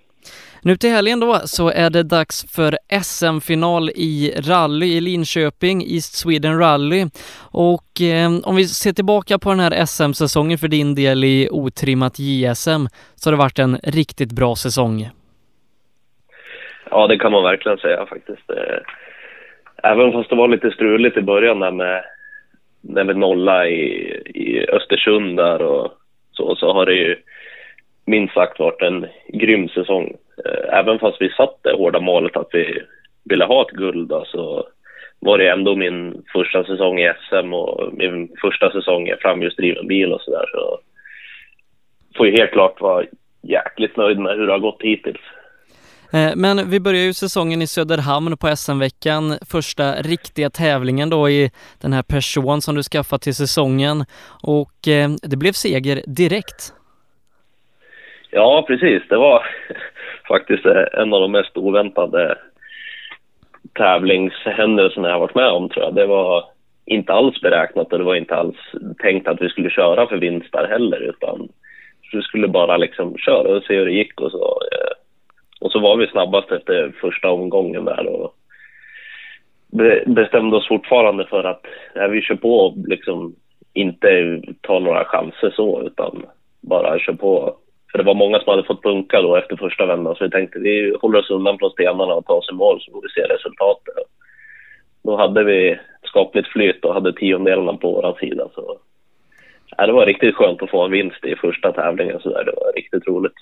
Nu 0.62 0.75
till 0.75 0.89
helgen 0.89 1.19
då 1.19 1.39
så 1.45 1.69
är 1.69 1.89
det 1.89 2.03
dags 2.03 2.55
för 2.55 2.77
SM-final 3.03 3.89
i 3.89 4.34
rally 4.49 4.86
i 4.86 5.01
Linköping, 5.01 5.81
East 5.81 6.13
Sweden 6.17 6.60
Rally. 6.60 7.05
Och 7.51 8.01
eh, 8.01 8.29
om 8.43 8.55
vi 8.55 8.65
ser 8.67 8.93
tillbaka 8.93 9.39
på 9.39 9.49
den 9.49 9.60
här 9.60 9.86
SM-säsongen 9.86 10.58
för 10.58 10.67
din 10.67 10.95
del 10.95 11.23
i 11.23 11.49
otrimmat 11.51 12.19
JSM 12.19 12.88
så 13.15 13.29
har 13.29 13.31
det 13.31 13.38
varit 13.38 13.60
en 13.60 13.77
riktigt 13.84 14.31
bra 14.31 14.55
säsong. 14.55 15.10
Ja, 16.91 17.08
det 17.08 17.17
kan 17.17 17.31
man 17.31 17.43
verkligen 17.43 17.77
säga 17.77 18.05
faktiskt. 18.05 18.49
Eh, 18.49 18.79
Även 19.84 20.12
fast 20.12 20.29
det 20.29 20.36
var 20.36 20.47
lite 20.47 20.71
struligt 20.71 21.17
i 21.17 21.21
början 21.21 21.60
där 21.60 21.71
med 21.71 22.03
när 22.89 23.04
vi 23.04 23.13
nolla 23.13 23.67
i, 23.67 23.84
i 24.26 24.65
Östersund 24.69 25.38
där 25.38 25.62
och 25.62 25.91
så, 26.32 26.56
så 26.56 26.74
har 26.74 26.86
det 26.86 26.93
ju 26.93 27.15
minst 28.06 28.34
sagt 28.34 28.60
varit 28.60 28.82
en 28.82 29.06
grym 29.28 29.69
säsong. 29.69 30.15
Eh, 30.45 30.80
även 30.80 31.00
fast 31.00 31.21
vi 31.21 31.30
satt 31.30 31.60
det 31.63 31.74
hårda 31.74 32.00
målet 32.00 32.38
att 32.38 32.50
vi 32.52 32.82
ville 33.24 33.45
ha 33.45 33.62
ett 33.62 33.76
guld 33.76 34.10
då, 34.10 34.26
så 34.26 34.67
var 35.19 35.38
det 35.38 35.50
ändå 35.50 35.76
min 35.76 36.24
första 36.34 36.63
säsong 36.63 37.00
i 37.00 37.13
SM 37.30 37.54
och 37.54 37.93
min 37.93 38.30
första 38.41 38.71
säsong 38.71 39.08
i 39.08 39.15
framhjulsdriven 39.21 39.88
bil 39.88 40.13
och 40.13 40.21
sådär. 40.21 40.45
Så 40.52 40.80
får 42.17 42.28
ju 42.28 42.38
helt 42.38 42.52
klart 42.52 42.82
vara 42.82 43.06
jäkligt 43.41 43.98
nöjd 43.98 44.19
med 44.19 44.38
hur 44.38 44.45
det 44.45 44.52
har 44.52 44.60
gått 44.60 44.82
hittills. 44.82 45.21
Eh, 46.15 46.34
men 46.36 46.69
vi 46.69 46.80
börjar 46.80 47.01
ju 47.01 47.13
säsongen 47.13 47.62
i 47.62 47.67
Söderhamn 47.67 48.38
på 48.38 48.47
SM-veckan, 48.56 49.23
första 49.51 49.91
riktiga 49.91 50.49
tävlingen 50.49 51.10
då 51.10 51.30
i 51.30 51.51
den 51.82 51.93
här 51.93 52.04
person 52.04 52.62
som 52.62 52.75
du 52.75 52.84
skaffat 52.84 53.21
till 53.21 53.36
säsongen 53.36 53.97
och 54.43 54.88
eh, 54.88 55.10
det 55.32 55.38
blev 55.38 55.51
seger 55.51 56.01
direkt. 56.08 56.73
Ja, 58.32 58.63
precis. 58.67 59.04
Det 59.10 59.17
var 59.17 59.45
faktiskt 60.28 60.65
eh, 60.65 61.01
en 61.01 61.13
av 61.13 61.21
de 61.21 61.32
mest 61.32 61.58
oväntade 61.58 62.38
tävlingshändelserna 63.73 65.10
jag 65.10 65.19
varit 65.19 65.36
med 65.36 65.49
om, 65.49 65.69
tror 65.69 65.86
jag. 65.86 65.95
Det 65.95 66.06
var 66.06 66.43
inte 66.86 67.13
alls 67.13 67.41
beräknat 67.41 67.93
och 67.93 67.99
det 67.99 68.06
var 68.06 68.15
inte 68.15 68.36
alls 68.36 68.58
tänkt 68.99 69.28
att 69.28 69.41
vi 69.41 69.49
skulle 69.49 69.69
köra 69.69 70.08
för 70.08 70.17
vinst 70.17 70.51
där 70.51 70.67
heller, 70.67 70.99
utan 70.99 71.49
vi 72.12 72.21
skulle 72.21 72.47
bara 72.47 72.78
liksom 72.78 73.17
köra 73.17 73.58
och 73.58 73.63
se 73.63 73.75
hur 73.75 73.86
det 73.86 73.91
gick 73.91 74.21
och 74.21 74.32
så 74.32 74.62
var 75.86 75.98
vi 75.98 76.08
snabbast 76.08 76.52
efter 76.52 76.93
första 77.02 77.30
omgången 77.30 77.86
där 77.86 78.08
och 78.08 78.36
bestämde 80.06 80.58
oss 80.58 80.67
fortfarande 80.67 81.26
för 81.26 81.43
att 81.43 81.65
ja, 81.93 82.08
vi 82.08 82.21
kör 82.21 82.36
på 82.36 82.54
och 82.60 82.74
liksom 82.88 83.36
inte 83.74 84.41
ta 84.62 84.80
några 84.80 85.06
chanser 85.06 85.54
så, 85.56 85.82
utan 85.82 86.26
bara 86.62 87.00
kör 87.00 87.13
på 87.13 87.58
för 87.91 87.98
det 87.98 88.04
var 88.04 88.13
många 88.13 88.39
som 88.39 88.52
hade 88.52 88.63
fått 88.63 88.84
punka 88.84 89.21
då 89.21 89.36
efter 89.36 89.56
första 89.56 89.86
vändan 89.86 90.15
så 90.15 90.24
vi 90.24 90.30
tänkte 90.30 90.60
vi 90.60 90.95
håller 91.02 91.19
oss 91.19 91.30
undan 91.30 91.58
från 91.60 91.71
stenarna 91.71 92.13
och 92.13 92.26
tar 92.26 92.36
oss 92.36 92.50
i 92.52 92.54
mål 92.54 92.82
så 92.82 92.91
får 92.91 93.02
vi 93.02 93.10
se 93.10 93.34
resultatet. 93.34 93.93
Då 95.04 95.17
hade 95.17 95.43
vi 95.43 95.80
skapligt 96.04 96.48
flyt 96.48 96.86
och 96.86 96.93
hade 96.93 97.13
tiondelarna 97.13 97.74
på 97.74 97.91
vår 97.91 98.17
sida 98.19 98.50
så 98.56 98.78
ja, 99.78 99.86
det 99.86 99.93
var 99.93 100.06
riktigt 100.06 100.36
skönt 100.36 100.62
att 100.62 100.69
få 100.69 100.86
en 100.86 100.91
vinst 100.91 101.26
i 101.26 101.36
första 101.36 101.71
tävlingen 101.71 102.19
så 102.19 102.30
där. 102.30 102.43
Det 102.45 102.54
var 102.56 102.74
riktigt 102.74 103.08
roligt. 103.08 103.39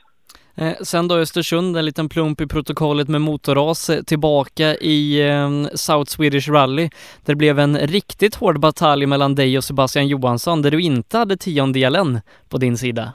Eh, 0.57 0.73
sen 0.83 1.07
då 1.07 1.15
Östersund, 1.15 1.77
en 1.77 1.85
liten 1.85 2.09
plump 2.09 2.41
i 2.41 2.47
protokollet 2.47 3.07
med 3.07 3.21
motorras 3.21 3.89
eh, 3.89 4.03
tillbaka 4.03 4.63
i 4.81 5.29
eh, 5.29 5.49
South 5.73 6.09
Swedish 6.11 6.49
Rally. 6.51 6.89
Där 7.25 7.33
det 7.33 7.35
blev 7.35 7.59
en 7.59 7.77
riktigt 7.77 8.35
hård 8.35 8.59
batalj 8.59 9.05
mellan 9.05 9.35
dig 9.35 9.57
och 9.57 9.63
Sebastian 9.63 10.07
Johansson 10.07 10.61
där 10.61 10.71
du 10.71 10.81
inte 10.81 11.17
hade 11.17 11.37
tiondelen 11.37 12.19
på 12.51 12.57
din 12.57 12.77
sida. 12.77 13.13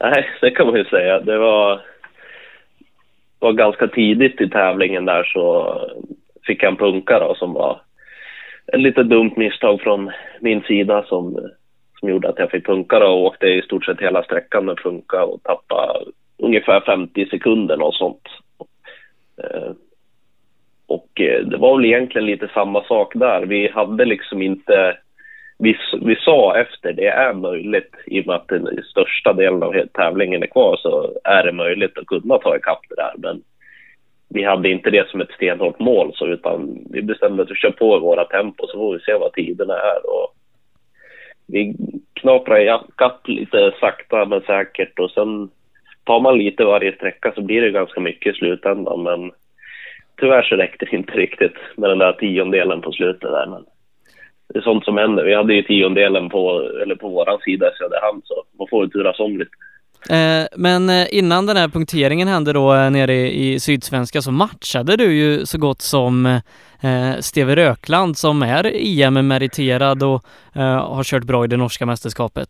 Nej, 0.00 0.28
det 0.40 0.50
kan 0.50 0.66
man 0.66 0.76
ju 0.76 0.84
säga. 0.84 1.20
Det 1.20 1.38
var, 1.38 1.80
var 3.38 3.52
ganska 3.52 3.86
tidigt 3.86 4.40
i 4.40 4.48
tävlingen 4.48 5.04
där 5.04 5.24
så 5.24 5.74
fick 6.46 6.62
jag 6.62 6.70
en 6.70 6.76
punka 6.76 7.18
då 7.18 7.34
som 7.34 7.52
var 7.52 7.80
ett 8.72 8.80
lite 8.80 9.02
dumt 9.02 9.32
misstag 9.36 9.80
från 9.80 10.10
min 10.40 10.62
sida 10.62 11.04
som, 11.08 11.50
som 12.00 12.08
gjorde 12.08 12.28
att 12.28 12.38
jag 12.38 12.50
fick 12.50 12.66
punka 12.66 12.98
då 12.98 13.06
och 13.06 13.24
åkte 13.24 13.46
i 13.46 13.62
stort 13.62 13.84
sett 13.84 14.00
hela 14.00 14.22
sträckan 14.22 14.64
med 14.64 14.78
punka 14.82 15.24
och 15.24 15.42
tappade 15.42 16.04
ungefär 16.38 16.80
50 16.80 17.26
sekunder 17.30 17.82
och 17.82 17.94
sånt. 17.94 18.22
Eh, 19.42 19.72
och 20.86 21.20
eh, 21.20 21.44
det 21.44 21.56
var 21.56 21.76
väl 21.76 21.84
egentligen 21.84 22.26
lite 22.26 22.48
samma 22.54 22.84
sak 22.84 23.12
där. 23.14 23.46
Vi 23.46 23.68
hade 23.68 24.04
liksom 24.04 24.42
inte 24.42 24.96
vi, 25.58 25.76
vi 26.00 26.16
sa 26.16 26.56
efter 26.56 26.92
det 26.92 27.08
är 27.08 27.34
möjligt, 27.34 27.94
i 28.06 28.20
och 28.20 28.26
med 28.26 28.36
att 28.36 28.48
den 28.48 28.82
största 28.84 29.32
delen 29.32 29.62
av 29.62 29.74
tävlingen 29.92 30.42
är 30.42 30.46
kvar, 30.46 30.76
så 30.76 31.12
är 31.24 31.44
det 31.44 31.52
möjligt 31.52 31.98
att 31.98 32.06
kunna 32.06 32.38
ta 32.38 32.56
ikapp 32.56 32.80
det 32.88 32.94
där. 32.94 33.12
Men 33.16 33.42
vi 34.28 34.44
hade 34.44 34.68
inte 34.70 34.90
det 34.90 35.08
som 35.08 35.20
ett 35.20 35.30
stenhårt 35.30 35.78
mål, 35.78 36.12
så, 36.14 36.26
utan 36.26 36.78
vi 36.90 37.02
bestämde 37.02 37.42
att 37.42 37.50
vi 37.50 37.54
kör 37.54 37.70
på 37.70 37.96
i 37.96 38.00
våra 38.00 38.24
tempo 38.24 38.66
så 38.66 38.78
får 38.78 38.94
vi 38.94 39.00
se 39.00 39.14
vad 39.14 39.32
tiderna 39.32 39.74
är. 39.74 40.10
Och 40.10 40.34
vi 41.48 41.74
knaprar 42.12 42.58
ikapp 42.58 43.28
lite 43.28 43.72
sakta 43.80 44.24
men 44.24 44.40
säkert 44.40 44.98
och 44.98 45.10
sen 45.10 45.50
tar 46.04 46.20
man 46.20 46.38
lite 46.38 46.64
varje 46.64 46.92
sträcka 46.92 47.32
så 47.34 47.42
blir 47.42 47.62
det 47.62 47.70
ganska 47.70 48.00
mycket 48.00 48.34
i 48.34 48.38
slutändan. 48.38 49.02
Men 49.02 49.30
tyvärr 50.20 50.42
så 50.42 50.56
räckte 50.56 50.84
det 50.84 50.96
inte 50.96 51.12
riktigt 51.12 51.56
med 51.76 51.90
den 51.90 51.98
där 51.98 52.12
tiondelen 52.12 52.80
på 52.80 52.92
slutet 52.92 53.30
där. 53.30 53.46
Men 53.46 53.64
det 54.48 54.58
är 54.58 54.62
sånt 54.62 54.84
som 54.84 54.96
händer. 54.96 55.24
Vi 55.24 55.34
hade 55.34 55.54
ju 55.54 55.62
tiondelen 55.62 56.28
på, 56.28 56.60
eller 56.82 56.94
på 56.94 57.08
våran 57.08 57.38
sida 57.38 57.68
i 57.68 57.76
Söderhamn 57.78 58.22
så 58.24 58.44
man 58.58 58.68
får 58.70 58.84
ju 58.84 58.90
turas 58.90 59.20
om 59.20 59.38
lite. 59.38 59.50
Eh, 60.10 60.46
men 60.56 60.90
eh, 60.90 61.06
innan 61.10 61.46
den 61.46 61.56
här 61.56 61.68
punkteringen 61.68 62.28
hände 62.28 62.52
då 62.52 62.74
eh, 62.74 62.90
nere 62.90 63.14
i 63.14 63.60
Sydsvenska 63.60 64.20
så 64.20 64.32
matchade 64.32 64.96
du 64.96 65.14
ju 65.14 65.46
så 65.46 65.58
gott 65.58 65.82
som 65.82 66.26
eh, 66.82 67.12
Steve 67.20 67.56
Rökland 67.56 68.16
som 68.16 68.42
är 68.42 68.64
EM-meriterad 68.74 70.02
och 70.02 70.24
har 70.94 71.04
kört 71.04 71.24
bra 71.24 71.44
i 71.44 71.48
det 71.48 71.56
norska 71.56 71.86
mästerskapet. 71.86 72.48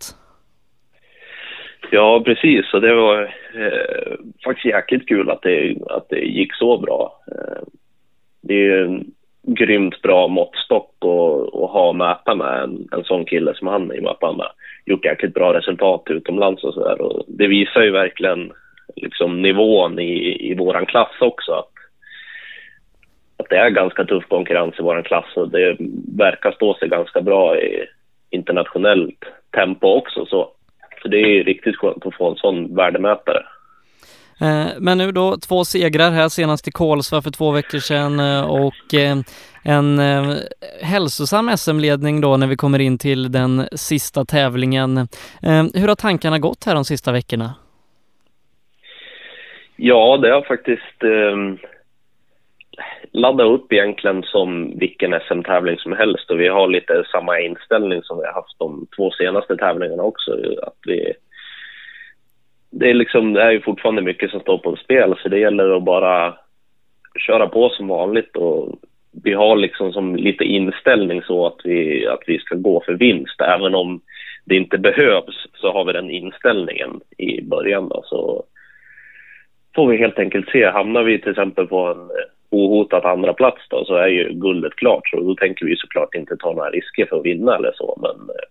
Ja, 1.90 2.22
precis. 2.24 2.74
Och 2.74 2.80
det 2.80 2.94
var 2.94 3.22
eh, 3.54 4.14
faktiskt 4.44 4.66
jäkligt 4.66 5.08
kul 5.08 5.30
att 5.30 5.42
det, 5.42 5.76
att 5.90 6.08
det 6.08 6.20
gick 6.20 6.54
så 6.54 6.78
bra. 6.78 7.20
Eh, 7.32 7.62
det 8.42 8.54
är 8.54 8.58
ju 8.58 8.84
en 8.84 9.04
grymt 9.42 10.02
bra 10.02 10.28
måttstock 10.28 10.94
att, 11.00 11.76
att 11.76 11.96
mäta 11.96 12.34
med 12.34 12.62
en, 12.62 12.88
en 12.92 13.04
sån 13.04 13.24
kille 13.24 13.54
som 13.54 13.66
han 13.66 13.92
i 13.92 13.98
och 13.98 14.02
med 14.02 14.10
att 14.12 14.22
han 14.22 14.40
gjort 14.88 15.04
jäkligt 15.04 15.34
bra 15.34 15.54
resultat 15.54 16.02
utomlands 16.06 16.64
och 16.64 16.74
sådär. 16.74 17.22
Det 17.26 17.46
visar 17.46 17.82
ju 17.82 17.90
verkligen 17.90 18.52
liksom 18.96 19.42
nivån 19.42 19.98
i, 19.98 20.50
i 20.50 20.54
vår 20.54 20.84
klass 20.84 21.20
också. 21.20 21.52
Att, 21.52 21.72
att 23.36 23.48
det 23.50 23.56
är 23.56 23.70
ganska 23.70 24.04
tuff 24.04 24.24
konkurrens 24.28 24.74
i 24.78 24.82
vår 24.82 25.02
klass 25.02 25.36
och 25.36 25.50
det 25.50 25.76
verkar 26.18 26.52
stå 26.52 26.74
sig 26.74 26.88
ganska 26.88 27.20
bra 27.20 27.58
i 27.58 27.86
internationellt 28.30 29.24
tempo 29.50 29.86
också. 29.86 30.26
Så, 30.26 30.50
så 31.02 31.08
det 31.08 31.18
är 31.18 31.44
riktigt 31.44 31.76
skönt 31.76 32.06
att 32.06 32.16
få 32.16 32.30
en 32.30 32.36
sån 32.36 32.74
värdemätare. 32.74 33.42
Eh, 34.40 34.66
men 34.80 34.98
nu 34.98 35.12
då 35.12 35.36
två 35.48 35.64
segrar 35.64 36.10
här 36.10 36.28
senast 36.28 36.68
i 36.68 36.70
Kolsva 36.70 37.22
för 37.22 37.30
två 37.30 37.50
veckor 37.50 37.78
sedan 37.78 38.20
eh, 38.20 38.50
och 38.50 38.94
eh, 38.94 39.16
en 39.64 39.98
hälsosam 40.82 41.56
SM-ledning 41.56 42.20
då 42.20 42.36
när 42.36 42.46
vi 42.46 42.56
kommer 42.56 42.78
in 42.78 42.98
till 42.98 43.32
den 43.32 43.68
sista 43.72 44.24
tävlingen. 44.24 45.08
Hur 45.74 45.88
har 45.88 45.94
tankarna 45.94 46.38
gått 46.38 46.64
här 46.64 46.74
de 46.74 46.84
sista 46.84 47.12
veckorna? 47.12 47.54
Ja, 49.76 50.16
det 50.16 50.30
har 50.30 50.42
faktiskt 50.42 51.02
eh, 51.02 51.68
laddat 53.12 53.46
upp 53.46 53.72
egentligen 53.72 54.22
som 54.22 54.78
vilken 54.78 55.20
SM-tävling 55.28 55.78
som 55.78 55.92
helst 55.92 56.30
och 56.30 56.40
vi 56.40 56.48
har 56.48 56.68
lite 56.68 57.04
samma 57.12 57.40
inställning 57.40 58.02
som 58.02 58.18
vi 58.18 58.24
har 58.24 58.32
haft 58.32 58.58
de 58.58 58.86
två 58.96 59.10
senaste 59.10 59.56
tävlingarna 59.56 60.02
också. 60.02 60.32
Att 60.62 60.78
vi 60.86 61.12
det 62.70 62.90
är, 62.90 62.94
liksom, 62.94 63.32
det 63.32 63.42
är 63.42 63.50
ju 63.50 63.60
fortfarande 63.60 64.02
mycket 64.02 64.30
som 64.30 64.40
står 64.40 64.58
på 64.58 64.76
spel 64.76 65.14
så 65.22 65.28
det 65.28 65.38
gäller 65.38 65.76
att 65.76 65.82
bara 65.82 66.34
köra 67.26 67.48
på 67.48 67.68
som 67.68 67.88
vanligt 67.88 68.36
och 68.36 68.78
vi 69.24 69.32
har 69.32 69.56
liksom 69.56 69.92
som 69.92 70.16
lite 70.16 70.44
inställning 70.44 71.22
så 71.22 71.46
att 71.46 71.60
vi, 71.64 72.06
att 72.06 72.22
vi 72.26 72.38
ska 72.38 72.54
gå 72.54 72.82
för 72.86 72.92
vinst. 72.92 73.40
Även 73.40 73.74
om 73.74 74.00
det 74.44 74.56
inte 74.56 74.78
behövs 74.78 75.46
så 75.54 75.72
har 75.72 75.84
vi 75.84 75.92
den 75.92 76.10
inställningen 76.10 77.00
i 77.18 77.42
början 77.42 77.88
då. 77.88 78.02
Så 78.04 78.44
får 79.74 79.88
vi 79.88 79.96
helt 79.96 80.18
enkelt 80.18 80.50
se. 80.50 80.66
Hamnar 80.66 81.02
vi 81.02 81.18
till 81.18 81.30
exempel 81.30 81.66
på 81.66 81.86
en 81.86 82.10
ohotat 82.50 83.04
andra 83.04 83.32
plats 83.32 83.62
då 83.70 83.84
så 83.84 83.94
är 83.94 84.08
ju 84.08 84.32
guldet 84.32 84.74
klart. 84.76 85.08
Så 85.08 85.20
då 85.20 85.34
tänker 85.34 85.66
vi 85.66 85.76
såklart 85.76 86.14
inte 86.14 86.36
ta 86.36 86.52
några 86.52 86.70
risker 86.70 87.06
för 87.06 87.16
att 87.16 87.24
vinna 87.24 87.56
eller 87.56 87.72
så. 87.74 87.98
Men 88.02 88.10
eh, 88.10 88.48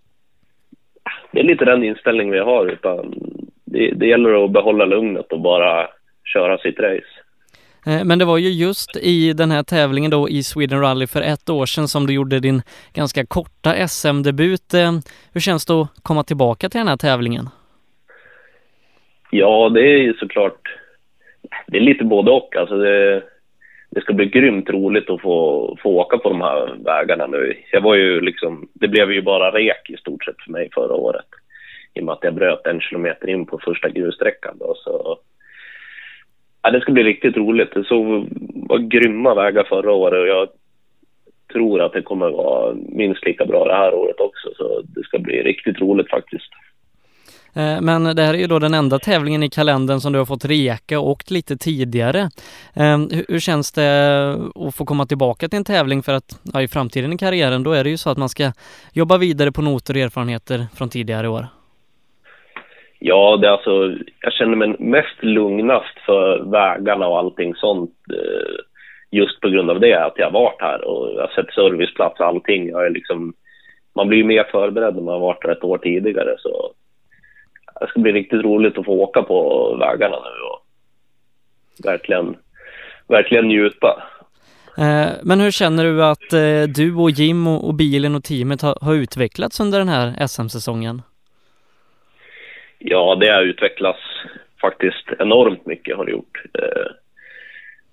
det 1.32 1.40
är 1.40 1.44
lite 1.44 1.66
den 1.66 1.84
inställning 1.84 2.32
vi 2.32 2.40
har. 2.40 2.66
Utan 2.66 3.14
det, 3.68 3.92
det 3.96 4.08
gäller 4.08 4.46
att 4.46 4.52
behålla 4.52 4.86
lugnet 4.86 5.32
och 5.32 5.42
bara 5.42 5.88
köra 6.34 6.58
sitt 6.58 6.80
race. 6.80 7.14
Eh, 7.88 8.06
men 8.06 8.20
det 8.20 8.26
var 8.26 8.38
ju 8.38 8.50
just 8.50 8.98
i 8.98 9.34
den 9.34 9.52
här 9.52 9.64
tävlingen 9.64 10.12
då 10.12 10.30
i 10.30 10.44
Sweden 10.44 10.82
Rally 10.82 11.08
för 11.08 11.22
ett 11.22 11.50
år 11.50 11.66
sedan 11.66 11.88
som 11.88 12.08
du 12.08 12.14
gjorde 12.14 12.40
din 12.40 12.62
ganska 12.94 13.26
korta 13.26 13.88
SM-debut. 13.88 14.74
Eh, 14.74 14.92
hur 15.34 15.42
känns 15.42 15.66
det 15.66 15.74
att 15.74 15.90
komma 16.04 16.24
tillbaka 16.24 16.70
till 16.70 16.80
den 16.80 16.88
här 16.88 16.98
tävlingen? 16.98 17.46
Ja, 19.32 19.70
det 19.70 19.82
är 19.82 19.98
ju 19.98 20.14
såklart, 20.14 20.62
det 21.68 21.78
är 21.78 21.82
lite 21.82 22.04
både 22.04 22.32
och. 22.32 22.56
Alltså 22.56 22.78
det, 22.78 23.24
det 23.90 24.02
ska 24.02 24.14
bli 24.14 24.26
grymt 24.26 24.70
roligt 24.70 25.10
att 25.10 25.22
få, 25.22 25.78
få 25.82 25.90
åka 25.90 26.18
på 26.18 26.30
de 26.30 26.42
här 26.42 26.76
vägarna 26.86 27.28
nu. 27.28 27.54
Jag 27.72 27.82
var 27.82 27.96
ju 27.96 28.22
liksom, 28.22 28.68
det 28.74 28.88
blev 28.88 29.12
ju 29.12 29.22
bara 29.22 29.52
rek 29.52 29.90
i 29.90 29.98
stort 29.98 30.26
sett 30.26 30.42
för 30.46 30.52
mig 30.52 30.70
förra 30.74 30.94
året 30.94 31.26
i 31.98 32.02
och 32.02 32.06
med 32.06 32.14
att 32.14 32.24
jag 32.24 32.36
bröt 32.36 32.68
en 32.68 32.82
kilometer 32.82 33.30
in 33.30 33.46
på 33.46 33.60
första 33.64 33.90
grussträckan. 33.90 34.58
Då, 34.60 34.76
så, 34.76 35.20
ja, 36.62 36.72
det 36.72 36.82
ska 36.82 36.92
bli 36.92 37.04
riktigt 37.04 37.38
roligt. 37.38 37.74
Det 37.74 37.84
såg, 37.84 38.28
var 38.70 38.78
grymma 38.78 39.34
vägar 39.36 39.64
förra 39.64 39.92
året 39.92 40.22
och 40.22 40.28
jag 40.28 40.48
tror 41.54 41.82
att 41.82 41.94
det 41.94 42.02
kommer 42.02 42.30
vara 42.30 42.76
minst 42.90 43.26
lika 43.26 43.46
bra 43.46 43.66
det 43.66 43.74
här 43.74 43.94
året 43.94 44.20
också. 44.20 44.50
Så 44.56 44.82
det 44.96 45.04
ska 45.04 45.20
bli 45.20 45.44
riktigt 45.44 45.82
roligt 45.82 46.10
faktiskt. 46.10 46.52
Eh, 47.54 47.82
men 47.82 48.04
det 48.16 48.24
här 48.24 48.34
är 48.34 48.38
ju 48.38 48.48
då 48.48 48.60
den 48.60 48.74
enda 48.74 49.00
tävlingen 49.00 49.44
i 49.44 49.50
kalendern 49.50 50.00
som 50.00 50.14
du 50.14 50.20
har 50.20 50.26
fått 50.26 50.46
reka 50.46 51.00
och 51.00 51.10
åkt 51.10 51.32
lite 51.32 51.58
tidigare. 51.58 52.30
Eh, 52.74 52.98
hur 53.28 53.40
känns 53.40 53.72
det 53.72 54.32
att 54.56 54.76
få 54.76 54.86
komma 54.86 55.06
tillbaka 55.06 55.50
till 55.50 55.58
en 55.58 55.64
tävling 55.64 56.04
för 56.04 56.14
att 56.14 56.42
ja, 56.54 56.62
i 56.62 56.68
framtiden 56.68 57.14
i 57.14 57.18
karriären 57.18 57.64
då 57.64 57.72
är 57.72 57.84
det 57.84 57.90
ju 57.90 57.98
så 57.98 58.10
att 58.10 58.18
man 58.18 58.30
ska 58.30 58.52
jobba 58.94 59.18
vidare 59.18 59.52
på 59.52 59.62
noter 59.62 59.94
och 59.94 60.00
erfarenheter 60.00 60.68
från 60.76 60.90
tidigare 60.90 61.28
år? 61.28 61.48
Ja, 63.00 63.38
det 63.38 63.48
är 63.48 63.52
alltså, 63.52 63.96
jag 64.22 64.34
känner 64.34 64.56
mig 64.56 64.76
mest 64.80 65.24
lugnast 65.24 66.00
för 66.06 66.40
vägarna 66.52 67.08
och 67.08 67.18
allting 67.18 67.56
sånt 67.56 67.96
eh, 68.14 68.56
just 69.12 69.42
på 69.42 69.50
grund 69.50 69.70
av 69.70 69.80
det, 69.80 70.06
att 70.06 70.14
jag 70.16 70.26
har 70.26 70.32
varit 70.32 70.62
här 70.62 70.88
och 70.88 71.14
jag 71.14 71.22
har 71.22 71.28
sett 71.36 71.54
serviceplats 71.54 72.20
och 72.20 72.26
allting. 72.26 72.70
Jag 72.70 72.86
är 72.86 72.90
liksom, 72.90 73.34
man 73.96 74.08
blir 74.08 74.18
ju 74.18 74.24
mer 74.24 74.44
förberedd 74.52 74.96
när 74.96 75.02
man 75.02 75.14
har 75.14 75.22
varit 75.22 75.44
här 75.44 75.52
ett 75.52 75.64
år 75.64 75.78
tidigare. 75.78 76.36
Så 76.40 76.72
det 77.80 77.88
ska 77.88 78.00
bli 78.00 78.12
riktigt 78.12 78.44
roligt 78.44 78.78
att 78.78 78.86
få 78.86 78.92
åka 78.92 79.24
på 79.24 79.76
vägarna 79.80 80.16
nu 80.16 80.42
och 80.52 80.66
verkligen, 81.86 82.36
verkligen 83.08 83.48
njuta. 83.48 84.04
Eh, 84.78 85.10
men 85.24 85.40
hur 85.40 85.52
känner 85.52 85.84
du 85.84 86.04
att 86.04 86.34
eh, 86.34 86.74
du 86.76 86.96
och 86.96 87.10
Jim 87.10 87.48
och 87.48 87.74
bilen 87.74 88.16
och 88.16 88.24
teamet 88.24 88.62
har 88.62 88.94
utvecklats 88.94 89.60
under 89.60 89.80
den 89.80 89.90
här 89.90 90.28
SM-säsongen? 90.28 91.02
Ja, 92.80 93.16
det 93.16 93.30
har 93.30 93.42
utvecklats 93.42 94.00
faktiskt 94.62 95.08
enormt 95.20 95.66
mycket 95.66 95.98
har 95.98 96.06
det 96.06 96.12
gjort. 96.12 96.42
Eh, 96.54 96.92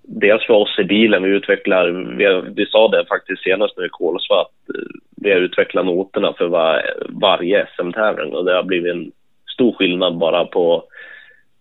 dels 0.01 0.45
för 0.45 0.53
oss 0.53 0.79
i 0.79 0.83
bilen, 0.83 1.23
vi 1.23 1.29
utvecklar, 1.29 1.87
vi, 2.17 2.51
vi 2.55 2.65
sa 2.65 2.87
det 2.87 3.05
faktiskt 3.05 3.43
senast 3.43 3.77
nu 3.77 3.85
i 3.85 3.89
Kolsva 3.89 4.41
att 4.41 4.75
eh, 4.75 4.99
vi 5.21 5.31
har 5.31 5.39
utvecklat 5.39 5.85
noterna 5.85 6.33
för 6.33 6.47
var, 6.47 6.81
varje 7.09 7.67
SM-tävling 7.77 8.33
och 8.33 8.45
det 8.45 8.55
har 8.55 8.63
blivit 8.63 8.95
en 8.95 9.11
stor 9.53 9.73
skillnad 9.73 10.17
bara 10.17 10.45
på 10.45 10.83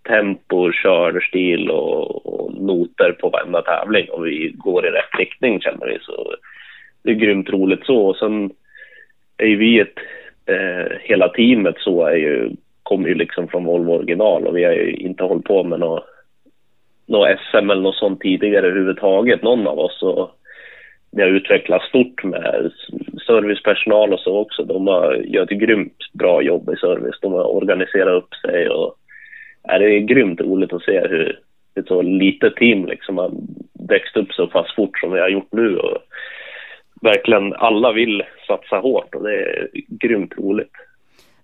tempo, 0.08 0.72
körstil 0.72 1.70
och, 1.70 2.26
och 2.26 2.54
noter 2.54 3.12
på 3.12 3.28
varenda 3.28 3.62
tävling 3.62 4.08
och 4.10 4.26
vi 4.26 4.52
går 4.54 4.86
i 4.86 4.90
rätt 4.90 5.18
riktning 5.18 5.60
känner 5.60 5.86
vi. 5.86 5.98
Så 6.00 6.34
det 7.02 7.10
är 7.10 7.14
grymt 7.14 7.50
roligt 7.50 7.86
så. 7.86 8.06
Och 8.06 8.16
sen 8.16 8.50
är 9.36 9.46
ju 9.46 9.56
vi 9.56 9.80
ett, 9.80 9.98
eh, 10.46 10.98
hela 11.00 11.28
teamet 11.28 11.74
så 11.78 12.06
är 12.06 12.16
ju 12.16 12.50
kommer 12.84 13.08
ju 13.08 13.14
liksom 13.14 13.48
från 13.48 13.64
Volvo 13.64 13.92
original 13.92 14.46
och 14.46 14.56
vi 14.56 14.64
har 14.64 14.72
ju 14.72 14.92
inte 14.92 15.24
hållit 15.24 15.44
på 15.44 15.64
med 15.64 15.80
något, 15.80 16.04
något 17.06 17.38
SM 17.50 17.70
eller 17.70 17.82
något 17.82 17.96
sånt 17.96 18.20
tidigare 18.20 18.66
överhuvudtaget, 18.66 19.42
någon 19.42 19.66
av 19.66 19.78
oss. 19.78 20.02
Och 20.02 20.30
det 21.12 21.22
har 21.22 21.28
utvecklats 21.28 21.88
stort 21.88 22.24
med 22.24 22.72
servicepersonal 23.26 24.12
och 24.12 24.20
så 24.20 24.38
också. 24.38 24.64
De 24.64 24.86
har 24.86 25.14
gjort 25.14 25.52
ett 25.52 25.58
grymt 25.58 25.98
bra 26.12 26.42
jobb 26.42 26.70
i 26.70 26.76
service. 26.76 27.18
De 27.22 27.32
har 27.32 27.56
organiserat 27.56 28.22
upp 28.22 28.34
sig 28.34 28.68
och 28.68 28.94
är 29.62 29.78
det 29.78 29.94
är 29.96 30.00
grymt 30.00 30.40
roligt 30.40 30.72
att 30.72 30.82
se 30.82 31.00
hur 31.00 31.40
ett 31.74 31.86
så 31.86 32.02
litet 32.02 32.56
team 32.56 32.86
liksom 32.86 33.18
har 33.18 33.30
växt 33.88 34.16
upp 34.16 34.32
så 34.32 34.46
pass 34.46 34.74
fort 34.76 34.98
som 34.98 35.12
vi 35.12 35.20
har 35.20 35.28
gjort 35.28 35.52
nu. 35.52 35.76
Och 35.76 35.98
verkligen 37.02 37.54
alla 37.54 37.92
vill 37.92 38.22
satsa 38.46 38.76
hårt 38.76 39.14
och 39.14 39.22
det 39.22 39.34
är 39.34 39.68
grymt 39.88 40.38
roligt. 40.38 40.72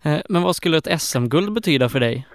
Eh, 0.05 0.20
men 0.28 0.42
vad 0.42 0.57
skulle 0.57 0.76
ett 0.76 1.01
SM-guld 1.01 1.53
betyda 1.53 1.88
för 1.88 2.01
dig? 2.01 2.26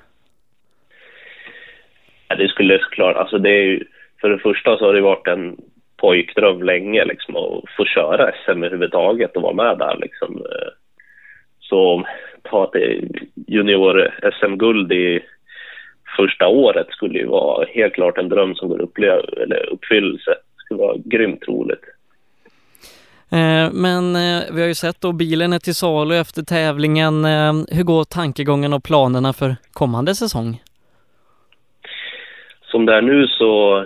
Ja, 2.27 2.35
det 2.35 2.47
skulle 2.47 2.79
såklart, 2.79 3.15
alltså 3.15 3.37
det 3.37 3.49
är 3.49 3.63
ju, 3.63 3.83
för 4.21 4.29
det 4.29 4.39
första 4.39 4.77
så 4.77 4.85
har 4.85 4.93
det 4.93 5.01
varit 5.01 5.27
en 5.27 5.57
pojkdröm 5.97 6.63
länge 6.63 7.05
liksom 7.05 7.35
att 7.35 7.63
få 7.77 7.85
köra 7.85 8.31
SM 8.31 8.63
överhuvudtaget 8.63 9.35
och 9.35 9.41
vara 9.41 9.53
med 9.53 9.77
där 9.77 9.97
liksom. 10.01 10.35
Eh, 10.35 10.71
så 11.59 12.05
ta 12.43 12.63
ett 12.63 12.75
eh, 12.75 13.09
junior-SM-guld 13.47 14.91
i 14.91 15.19
första 16.17 16.47
året 16.47 16.87
skulle 16.89 17.19
ju 17.19 17.25
vara 17.25 17.65
helt 17.65 17.93
klart 17.93 18.17
en 18.17 18.29
dröm 18.29 18.55
som 18.55 18.69
går 18.69 18.81
upp, 18.81 18.97
eller 18.97 19.69
uppfyllelse. 19.71 20.31
Det 20.31 20.63
skulle 20.65 20.79
vara 20.79 20.97
grymt 21.05 21.47
roligt. 21.47 21.83
Eh, 23.31 23.71
men 23.73 24.15
eh, 24.15 24.43
vi 24.53 24.61
har 24.61 24.67
ju 24.67 24.73
sett 24.73 25.01
då 25.01 25.11
bilen 25.11 25.53
är 25.53 25.59
till 25.59 25.75
salu 25.75 26.15
efter 26.15 26.41
tävlingen. 26.41 27.25
Eh, 27.25 27.53
hur 27.71 27.83
går 27.83 28.03
tankegången 28.03 28.73
och 28.73 28.83
planerna 28.83 29.33
för 29.33 29.55
kommande 29.73 30.15
säsong? 30.15 30.61
Som 32.61 32.85
det 32.85 32.95
är 32.95 33.01
nu 33.01 33.27
så 33.27 33.79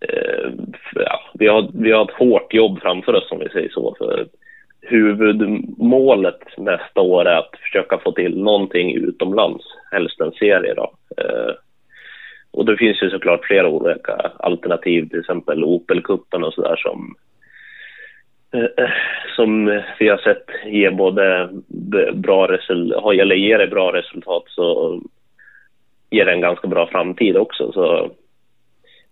eh, 0.00 0.50
ja, 0.94 1.20
vi, 1.34 1.46
har, 1.46 1.70
vi 1.74 1.92
har 1.92 2.04
ett 2.04 2.18
hårt 2.18 2.54
jobb 2.54 2.78
framför 2.82 3.12
oss 3.14 3.30
om 3.30 3.38
vi 3.38 3.48
säger 3.48 3.70
så. 3.70 3.94
För 3.98 4.26
huvudmålet 4.80 6.40
nästa 6.58 7.00
år 7.00 7.24
är 7.24 7.38
att 7.38 7.58
försöka 7.62 7.98
få 7.98 8.12
till 8.12 8.38
någonting 8.38 8.94
utomlands, 8.94 9.64
helst 9.92 10.20
en 10.20 10.32
serie 10.32 10.74
då. 10.74 10.92
Eh, 11.16 11.54
och 12.50 12.64
det 12.64 12.76
finns 12.76 13.02
ju 13.02 13.10
såklart 13.10 13.44
flera 13.44 13.68
olika 13.68 14.32
alternativ, 14.38 15.08
till 15.08 15.20
exempel 15.20 15.64
Opel-cupen 15.64 16.42
och 16.42 16.54
sådär 16.54 16.76
som 16.76 17.14
Eh, 18.54 18.90
som 19.36 19.82
vi 19.98 20.08
har 20.08 20.18
sett 20.18 20.46
ger 20.66 20.90
både 20.90 21.48
bra 22.12 22.46
resultat, 22.48 23.14
eller 23.14 23.34
ger 23.34 23.58
det 23.58 23.66
bra 23.66 23.92
resultat 23.92 24.42
så 24.46 25.00
ger 26.10 26.24
det 26.24 26.32
en 26.32 26.40
ganska 26.40 26.68
bra 26.68 26.86
framtid 26.86 27.36
också. 27.36 27.72
Så 27.72 28.10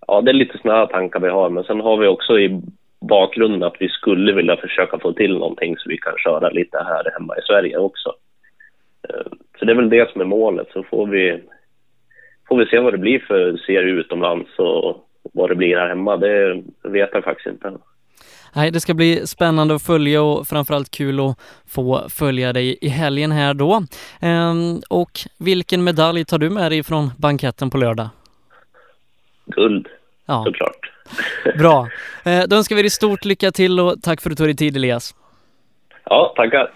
ja, 0.06 0.20
det 0.20 0.30
är 0.30 0.34
lite 0.34 0.58
sådana 0.58 0.86
tankar 0.86 1.20
vi 1.20 1.28
har. 1.28 1.50
Men 1.50 1.64
sen 1.64 1.80
har 1.80 1.96
vi 1.96 2.06
också 2.06 2.38
i 2.38 2.60
bakgrunden 3.00 3.62
att 3.62 3.76
vi 3.78 3.88
skulle 3.88 4.32
vilja 4.32 4.56
försöka 4.56 4.98
få 4.98 5.12
till 5.12 5.38
någonting 5.38 5.76
så 5.76 5.88
vi 5.88 5.98
kan 5.98 6.14
köra 6.18 6.50
lite 6.50 6.78
här 6.78 7.12
hemma 7.18 7.36
i 7.36 7.42
Sverige 7.42 7.76
också. 7.76 8.14
Eh, 9.08 9.32
så 9.58 9.64
det 9.64 9.72
är 9.72 9.76
väl 9.76 9.90
det 9.90 10.10
som 10.12 10.20
är 10.20 10.24
målet. 10.24 10.68
Så 10.72 10.82
får 10.82 11.06
vi, 11.06 11.40
får 12.48 12.56
vi 12.56 12.66
se 12.66 12.78
vad 12.78 12.94
det 12.94 12.98
blir 12.98 13.18
för 13.18 13.56
serie 13.56 13.92
utomlands 13.92 14.58
och 14.58 15.08
vad 15.22 15.50
det 15.50 15.54
blir 15.54 15.76
här 15.76 15.88
hemma. 15.88 16.16
Det 16.16 16.62
vet 16.82 17.10
jag 17.12 17.24
faktiskt 17.24 17.48
inte. 17.54 17.72
Nej, 18.54 18.70
det 18.70 18.80
ska 18.80 18.94
bli 18.94 19.26
spännande 19.26 19.74
att 19.74 19.82
följa 19.82 20.22
och 20.22 20.48
framförallt 20.48 20.90
kul 20.90 21.20
att 21.20 21.38
få 21.66 22.08
följa 22.08 22.52
dig 22.52 22.78
i 22.80 22.88
helgen 22.88 23.32
här 23.32 23.54
då. 23.54 23.82
Ehm, 24.20 24.80
och 24.90 25.20
vilken 25.38 25.84
medalj 25.84 26.24
tar 26.24 26.38
du 26.38 26.50
med 26.50 26.72
dig 26.72 26.82
från 26.82 27.10
banketten 27.18 27.70
på 27.70 27.78
lördag? 27.78 28.08
Guld, 29.46 29.86
ja. 30.26 30.44
såklart. 30.46 30.92
Bra. 31.58 31.88
Ehm, 32.24 32.48
då 32.48 32.56
önskar 32.56 32.76
vi 32.76 32.82
dig 32.82 32.90
stort 32.90 33.24
lycka 33.24 33.50
till 33.50 33.80
och 33.80 34.02
tack 34.02 34.20
för 34.20 34.30
att 34.30 34.36
du 34.36 34.36
tog 34.36 34.46
dig 34.46 34.56
tid 34.56 34.76
Elias. 34.76 35.14
Ja, 36.04 36.32
tackar. 36.36 36.70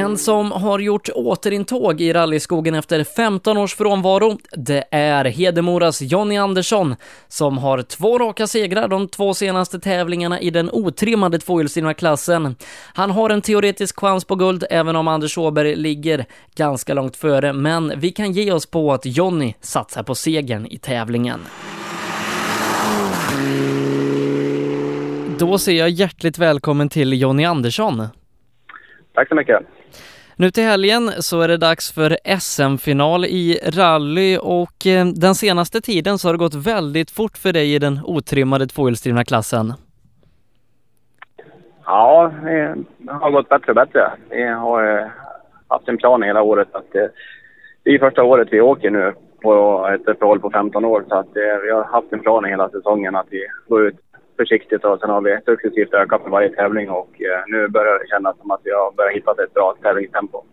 En 0.00 0.18
som 0.18 0.52
har 0.52 0.78
gjort 0.78 1.08
återintåg 1.14 2.00
i 2.00 2.12
rallyskogen 2.12 2.74
efter 2.74 3.04
15 3.04 3.56
års 3.56 3.74
frånvaro, 3.74 4.38
det 4.52 4.84
är 4.90 5.24
Hedemoras 5.24 6.02
Jonny 6.02 6.36
Andersson 6.36 6.96
som 7.28 7.58
har 7.58 7.82
två 7.82 8.18
raka 8.18 8.46
segrar 8.46 8.88
de 8.88 9.08
två 9.08 9.34
senaste 9.34 9.80
tävlingarna 9.80 10.40
i 10.40 10.50
den 10.50 10.70
otrimmade 10.70 11.38
tvåhjulsdrivna 11.38 11.94
klassen. 11.94 12.56
Han 12.94 13.10
har 13.10 13.30
en 13.30 13.42
teoretisk 13.42 14.00
chans 14.00 14.24
på 14.24 14.34
guld 14.34 14.64
även 14.70 14.96
om 14.96 15.08
Anders 15.08 15.38
Åberg 15.38 15.76
ligger 15.76 16.24
ganska 16.56 16.94
långt 16.94 17.16
före, 17.16 17.52
men 17.52 17.92
vi 17.96 18.10
kan 18.10 18.32
ge 18.32 18.52
oss 18.52 18.66
på 18.66 18.92
att 18.92 19.06
Jonny 19.06 19.54
satsar 19.60 20.02
på 20.02 20.14
segern 20.14 20.66
i 20.66 20.78
tävlingen. 20.78 21.40
Då 25.38 25.58
säger 25.58 25.80
jag 25.80 25.90
hjärtligt 25.90 26.38
välkommen 26.38 26.88
till 26.88 27.20
Jonny 27.20 27.44
Andersson. 27.44 28.02
Tack 29.14 29.28
så 29.28 29.34
mycket. 29.34 29.79
Nu 30.40 30.50
till 30.50 30.64
helgen 30.64 31.02
så 31.18 31.40
är 31.40 31.48
det 31.48 31.56
dags 31.56 31.92
för 31.92 32.16
SM-final 32.40 33.24
i 33.24 33.58
rally 33.76 34.38
och 34.38 34.86
eh, 34.86 35.06
den 35.06 35.34
senaste 35.34 35.80
tiden 35.80 36.18
så 36.18 36.28
har 36.28 36.32
det 36.32 36.38
gått 36.38 36.66
väldigt 36.66 37.10
fort 37.10 37.38
för 37.38 37.52
dig 37.52 37.74
i 37.74 37.78
den 37.78 37.98
otrimmade 38.04 38.66
tvåhjulsdrivna 38.66 39.24
klassen. 39.24 39.72
Ja, 41.84 42.32
det 42.42 42.76
har 43.12 43.30
gått 43.30 43.48
bättre 43.48 43.72
och 43.72 43.74
bättre. 43.74 44.10
Vi 44.30 44.46
har 44.46 44.98
eh, 44.98 45.08
haft 45.68 45.88
en 45.88 45.98
plan 45.98 46.22
hela 46.22 46.42
året 46.42 46.68
att 46.72 46.94
eh, 46.94 47.06
det 47.82 47.90
är 47.90 47.98
första 47.98 48.22
året 48.22 48.48
vi 48.50 48.60
åker 48.60 48.90
nu 48.90 49.14
på 49.42 49.86
ett 49.94 50.08
uppehåll 50.08 50.40
på 50.40 50.50
15 50.50 50.84
år 50.84 51.04
så 51.08 51.14
att 51.14 51.28
vi 51.34 51.70
har 51.70 51.84
haft 51.84 52.12
en 52.12 52.20
plan 52.20 52.44
hela 52.44 52.68
säsongen 52.68 53.16
att 53.16 53.26
vi 53.30 53.46
går 53.68 53.86
ut 53.86 53.96
försiktigt 54.40 54.84
och 54.84 55.00
sen 55.00 55.10
har 55.10 55.20
vi 55.20 55.38
successivt 55.44 55.94
ökat 55.94 56.22
för 56.22 56.30
varje 56.30 56.48
tävling 56.48 56.90
och 56.90 57.10
eh, 57.20 57.42
nu 57.46 57.68
börjar 57.68 57.98
det 57.98 58.08
kännas 58.08 58.38
som 58.38 58.50
att 58.50 58.60
vi 58.64 58.70
har 58.70 58.92
börjat 58.92 59.14
hitta 59.14 59.30
ett 59.30 59.54
bra 59.54 59.76
tävlingstempo. 59.82 60.44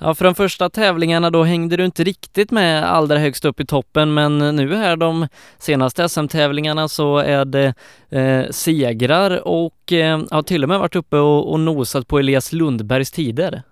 Ja, 0.00 0.14
för 0.14 0.24
de 0.24 0.34
första 0.34 0.70
tävlingarna 0.70 1.30
då 1.30 1.42
hängde 1.42 1.76
du 1.76 1.84
inte 1.84 2.04
riktigt 2.04 2.50
med 2.50 2.84
allra 2.84 3.18
högst 3.18 3.44
upp 3.44 3.60
i 3.60 3.66
toppen, 3.66 4.14
men 4.14 4.38
nu 4.38 4.74
här 4.74 4.96
de 4.96 5.28
senaste 5.58 6.08
SM-tävlingarna 6.08 6.88
så 6.88 7.18
är 7.18 7.44
det 7.44 7.74
eh, 8.10 8.50
segrar 8.50 9.48
och 9.48 9.92
eh, 9.92 10.20
har 10.30 10.42
till 10.42 10.62
och 10.62 10.68
med 10.68 10.78
varit 10.78 10.96
uppe 10.96 11.16
och, 11.16 11.52
och 11.52 11.60
nosat 11.60 12.08
på 12.08 12.18
Elias 12.18 12.52
Lundbergs 12.52 13.10
tider. 13.10 13.62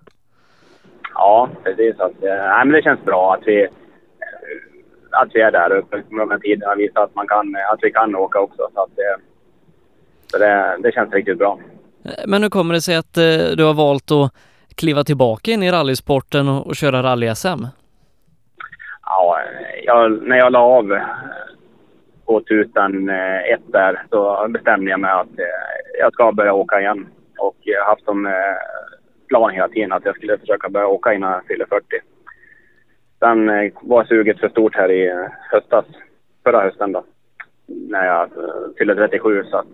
Ja, 1.14 1.48
precis. 1.64 2.00
Att, 2.00 2.22
eh, 2.22 2.28
nej, 2.28 2.64
men 2.64 2.72
det 2.72 2.82
känns 2.82 3.04
bra 3.04 3.34
att 3.34 3.46
vi, 3.46 3.68
att 5.14 5.28
vi 5.34 5.40
är 5.40 5.52
där 5.52 5.76
uppe 5.76 6.02
de 6.10 6.40
tiderna 6.42 6.74
visar 6.74 7.02
att, 7.04 7.14
man 7.14 7.28
kan, 7.28 7.56
att 7.72 7.78
vi 7.82 7.90
kan 7.90 8.14
åka 8.14 8.40
också. 8.40 8.68
Så, 8.74 8.80
att, 8.82 8.98
eh, 8.98 9.22
så 10.26 10.38
det, 10.38 10.76
det 10.82 10.92
känns 10.92 11.12
riktigt 11.12 11.38
bra. 11.38 11.58
Men 12.26 12.42
hur 12.42 12.50
kommer 12.50 12.74
det 12.74 12.80
sig 12.80 12.96
att 12.96 13.16
eh, 13.16 13.56
du 13.56 13.64
har 13.64 13.74
valt 13.74 14.10
att 14.10 14.32
kliva 14.74 15.04
tillbaka 15.04 15.50
in 15.50 15.62
i 15.62 15.70
rallysporten 15.70 16.48
och, 16.48 16.66
och 16.66 16.76
köra 16.76 17.02
rally-SM? 17.02 17.66
Ja, 19.06 19.38
jag, 19.84 20.22
när 20.22 20.36
jag 20.36 20.52
la 20.52 20.58
av 20.58 20.98
2001 22.26 23.60
där 23.66 24.02
så 24.10 24.46
bestämde 24.48 24.90
jag 24.90 25.00
mig 25.00 25.10
att 25.10 25.28
jag 25.98 26.12
ska 26.12 26.32
börja 26.32 26.52
åka 26.52 26.80
igen. 26.80 27.06
Och 27.38 27.56
jag 27.60 27.84
har 27.84 27.90
haft 27.90 28.04
som 28.04 28.32
plan 29.28 29.50
hela 29.50 29.68
tiden 29.68 29.92
att 29.92 30.04
jag 30.04 30.16
skulle 30.16 30.38
försöka 30.38 30.68
börja 30.68 30.86
åka 30.86 31.14
innan 31.14 31.32
jag 31.32 31.46
fyller 31.46 31.66
40. 31.66 31.84
Sen 33.24 33.48
eh, 33.48 33.72
var 33.80 34.04
suget 34.04 34.40
för 34.40 34.48
stort 34.48 34.76
här 34.76 34.90
i 34.90 35.06
eh, 35.08 35.26
höstas, 35.50 35.84
förra 36.44 36.60
hösten 36.60 36.92
då. 36.92 37.04
När 37.66 38.06
jag 38.06 38.22
eh, 38.22 38.74
fyllde 38.78 38.94
37 38.94 39.44
så 39.44 39.56
att 39.56 39.66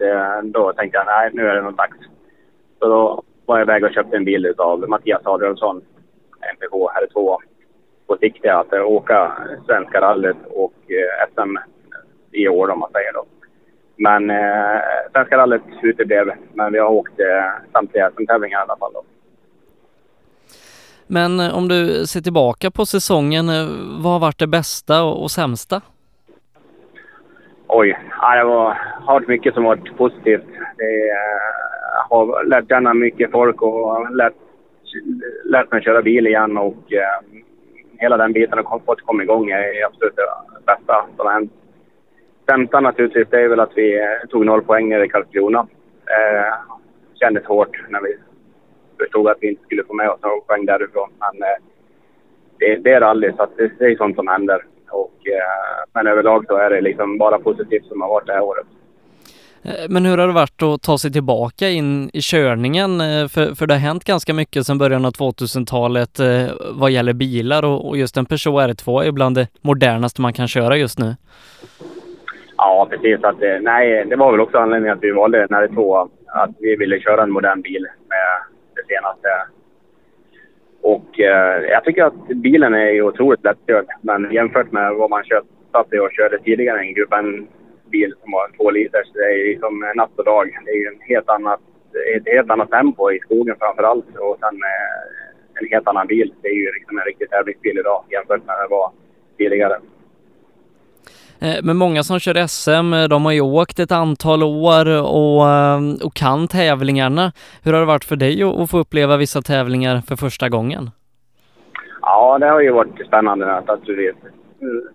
då 0.42 0.72
tänkte 0.72 0.98
jag 0.98 1.07
nej 1.07 1.30
nu 1.32 1.48
är 1.48 1.55
det 1.55 1.62
nog 1.62 1.76
dags. 1.76 1.98
Så 2.78 2.88
då 2.88 3.22
var 3.46 3.59
jag 3.59 3.64
iväg 3.64 3.84
och 3.84 3.92
köpte 3.92 4.16
en 4.16 4.24
bil 4.24 4.55
av 4.59 4.88
Mattias 4.88 5.26
Adrielsson, 5.26 5.82
MPH 6.55 6.74
R2 6.74 7.36
på 8.07 8.16
sikte 8.16 8.55
att 8.55 8.72
åka 8.72 9.32
Svenska 9.66 10.01
rallyt 10.01 10.46
och 10.51 10.74
SM 11.34 11.57
i 12.32 12.48
år 12.48 12.70
om 12.70 12.78
man 12.78 12.90
säger 12.92 13.12
då. 13.12 13.24
Men 13.96 14.30
eh, 14.30 14.80
Svenska 15.12 15.38
rallyt 15.38 15.62
uteblev, 15.82 16.32
men 16.55 16.72
vi 16.72 16.78
har 16.78 16.88
åkt 16.88 17.20
eh, 17.20 17.70
samtliga 17.72 18.11
SM-tävlingar 18.11 18.59
i 18.59 18.62
alla 18.62 18.76
fall 18.76 18.92
då. 18.92 19.03
Men 21.11 21.40
eh, 21.40 21.56
om 21.58 21.68
du 21.68 22.06
ser 22.06 22.20
tillbaka 22.20 22.70
på 22.70 22.86
säsongen, 22.86 23.48
eh, 23.48 23.66
vad 24.02 24.12
har 24.12 24.20
varit 24.20 24.38
det 24.38 24.46
bästa 24.46 25.02
och 25.02 25.30
sämsta? 25.30 25.80
Oj, 27.66 27.98
det 28.36 28.44
var, 28.44 28.78
har 29.04 29.14
varit 29.14 29.28
mycket 29.28 29.54
som 29.54 29.64
varit 29.64 29.96
positivt. 29.96 30.46
Det 30.76 31.11
eh, 31.11 32.08
har 32.08 32.44
lärt 32.44 32.68
känna 32.68 32.94
mycket 32.94 33.30
folk 33.30 33.62
och 33.62 34.16
lärt, 34.16 34.34
lärt 35.44 35.72
mig 35.72 35.82
köra 35.82 36.02
bil 36.02 36.26
igen 36.26 36.56
och 36.56 36.92
eh, 36.92 37.40
hela 37.98 38.16
den 38.16 38.32
biten 38.32 38.58
har 38.64 38.78
fått 38.78 39.00
komma 39.00 39.22
igång 39.22 39.50
är 39.50 39.86
absolut 39.86 40.16
det 40.16 40.66
bästa 40.66 41.06
som 41.16 41.26
har 41.26 41.32
hänt. 41.32 41.52
Sämsta 42.50 42.80
naturligtvis, 42.80 43.28
det 43.30 43.40
är 43.40 43.48
väl 43.48 43.61
att 43.61 43.76
vi 43.76 44.00
tog 44.30 44.46
noll 44.46 44.62
poäng 44.62 44.92
i 44.92 45.08
Karlskrona. 45.08 45.66
Eh, 46.06 46.54
kändes 47.20 47.44
hårt 47.44 47.76
när 47.88 48.00
vi 48.00 48.16
förstod 49.11 49.28
att 49.28 49.36
vi 49.40 49.48
inte 49.48 49.62
skulle 49.62 49.84
få 49.84 49.94
med 49.94 50.11
oss 50.11 50.20
några 50.22 50.40
poäng 50.40 50.66
därifrån. 50.66 51.08
Men 51.18 51.42
eh, 51.42 51.58
det, 52.58 52.76
det, 52.76 52.92
är 52.92 53.00
rally, 53.00 53.32
så 53.36 53.46
det, 53.56 53.70
det 53.78 53.84
är 53.84 53.96
sånt 53.96 54.16
som 54.16 54.28
händer. 54.28 54.64
Och, 54.90 55.14
eh, 55.26 55.84
men 55.94 56.06
överlag 56.06 56.44
så 56.48 56.56
är 56.56 56.70
det 56.70 56.80
liksom 56.80 57.18
bara 57.18 57.38
positivt 57.38 57.86
som 57.86 58.00
har 58.00 58.08
varit 58.08 58.26
det 58.26 58.32
här 58.32 58.42
året. 58.42 58.66
Eh, 59.62 59.88
men 59.88 60.06
hur 60.06 60.18
har 60.18 60.26
det 60.26 60.32
varit 60.32 60.62
att 60.62 60.82
ta 60.82 60.98
sig 60.98 61.12
tillbaka 61.12 61.68
in 61.68 62.11
i 62.12 62.20
körningen? 62.20 62.98
För, 63.28 63.54
för 63.54 63.66
det 63.66 63.74
har 63.74 63.78
hänt 63.78 64.04
ganska 64.04 64.34
mycket 64.34 64.66
sedan 64.66 64.78
början 64.78 65.04
av 65.04 65.12
2000-talet 65.12 66.20
vad 66.72 66.90
gäller 66.90 67.12
bilar 67.12 67.64
och, 67.64 67.88
och 67.88 67.96
just 67.96 68.16
en 68.16 68.26
Peugeot 68.26 68.61
R2 68.62 69.04
är 69.04 69.12
bland 69.12 69.36
det 69.36 69.48
modernaste 69.61 70.20
man 70.20 70.32
kan 70.32 70.48
köra 70.48 70.76
just 70.76 70.98
nu. 70.98 71.16
Ja, 72.56 72.86
precis. 72.90 73.24
Att, 73.24 73.40
nej, 73.61 74.04
det 74.04 74.16
var 74.16 74.30
väl 74.30 74.40
också 74.40 74.58
anledningen 74.58 74.96
att 74.96 75.04
vi 75.04 75.11
valde 75.11 75.42
en 75.42 75.48
R2. 75.48 76.08
Att 76.26 76.50
vi 76.58 76.76
ville 76.76 77.00
köra 77.00 77.22
en 77.22 77.30
modern 77.30 77.62
bil 77.62 77.86
med 78.08 78.49
det 78.74 78.94
senaste. 78.94 79.28
Och 80.82 81.20
eh, 81.20 81.62
jag 81.62 81.84
tycker 81.84 82.04
att 82.04 82.26
bilen 82.28 82.74
är 82.74 83.02
otroligt 83.02 83.44
lättkörd. 83.44 83.86
Men 84.02 84.32
jämfört 84.32 84.72
med 84.72 84.94
vad 84.94 85.10
man 85.10 85.24
köpte 85.24 86.00
och 86.00 86.12
körde 86.12 86.38
tidigare, 86.38 86.80
en 86.80 86.94
gruppen 86.94 87.48
bil 87.90 88.14
som 88.22 88.32
var 88.32 88.50
två 88.56 88.70
liter, 88.70 89.02
så 89.04 89.12
det 89.12 89.24
är 89.24 89.52
liksom 89.52 89.92
natt 89.94 90.18
och 90.18 90.24
dag. 90.24 90.58
Det 90.64 90.70
är 90.70 90.76
ju 90.76 90.86
en 90.86 91.00
helt 91.00 91.28
annat 91.28 91.60
ett 92.16 92.26
helt 92.26 92.50
annat 92.50 92.70
tempo 92.70 93.10
i 93.10 93.18
skogen 93.18 93.56
framför 93.58 93.82
allt 93.82 94.16
och 94.16 94.38
sen 94.40 94.54
eh, 94.54 95.60
en 95.60 95.68
helt 95.70 95.88
annan 95.88 96.06
bil. 96.06 96.34
Det 96.42 96.48
är 96.48 96.54
ju 96.54 96.72
liksom 96.72 96.98
en 96.98 97.04
riktig 97.04 97.30
tävlingsbil 97.30 97.78
idag 97.78 98.04
jämfört 98.10 98.46
med 98.46 98.56
vad 98.58 98.64
det 98.64 98.74
var 98.74 98.92
tidigare. 99.38 99.80
Eh, 101.43 101.57
men 101.62 101.76
många 101.76 102.03
som 102.03 102.18
kör 102.18 102.47
SM, 102.47 102.93
eh, 102.93 103.09
de 103.09 103.24
har 103.24 103.32
ju 103.32 103.41
åkt 103.41 103.78
ett 103.78 103.93
antal 103.93 104.43
år 104.43 104.86
och, 105.03 105.49
eh, 105.49 105.78
och 106.07 106.14
kan 106.14 106.49
tävlingarna. 106.49 107.32
Hur 107.64 107.72
har 107.72 107.80
det 107.80 107.86
varit 107.86 108.05
för 108.05 108.16
dig 108.16 108.43
att 108.43 108.70
få 108.70 108.78
uppleva 108.78 109.16
vissa 109.16 109.43
tävlingar 109.43 110.01
för 110.09 110.16
första 110.16 110.49
gången? 110.49 110.91
Ja, 112.03 112.38
det 112.38 112.47
har 112.47 112.61
ju 112.61 112.70
varit 112.70 113.07
spännande 113.07 113.47
naturligtvis. 113.47 114.32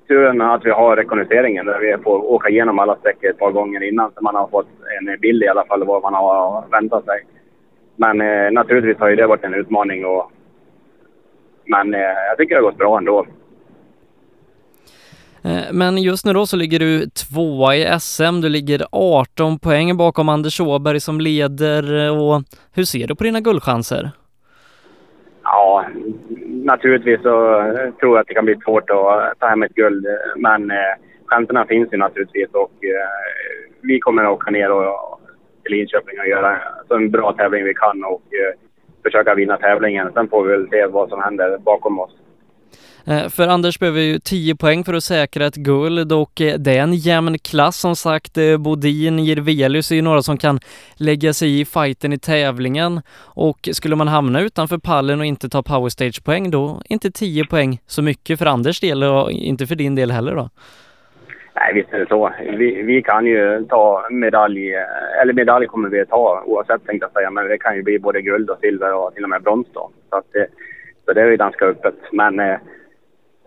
Turen 0.07 0.41
att 0.41 0.65
vi 0.65 0.71
har 0.71 0.95
rekognoseringen 0.95 1.65
där 1.65 1.79
vi 1.79 2.03
får 2.03 2.31
åka 2.31 2.49
igenom 2.49 2.79
alla 2.79 2.95
sträckor 2.95 3.29
ett 3.29 3.39
par 3.39 3.51
gånger 3.51 3.83
innan 3.83 4.11
så 4.15 4.21
man 4.21 4.35
har 4.35 4.47
fått 4.47 4.67
en 4.99 5.19
bild 5.19 5.43
i 5.43 5.47
alla 5.47 5.65
fall 5.65 5.83
vad 5.83 6.01
man 6.01 6.13
har 6.13 6.63
väntat 6.71 7.05
sig. 7.05 7.25
Men 7.95 8.21
eh, 8.21 8.51
naturligtvis 8.51 8.99
har 8.99 9.09
ju 9.09 9.15
det 9.15 9.27
varit 9.27 9.43
en 9.43 9.53
utmaning 9.53 10.05
och 10.05 10.31
men 11.65 11.93
eh, 11.93 11.99
jag 11.99 12.37
tycker 12.37 12.55
det 12.55 12.61
har 12.61 12.69
gått 12.71 12.77
bra 12.77 12.97
ändå. 12.97 13.25
Eh, 15.45 15.73
men 15.73 15.97
just 15.97 16.25
nu 16.25 16.33
då 16.33 16.45
så 16.45 16.57
ligger 16.57 16.79
du 16.79 17.05
tvåa 17.05 17.75
i 17.75 17.99
SM, 17.99 18.41
du 18.41 18.49
ligger 18.49 18.85
18 18.91 19.59
poäng 19.59 19.97
bakom 19.97 20.29
Anders 20.29 20.59
Åberg 20.59 20.99
som 20.99 21.21
leder 21.21 22.05
eh, 22.05 22.23
och 22.23 22.43
hur 22.75 22.83
ser 22.83 23.07
du 23.07 23.15
på 23.15 23.23
dina 23.23 23.39
guldchanser? 23.39 24.11
Ja, 25.43 25.85
naturligtvis 26.47 27.21
så 27.21 27.59
eh, 27.59 27.93
tror 27.99 28.15
jag 28.15 28.17
att 28.17 28.27
det 28.27 28.33
kan 28.33 28.45
bli 28.45 28.55
svårt 28.65 28.89
att 28.89 29.39
ta 29.39 29.47
hem 29.47 29.63
ett 29.63 29.75
guld. 29.75 30.05
Men 30.35 30.71
eh, 30.71 30.95
chanserna 31.25 31.65
finns 31.65 31.93
ju 31.93 31.97
naturligtvis 31.97 32.49
och 32.51 32.83
eh, 32.83 33.09
vi 33.81 33.99
kommer 33.99 34.23
att 34.23 34.31
åka 34.31 34.51
ner 34.51 34.71
och, 34.71 35.19
till 35.63 35.71
Linköping 35.71 36.19
och 36.19 36.27
göra 36.27 36.57
så 36.87 36.95
en 36.95 37.11
bra 37.11 37.33
tävling 37.33 37.63
vi 37.63 37.73
kan 37.73 38.03
och 38.03 38.23
eh, 38.33 38.59
försöka 39.03 39.35
vinna 39.35 39.57
tävlingen. 39.57 40.11
Sen 40.13 40.27
får 40.29 40.43
vi 40.43 40.51
väl 40.51 40.69
se 40.69 40.85
vad 40.85 41.09
som 41.09 41.21
händer 41.21 41.57
bakom 41.57 41.99
oss. 41.99 42.11
Eh, 43.07 43.29
för 43.29 43.47
Anders 43.47 43.79
behöver 43.79 43.99
ju 44.01 44.19
10 44.19 44.55
poäng 44.55 44.83
för 44.83 44.93
att 44.93 45.03
säkra 45.03 45.45
ett 45.45 45.55
guld 45.55 46.11
och 46.13 46.41
eh, 46.41 46.53
det 46.57 46.77
är 46.77 46.81
en 46.83 46.93
jämn 46.93 47.39
klass 47.39 47.77
som 47.77 47.95
sagt. 47.95 48.37
Eh, 48.37 48.57
Bodin, 48.57 49.19
Jirvelius 49.19 49.91
är 49.91 49.95
ju 49.95 50.01
några 50.01 50.21
som 50.21 50.37
kan 50.37 50.59
lägga 50.95 51.33
sig 51.33 51.59
i 51.59 51.65
fighten 51.65 52.13
i 52.13 52.19
tävlingen 52.19 53.01
och 53.21 53.69
skulle 53.71 53.95
man 53.95 54.07
hamna 54.07 54.41
utanför 54.41 54.77
pallen 54.77 55.19
och 55.19 55.25
inte 55.25 55.49
ta 55.49 55.63
powerstage-poäng 55.63 56.51
då 56.51 56.81
inte 56.89 57.11
10 57.11 57.45
poäng 57.45 57.79
så 57.85 58.01
mycket 58.01 58.39
för 58.39 58.45
Anders 58.45 58.79
del 58.79 59.03
och 59.03 59.31
inte 59.31 59.65
för 59.67 59.75
din 59.75 59.95
del 59.95 60.11
heller 60.11 60.35
då. 60.35 60.49
Nej, 61.55 61.73
visst 61.73 61.93
är 61.93 61.99
det 61.99 62.07
så. 62.07 62.33
Vi, 62.57 62.81
vi 62.83 63.01
kan 63.01 63.25
ju 63.25 63.65
ta 63.69 64.07
medalj, 64.11 64.73
eller 65.21 65.33
medalj 65.33 65.67
kommer 65.67 65.89
vi 65.89 66.01
att 66.01 66.09
ta 66.09 66.43
oavsett 66.45 66.85
tänkte 66.85 67.05
jag 67.05 67.13
säga, 67.13 67.31
men 67.31 67.47
det 67.47 67.57
kan 67.57 67.75
ju 67.75 67.83
bli 67.83 67.99
både 67.99 68.21
guld 68.21 68.49
och 68.49 68.57
silver 68.61 68.93
och 68.93 69.13
till 69.13 69.23
och 69.23 69.29
med 69.29 69.43
brons 69.43 69.67
då. 69.73 69.89
Så, 70.09 70.15
att, 70.17 70.25
det- 70.33 70.47
så 71.05 71.13
det 71.13 71.21
är 71.21 71.25
ju 71.31 71.37
ganska 71.37 71.65
öppet. 71.65 71.95
Men 72.11 72.39
eh, 72.39 72.55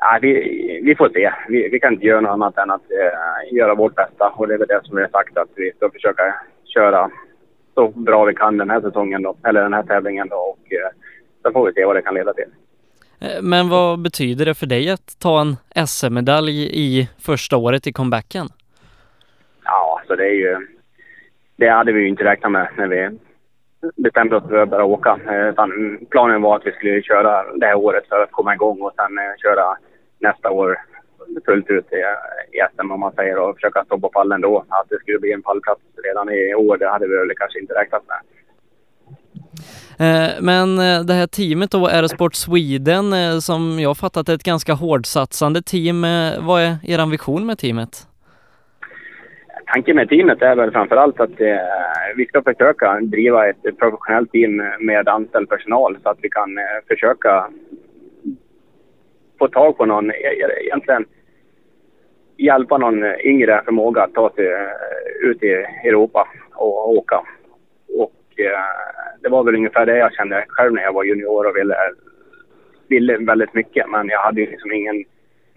nej, 0.01 0.19
vi, 0.23 0.33
vi 0.85 0.97
får 0.97 1.09
se. 1.09 1.33
Vi, 1.49 1.69
vi 1.69 1.81
kan 1.81 1.93
inte 1.93 2.07
göra 2.07 2.21
något 2.21 2.31
annat 2.31 2.59
än 2.59 2.71
att 2.71 2.91
eh, 2.91 3.57
göra 3.57 3.75
vårt 3.75 3.95
bästa 3.95 4.29
och 4.29 4.49
det 4.49 4.55
är 4.55 4.59
väl 4.59 4.69
det 4.69 4.81
som 4.85 4.97
vi 4.97 5.03
har 5.03 5.09
sagt 5.09 5.37
att 5.37 5.49
vi 5.57 5.73
ska 5.77 5.91
försöka 5.91 6.35
köra 6.65 7.11
så 7.75 7.89
bra 7.89 8.25
vi 8.25 8.35
kan 8.35 8.57
den 8.57 8.71
här 8.71 8.81
säsongen 8.81 9.23
då, 9.23 9.37
eller 9.45 9.63
den 9.63 9.73
här 9.73 9.83
tävlingen 9.83 10.29
då 10.29 10.37
och 10.37 10.73
eh, 10.73 10.91
sen 11.43 11.53
får 11.53 11.67
vi 11.67 11.73
se 11.73 11.85
vad 11.85 11.97
det 11.97 12.03
kan 12.03 12.15
leda 12.15 12.35
till. 12.35 12.51
Eh, 13.21 13.43
Men 13.43 13.69
vad 13.69 14.03
betyder 14.03 14.45
det 14.47 14.55
för 14.55 14.67
dig 14.67 14.91
att 14.91 15.19
ta 15.19 15.41
en 15.41 15.87
SM-medalj 15.87 16.71
i 16.73 17.09
första 17.19 17.57
året 17.57 17.87
i 17.87 17.93
comebacken? 17.93 18.47
Ja, 19.65 20.03
så 20.07 20.17
det 20.17 20.25
är 20.25 20.35
ju... 20.35 20.67
Det 21.57 21.69
hade 21.69 21.93
vi 21.93 22.01
ju 22.01 22.09
inte 22.09 22.25
räknat 22.25 22.53
med 22.53 22.69
när 22.77 22.87
vi 22.87 23.19
bestämde 23.97 24.37
oss 24.37 24.49
för 24.49 24.57
att 24.57 24.71
börja 24.71 24.85
åka. 24.85 25.19
Eh, 25.29 25.49
Utan 25.49 25.99
planen 26.11 26.43
var 26.43 26.57
att 26.57 26.67
vi 26.67 26.73
skulle 26.73 27.03
köra 27.03 27.53
det 27.55 27.67
här 27.67 27.75
året 27.75 28.09
för 28.09 28.23
att 28.23 28.33
komma 28.33 28.55
igång 28.55 28.83
och 28.83 28.93
sen 28.97 29.19
eh, 29.19 29.37
köra 29.43 29.77
nästa 30.19 30.51
år 30.51 30.79
fullt 31.47 31.71
ut 31.71 31.87
i, 31.93 32.03
SM 32.77 32.91
om 32.91 33.01
man 33.01 33.13
säger 33.13 33.39
och 33.39 33.55
försöka 33.55 33.85
stå 33.85 33.99
på 33.99 34.09
pallen 34.09 34.41
då. 34.41 34.65
Att 34.69 34.89
det 34.89 34.99
skulle 35.01 35.19
bli 35.19 35.33
en 35.33 35.43
pallplats 35.43 35.81
redan 36.05 36.29
i 36.33 36.55
år, 36.55 36.77
det 36.77 36.89
hade 36.89 37.09
vi 37.09 37.17
väl 37.17 37.33
kanske 37.37 37.61
inte 37.61 37.75
räknat 37.75 38.03
med. 38.09 38.19
Eh, 40.01 40.31
men 40.41 40.77
det 41.07 41.15
här 41.15 41.27
teamet 41.27 41.71
då, 41.71 41.87
Aerosport 41.87 42.35
Sweden, 42.35 43.13
som 43.43 43.81
jag 43.81 43.97
fattat 43.97 44.29
är 44.29 44.35
ett 44.35 44.43
ganska 44.43 44.75
hårdsatsande 44.75 45.63
team. 45.63 46.03
Vad 46.41 46.63
är 46.63 46.77
er 46.83 47.11
vision 47.11 47.47
med 47.47 47.59
teamet? 47.59 48.08
Tanken 49.73 49.97
med 49.97 50.09
teamet 50.09 50.43
är 50.43 50.57
väl 50.57 50.71
framförallt 50.71 51.21
att 51.21 51.41
eh, 51.41 51.57
vi 52.17 52.27
ska 52.27 52.43
försöka 52.43 53.01
driva 53.01 53.49
ett 53.49 53.79
professionellt 53.79 54.33
team 54.33 54.63
med 54.81 55.09
anställd 55.09 55.49
personal 55.49 55.97
så 56.03 56.09
att 56.09 56.19
vi 56.23 56.29
kan 56.31 56.59
eh, 56.59 56.65
försöka 56.89 57.49
få 59.39 59.49
tag 59.49 59.77
på 59.77 59.87
någon, 59.87 60.11
e-, 60.11 60.15
e-, 60.15 60.65
egentligen 60.65 61.05
hjälpa 62.37 62.79
någon 62.79 63.05
yngre 63.05 63.63
förmåga 63.65 64.03
att 64.03 64.15
ta 64.15 64.31
sig 64.31 64.47
eh, 64.47 65.29
ut 65.31 65.43
i 65.43 65.53
Europa 65.85 66.29
och 66.55 66.91
åka. 66.91 67.23
Och 67.99 68.41
eh, 68.41 68.65
det 69.23 69.29
var 69.29 69.45
väl 69.45 69.55
ungefär 69.55 69.87
det 69.87 69.99
jag 69.99 70.15
kände 70.15 70.45
själv 70.49 70.73
när 70.73 70.83
jag 70.83 70.93
var 70.93 71.05
junior 71.05 71.47
och 71.47 71.57
ville, 71.57 71.77
ville 72.89 73.17
väldigt 73.17 73.55
mycket. 73.55 73.91
Men 73.91 74.09
jag 74.09 74.21
hade 74.21 74.41
ju 74.41 74.51
liksom 74.51 74.73
ingen 74.73 75.05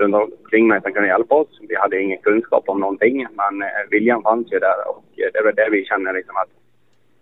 runt 0.02 0.16
omkring 0.16 0.68
mig 0.68 0.82
som 0.82 0.94
kunde 0.94 1.08
hjälpa 1.08 1.36
oss. 1.36 1.60
Vi 1.62 1.76
hade 1.76 2.02
ingen 2.02 2.18
kunskap 2.18 2.70
om 2.70 2.80
någonting, 2.80 3.28
men 3.32 3.62
eh, 3.62 3.90
viljan 3.90 4.22
fanns 4.22 4.54
ju 4.54 4.60
där 4.60 4.90
och 4.90 5.04
eh, 5.18 5.30
det 5.34 5.40
är 5.40 5.44
väl 5.44 5.56
det 5.56 5.70
vi 5.72 5.86
känner 5.86 6.14
liksom 6.14 6.36
att 6.36 6.50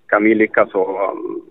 kan 0.07 0.23
vi 0.23 0.35
lyckas 0.35 0.73
och 0.73 1.11
um, 1.11 1.41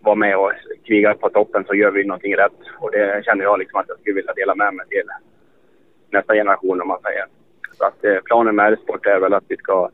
vara 0.00 0.14
med 0.14 0.36
och 0.36 0.52
kriga 0.86 1.14
på 1.14 1.28
toppen 1.28 1.64
så 1.66 1.74
gör 1.74 1.90
vi 1.90 2.04
någonting 2.04 2.36
rätt. 2.36 2.60
Och 2.78 2.90
det 2.90 3.24
känner 3.24 3.44
jag 3.44 3.58
liksom 3.58 3.80
att 3.80 3.88
jag 3.88 3.98
skulle 3.98 4.14
vilja 4.14 4.32
dela 4.32 4.54
med 4.54 4.74
mig 4.74 4.86
till 4.88 5.08
nästa 6.10 6.34
generation 6.34 6.80
om 6.80 6.88
man 6.88 7.02
säger. 7.02 7.24
Så 7.78 7.84
att 7.84 8.04
eh, 8.04 8.18
planen 8.24 8.56
med 8.56 8.72
R-sport 8.72 9.06
är 9.06 9.20
väl 9.20 9.34
att 9.34 9.44
vi 9.48 9.56
ska 9.56 9.90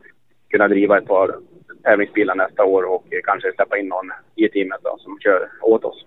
kunna 0.50 0.68
driva 0.68 0.98
ett 0.98 1.06
par 1.06 1.34
tävlingsbilar 1.82 2.34
nästa 2.34 2.64
år 2.64 2.82
och 2.82 3.04
eh, 3.10 3.20
kanske 3.24 3.52
släppa 3.52 3.78
in 3.78 3.88
någon 3.88 4.10
i 4.34 4.48
teamet 4.48 4.80
då, 4.82 4.96
som 4.98 5.18
kör 5.20 5.48
åt 5.62 5.84
oss. 5.84 6.06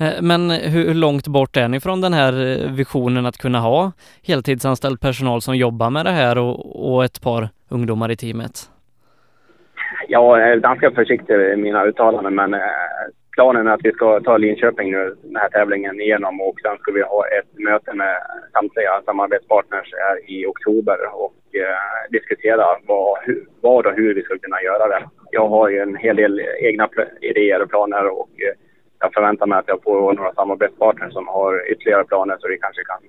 Eh, 0.00 0.22
men 0.22 0.50
hur 0.50 0.94
långt 0.94 1.28
bort 1.28 1.56
är 1.56 1.68
ni 1.68 1.80
från 1.80 2.00
den 2.00 2.12
här 2.12 2.32
eh, 2.32 2.72
visionen 2.72 3.26
att 3.26 3.38
kunna 3.38 3.60
ha 3.60 3.92
heltidsanställd 4.26 5.00
personal 5.00 5.40
som 5.40 5.56
jobbar 5.56 5.90
med 5.90 6.06
det 6.06 6.10
här 6.10 6.38
och, 6.38 6.92
och 6.92 7.04
ett 7.04 7.22
par 7.22 7.48
ungdomar 7.68 8.10
i 8.10 8.16
teamet? 8.16 8.70
Jag 10.08 10.42
är 10.42 10.56
ganska 10.56 10.90
försiktig 10.90 11.34
i 11.34 11.56
mina 11.56 11.84
uttalanden 11.84 12.34
men 12.34 12.54
eh, 12.54 12.60
planen 13.34 13.66
är 13.66 13.70
att 13.70 13.84
vi 13.84 13.92
ska 13.92 14.20
ta 14.20 14.36
Linköping 14.36 14.90
nu, 14.92 15.16
den 15.22 15.36
här 15.36 15.48
tävlingen 15.48 16.00
igenom 16.00 16.40
och 16.40 16.60
sen 16.62 16.78
ska 16.78 16.92
vi 16.92 17.02
ha 17.02 17.24
ett 17.38 17.58
möte 17.58 17.94
med 17.94 18.16
samtliga 18.52 19.02
samarbetspartners 19.04 19.94
här 20.04 20.30
i 20.30 20.46
oktober 20.46 20.98
och 21.14 21.40
eh, 21.54 22.10
diskutera 22.10 22.66
vad, 22.86 23.18
hur, 23.22 23.46
vad 23.60 23.86
och 23.86 23.92
hur 23.92 24.14
vi 24.14 24.22
ska 24.22 24.38
kunna 24.38 24.62
göra 24.62 24.88
det. 24.88 25.02
Jag 25.30 25.48
har 25.48 25.68
ju 25.68 25.78
en 25.78 25.96
hel 25.96 26.16
del 26.16 26.40
egna 26.60 26.88
idéer 27.20 27.62
och 27.62 27.70
planer 27.70 28.06
och 28.06 28.30
eh, 28.46 28.67
jag 28.98 29.14
förväntar 29.14 29.46
mig 29.46 29.58
att 29.58 29.68
jag 29.68 29.82
får 29.82 30.12
några 30.12 30.34
samarbetspartners 30.34 31.12
som 31.12 31.28
har 31.28 31.72
ytterligare 31.72 32.04
planer 32.04 32.36
så 32.40 32.48
vi 32.48 32.58
kanske 32.58 32.84
kan 32.84 33.00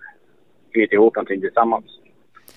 knyta 0.73 0.95
ihop 0.95 1.15
någonting 1.15 1.41
tillsammans. 1.41 1.85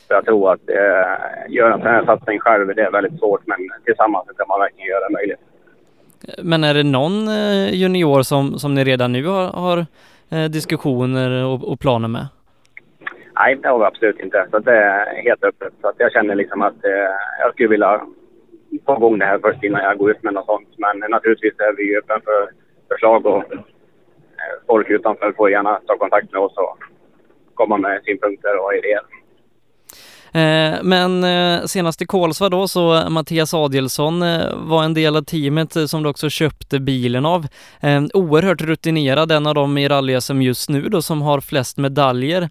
Så 0.07 0.14
jag 0.14 0.24
tror 0.24 0.53
att 0.53 0.68
eh, 0.68 1.53
göra 1.53 1.74
en 1.74 1.80
sån 1.80 1.91
här 1.91 2.05
satsning 2.05 2.39
själv, 2.39 2.74
det 2.74 2.83
är 2.83 2.91
väldigt 2.91 3.18
svårt 3.18 3.47
men 3.47 3.59
tillsammans 3.85 4.26
kan 4.37 4.49
man 4.49 4.61
verkligen 4.61 4.89
göra 4.89 5.09
det 5.09 5.12
möjligt. 5.12 5.41
Men 6.43 6.64
är 6.64 6.74
det 6.74 6.83
någon 6.83 7.28
eh, 7.28 7.74
junior 7.74 8.22
som, 8.22 8.59
som 8.59 8.74
ni 8.74 8.85
redan 8.85 9.12
nu 9.12 9.26
har, 9.26 9.47
har 9.49 9.87
eh, 10.30 10.45
diskussioner 10.51 11.45
och, 11.45 11.72
och 11.72 11.80
planer 11.80 12.09
med? 12.09 12.26
Nej, 13.35 13.57
det 13.62 13.68
har 13.68 13.78
vi 13.78 13.85
absolut 13.85 14.20
inte. 14.20 14.47
Så 14.51 14.59
det 14.59 14.76
är 14.76 15.22
helt 15.22 15.45
öppet. 15.45 15.72
Så 15.80 15.89
att 15.89 15.95
jag 15.99 16.12
känner 16.12 16.35
liksom 16.35 16.62
att 16.62 16.85
eh, 16.85 17.14
jag 17.41 17.53
skulle 17.53 17.68
vilja 17.68 18.01
få 18.87 18.97
igång 18.97 19.18
det 19.18 19.24
här 19.24 19.39
först 19.39 19.64
innan 19.64 19.85
jag 19.85 19.99
går 19.99 20.11
ut 20.11 20.22
med 20.22 20.35
något 20.35 20.47
sånt. 20.47 20.68
Men 20.76 21.11
naturligtvis 21.11 21.55
är 21.59 21.76
vi 21.76 21.99
öppna 21.99 22.20
för 22.24 22.61
förslag 22.93 23.26
och 23.26 23.53
eh, 23.53 23.61
folk 24.66 24.90
utanför 24.90 25.32
får 25.32 25.51
gärna 25.51 25.80
ta 25.86 25.99
kontakt 25.99 26.32
med 26.32 26.40
oss 26.40 26.57
och 26.57 26.78
komma 27.55 27.76
med 27.76 28.03
synpunkter 28.05 28.64
och 28.64 28.74
idéer. 28.74 29.03
Eh, 30.34 30.82
men 30.82 31.24
eh, 31.24 31.64
senast 31.66 32.03
i 32.03 32.07
Kolsva 32.07 32.49
då 32.49 32.68
så 32.68 33.11
Mattias 33.11 33.55
Adielsson 33.55 34.20
var 34.68 34.84
en 34.84 34.95
del 34.95 35.16
av 35.16 35.22
teamet 35.22 35.90
som 35.90 36.03
du 36.03 36.09
också 36.09 36.30
köpte 36.30 36.80
bilen 36.80 37.26
av. 37.26 37.47
Oerhört 38.14 38.62
rutinerad, 38.62 39.32
en 39.32 39.47
av 39.47 39.55
dem 39.55 39.78
i 39.78 39.88
rally 39.88 40.20
som 40.20 40.43
just 40.43 40.68
nu 40.68 40.88
då 40.88 41.03
som 41.03 41.22
har 41.22 41.40
flest 41.40 41.78
medaljer. 41.78 42.49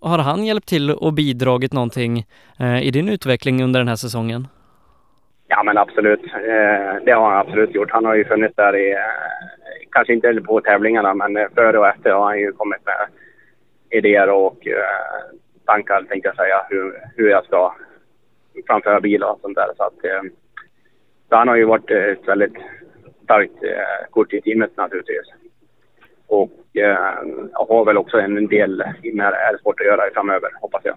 Har 0.00 0.18
han 0.18 0.44
hjälpt 0.44 0.68
till 0.68 0.90
och 0.90 1.12
bidragit 1.12 1.72
någonting 1.72 2.26
i 2.82 2.90
din 2.90 3.08
utveckling 3.08 3.62
under 3.62 3.80
den 3.80 3.88
här 3.88 3.96
säsongen? 3.96 4.48
Ja, 5.56 5.62
men 5.62 5.78
absolut. 5.78 6.24
Eh, 6.24 6.94
det 7.04 7.12
har 7.12 7.30
han 7.30 7.40
absolut 7.46 7.74
gjort. 7.74 7.90
Han 7.90 8.04
har 8.04 8.14
ju 8.14 8.24
funnits 8.24 8.56
där 8.56 8.76
i, 8.76 8.92
eh, 8.92 9.88
kanske 9.90 10.12
inte 10.12 10.40
på 10.40 10.60
tävlingarna, 10.60 11.14
men 11.14 11.36
eh, 11.36 11.48
före 11.54 11.78
och 11.78 11.88
efter 11.88 12.10
har 12.10 12.24
han 12.24 12.38
ju 12.38 12.52
kommit 12.52 12.86
med 12.86 13.06
idéer 13.90 14.30
och 14.30 14.66
eh, 14.66 15.38
tankar, 15.64 16.02
tänkte 16.02 16.28
jag 16.28 16.36
säga, 16.36 16.66
hur, 16.70 17.00
hur 17.16 17.30
jag 17.30 17.44
ska 17.44 17.74
framföra 18.66 19.00
bilar 19.00 19.30
och 19.30 19.40
sånt 19.40 19.56
där. 19.56 19.68
Så 19.76 19.82
att, 19.82 20.04
eh, 20.04 20.22
Så 21.28 21.36
han 21.36 21.48
har 21.48 21.56
ju 21.56 21.64
varit 21.64 21.90
eh, 21.90 22.04
ett 22.04 22.28
väldigt 22.28 22.56
starkt 23.24 23.62
eh, 23.62 24.10
kort 24.10 24.32
i 24.32 24.40
teamet 24.40 24.76
naturligtvis. 24.76 25.26
Och 26.26 26.76
eh, 26.76 27.14
har 27.52 27.84
väl 27.84 27.98
också 27.98 28.18
en 28.18 28.46
del 28.46 28.84
med 29.12 29.32
R-sport 29.32 29.80
att 29.80 29.86
göra 29.86 30.10
framöver, 30.14 30.50
hoppas 30.60 30.84
jag. 30.84 30.96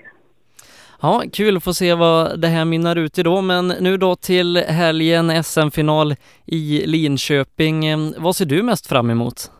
Ja, 1.01 1.23
kul 1.33 1.57
att 1.57 1.63
få 1.63 1.73
se 1.73 1.93
vad 1.93 2.39
det 2.41 2.47
här 2.47 2.65
mynnar 2.65 2.95
ut 2.95 3.19
i 3.19 3.23
då, 3.23 3.41
men 3.41 3.67
nu 3.67 3.97
då 3.97 4.15
till 4.15 4.57
helgen 4.57 5.43
SM-final 5.43 6.15
i 6.45 6.83
Linköping. 6.85 7.81
Vad 8.17 8.35
ser 8.35 8.45
du 8.45 8.63
mest 8.63 8.87
fram 8.89 9.09
emot? 9.09 9.51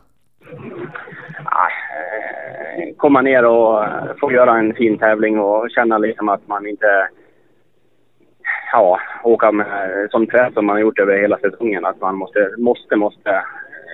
Ah, 1.44 1.68
eh, 1.98 2.96
komma 2.96 3.22
ner 3.22 3.44
och 3.44 3.84
få 4.20 4.32
göra 4.32 4.58
en 4.58 4.74
fin 4.74 4.98
tävling 4.98 5.38
och 5.38 5.70
känna 5.70 5.98
liksom 5.98 6.28
att 6.28 6.48
man 6.48 6.66
inte 6.66 7.08
ja, 8.72 9.00
åka 9.24 9.52
med 9.52 10.08
sån 10.10 10.26
press 10.26 10.54
som 10.54 10.66
man 10.66 10.76
har 10.76 10.80
gjort 10.80 10.98
över 10.98 11.20
hela 11.20 11.38
säsongen. 11.38 11.84
Att 11.84 12.00
man 12.00 12.16
måste, 12.16 12.54
måste, 12.58 12.96
måste 12.96 13.44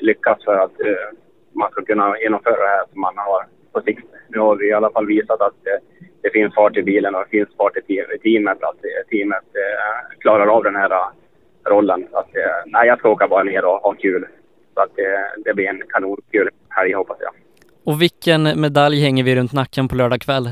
lyckas 0.01 0.45
för 0.45 0.55
att 0.55 0.81
uh, 0.81 1.19
man 1.53 1.71
ska 1.71 1.85
kunna 1.85 2.19
genomföra 2.19 2.63
det 2.63 2.77
här 2.77 2.85
som 2.93 3.01
man 3.01 3.19
har 3.19 3.47
på 3.73 3.81
sikt. 3.81 4.07
Nu 4.29 4.39
har 4.39 4.57
vi 4.57 4.69
i 4.69 4.73
alla 4.73 4.91
fall 4.91 5.07
visat 5.07 5.41
att 5.41 5.61
uh, 5.67 6.07
det 6.25 6.31
finns 6.31 6.55
fart 6.55 6.77
i 6.77 6.83
bilen 6.83 7.15
och 7.15 7.25
det 7.25 7.37
finns 7.39 7.57
fart 7.57 7.77
i 7.77 7.83
teamet. 8.23 8.59
Att 8.63 8.81
uh, 8.85 8.91
teamet 9.11 9.47
klarar 10.19 10.47
av 10.47 10.63
den 10.65 10.77
här 10.77 10.91
rollen. 11.65 12.07
Så 12.11 12.19
att, 12.19 12.31
nej, 12.67 12.87
jag 12.87 12.99
ska 12.99 13.09
åka 13.09 13.29
bara 13.29 13.43
ner 13.43 13.65
och 13.65 13.79
ha 13.87 13.93
kul. 13.93 14.27
Så 14.75 14.81
att 14.81 14.97
det 15.45 15.55
blir 15.55 15.69
en 15.69 15.83
kanonkul 15.89 16.49
helg 16.69 16.93
hoppas 16.93 17.17
jag. 17.21 17.33
Och 17.85 18.03
vilken 18.03 18.61
medalj 18.61 19.01
hänger 19.01 19.25
vi 19.25 19.37
runt 19.37 19.53
nacken 19.53 19.89
på 19.89 19.95
lördag 19.97 20.21
kväll? 20.21 20.51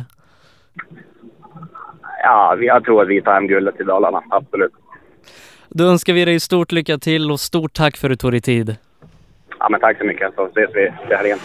Ja, 2.23 2.57
jag 2.61 2.85
tror 2.85 3.03
att 3.03 3.09
vi 3.09 3.23
tar 3.23 3.35
hem 3.35 3.47
guldet 3.47 3.77
till 3.77 3.87
Dalarna, 3.87 4.23
absolut. 4.31 4.73
Då 5.68 5.85
önskar 5.85 6.12
vi 6.12 6.25
dig 6.25 6.41
stort 6.41 6.73
lycka 6.73 6.99
till 6.99 7.31
och 7.31 7.41
stort 7.41 7.73
tack 7.73 7.97
för 7.97 8.07
att 8.07 8.11
du 8.11 8.16
tog 8.16 8.33
dig 8.33 8.41
tid. 8.41 8.77
Ja, 9.59 9.68
men 9.70 9.81
tack 9.81 9.99
så 9.99 10.05
mycket, 10.05 10.35
så 10.35 10.47
ses 10.47 10.70
vi 10.75 10.93
till 11.07 11.16
helgen. 11.16 11.39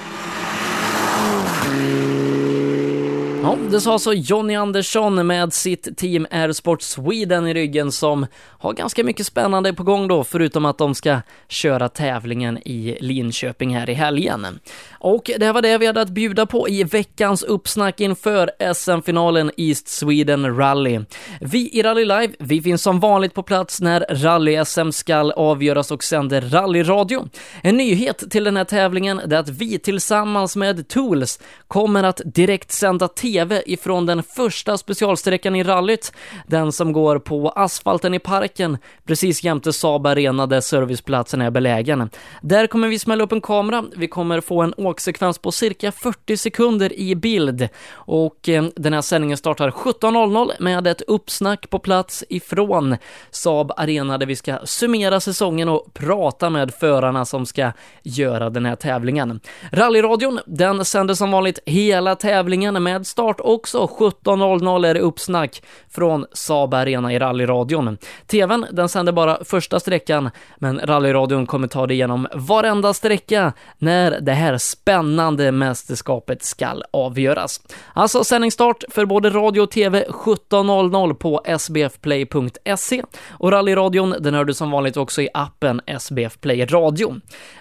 Ja, 3.48 3.58
det 3.72 3.82
sa 3.82 3.94
alltså 3.94 4.14
Jonny 4.14 4.56
Andersson 4.56 5.28
med 5.28 5.54
sitt 5.54 5.98
team 5.98 6.28
Airsport 6.32 6.82
Sweden 6.82 7.48
i 7.48 7.54
ryggen 7.54 7.92
som 7.92 8.26
har 8.60 8.74
ganska 8.74 9.04
mycket 9.04 9.26
spännande 9.26 9.74
på 9.74 9.84
gång 9.84 10.08
då, 10.08 10.24
förutom 10.24 10.66
att 10.66 10.78
de 10.78 10.96
ska 10.96 11.22
köra 11.48 11.90
tävlingen 11.90 12.58
i 12.58 12.98
Linköping 13.02 13.76
här 13.76 13.90
i 13.90 13.94
helgen. 13.94 14.60
Och 14.92 15.32
det 15.40 15.52
var 15.52 15.62
det 15.62 15.78
vi 15.78 15.88
hade 15.88 16.02
att 16.02 16.10
bjuda 16.10 16.46
på 16.46 16.70
i 16.70 16.84
veckans 16.84 17.44
uppsnack 17.44 18.00
inför 18.00 18.74
SM-finalen 18.74 19.52
East 19.58 19.88
Sweden 19.88 20.58
Rally. 20.58 21.00
Vi 21.42 21.70
i 21.70 21.84
Rally 21.84 22.06
Live, 22.06 22.34
vi 22.40 22.62
finns 22.62 22.82
som 22.82 23.00
vanligt 23.00 23.34
på 23.34 23.44
plats 23.44 23.82
när 23.82 24.06
Rally-SM 24.10 24.92
ska 24.92 25.16
avgöras 25.32 25.92
och 25.92 26.04
sänder 26.04 26.42
rallyradio. 26.42 27.30
En 27.62 27.78
nyhet 27.78 28.24
till 28.32 28.44
den 28.44 28.58
här 28.58 28.64
tävlingen 28.64 29.20
är 29.20 29.34
att 29.34 29.50
vi 29.50 29.80
tillsammans 29.80 30.56
med 30.56 30.88
Tools 30.88 31.40
kommer 31.68 32.04
att 32.04 32.22
direkt 32.26 32.72
sända 32.72 33.08
TV 33.38 33.64
ifrån 33.66 34.06
den 34.06 34.24
första 34.24 34.78
specialsträckan 34.78 35.56
i 35.56 35.64
rallyt, 35.64 36.14
den 36.48 36.72
som 36.72 36.94
går 36.94 37.20
på 37.20 37.50
asfalten 37.50 38.14
i 38.14 38.20
parken, 38.20 38.78
precis 39.06 39.44
jämte 39.44 39.74
Saab 39.74 40.08
Arena 40.08 40.48
där 40.48 40.62
serviceplatsen 40.62 41.42
är 41.42 41.52
belägen. 41.52 42.10
Där 42.42 42.68
kommer 42.68 42.88
vi 42.88 43.00
smälla 43.00 43.24
upp 43.24 43.32
en 43.32 43.42
kamera, 43.42 43.84
vi 43.96 44.08
kommer 44.08 44.42
få 44.42 44.62
en 44.62 44.74
åksekvens 44.78 45.38
på 45.38 45.52
cirka 45.52 45.92
40 45.92 46.38
sekunder 46.38 47.00
i 47.00 47.16
bild 47.16 47.70
och 47.92 48.50
eh, 48.50 48.66
den 48.76 48.94
här 48.94 49.02
sändningen 49.02 49.38
startar 49.38 49.72
17.00 49.72 50.52
med 50.60 50.88
ett 50.88 51.02
uppsnack 51.02 51.70
på 51.70 51.80
plats 51.80 52.24
ifrån 52.30 52.98
Saab 53.32 53.72
Arena 53.78 54.18
där 54.18 54.26
vi 54.26 54.36
ska 54.36 54.58
summera 54.64 55.20
säsongen 55.20 55.70
och 55.70 55.94
prata 55.94 56.50
med 56.50 56.74
förarna 56.74 57.26
som 57.26 57.46
ska 57.46 57.72
göra 58.04 58.50
den 58.50 58.66
här 58.66 58.76
tävlingen. 58.76 59.40
Rallyradion, 59.72 60.40
den 60.46 60.86
sänder 60.86 61.14
som 61.14 61.32
vanligt 61.32 61.60
hela 61.66 62.16
tävlingen 62.16 62.84
med 62.84 63.08
start 63.08 63.27
också 63.40 63.86
17.00 63.86 64.88
är 64.88 64.94
det 64.94 65.00
uppsnack 65.00 65.64
från 65.90 66.26
Saab 66.34 66.74
Arena 66.74 67.14
i 67.14 67.20
rallyradion. 67.20 67.98
TVn, 68.28 68.66
den 68.72 68.90
sänder 68.90 69.12
bara 69.12 69.44
första 69.44 69.80
sträckan, 69.80 70.30
men 70.58 70.80
rallyradion 70.80 71.46
kommer 71.46 71.68
ta 71.68 71.88
dig 71.88 71.98
igenom 71.98 72.28
varenda 72.34 72.94
sträcka 72.94 73.54
när 73.78 74.20
det 74.22 74.32
här 74.32 74.58
spännande 74.58 75.52
mästerskapet 75.52 76.44
skall 76.44 76.84
avgöras. 76.92 77.62
Alltså 77.94 78.24
sändningsstart 78.24 78.84
för 78.90 79.06
både 79.06 79.30
radio 79.30 79.62
och 79.62 79.72
TV 79.72 80.06
17.00 80.10 81.14
på 81.14 81.42
sbfplay.se 81.60 83.04
och 83.30 83.52
rallyradion 83.52 84.16
den 84.20 84.34
hör 84.34 84.46
du 84.46 84.54
som 84.54 84.72
vanligt 84.72 84.98
också 84.98 85.22
i 85.22 85.30
appen 85.34 85.82
SBF 86.00 86.40
Play 86.42 86.66
Radio. 86.66 87.16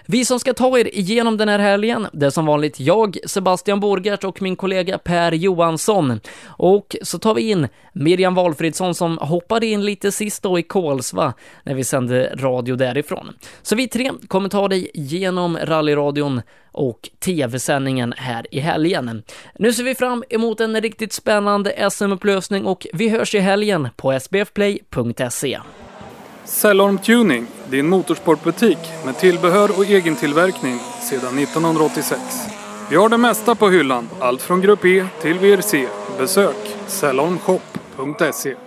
Vi 0.05 0.25
som 0.25 0.39
ska 0.39 0.53
ta 0.53 0.79
er 0.79 0.95
igenom 0.95 1.37
den 1.37 1.49
här 1.49 1.59
helgen, 1.59 2.07
det 2.13 2.25
är 2.25 2.29
som 2.29 2.45
vanligt 2.45 2.79
jag, 2.79 3.17
Sebastian 3.25 3.79
Borgert 3.79 4.23
och 4.23 4.41
min 4.41 4.55
kollega 4.55 4.97
Per 4.97 5.31
Johansson. 5.31 5.56
Och 6.45 6.95
så 7.01 7.19
tar 7.19 7.33
vi 7.33 7.49
in 7.49 7.67
Miriam 7.93 8.35
Valfridsson 8.35 8.95
som 8.95 9.17
hoppade 9.17 9.65
in 9.65 9.85
lite 9.85 10.11
sist 10.11 10.43
då 10.43 10.59
i 10.59 10.63
Kolsva 10.63 11.33
när 11.63 11.73
vi 11.73 11.83
sände 11.83 12.35
radio 12.35 12.75
därifrån. 12.75 13.33
Så 13.61 13.75
vi 13.75 13.87
tre 13.87 14.11
kommer 14.27 14.49
ta 14.49 14.67
dig 14.67 14.91
genom 14.93 15.57
rallyradion 15.57 16.41
och 16.71 17.09
tv-sändningen 17.19 18.13
här 18.17 18.45
i 18.51 18.59
helgen. 18.59 19.23
Nu 19.59 19.73
ser 19.73 19.83
vi 19.83 19.95
fram 19.95 20.23
emot 20.29 20.59
en 20.59 20.81
riktigt 20.81 21.13
spännande 21.13 21.89
SM-upplösning 21.91 22.65
och 22.65 22.87
vi 22.93 23.09
hörs 23.09 23.35
i 23.35 23.39
helgen 23.39 23.87
på 23.95 24.19
sbfplay.se. 24.19 25.59
Cellorm 26.45 26.97
Tuning, 26.97 27.47
din 27.69 27.89
motorsportbutik 27.89 28.77
med 29.05 29.17
tillbehör 29.17 29.79
och 29.79 29.85
egentillverkning 29.85 30.79
sedan 31.09 31.39
1986. 31.39 32.56
Vi 32.89 32.95
har 32.95 33.09
det 33.09 33.17
mesta 33.17 33.55
på 33.55 33.69
hyllan, 33.69 34.09
allt 34.19 34.41
från 34.41 34.61
Grupp 34.61 34.85
E 34.85 35.05
till 35.21 35.39
VRC. 35.39 35.87
Besök 36.19 36.75
salonshop.se. 36.87 38.66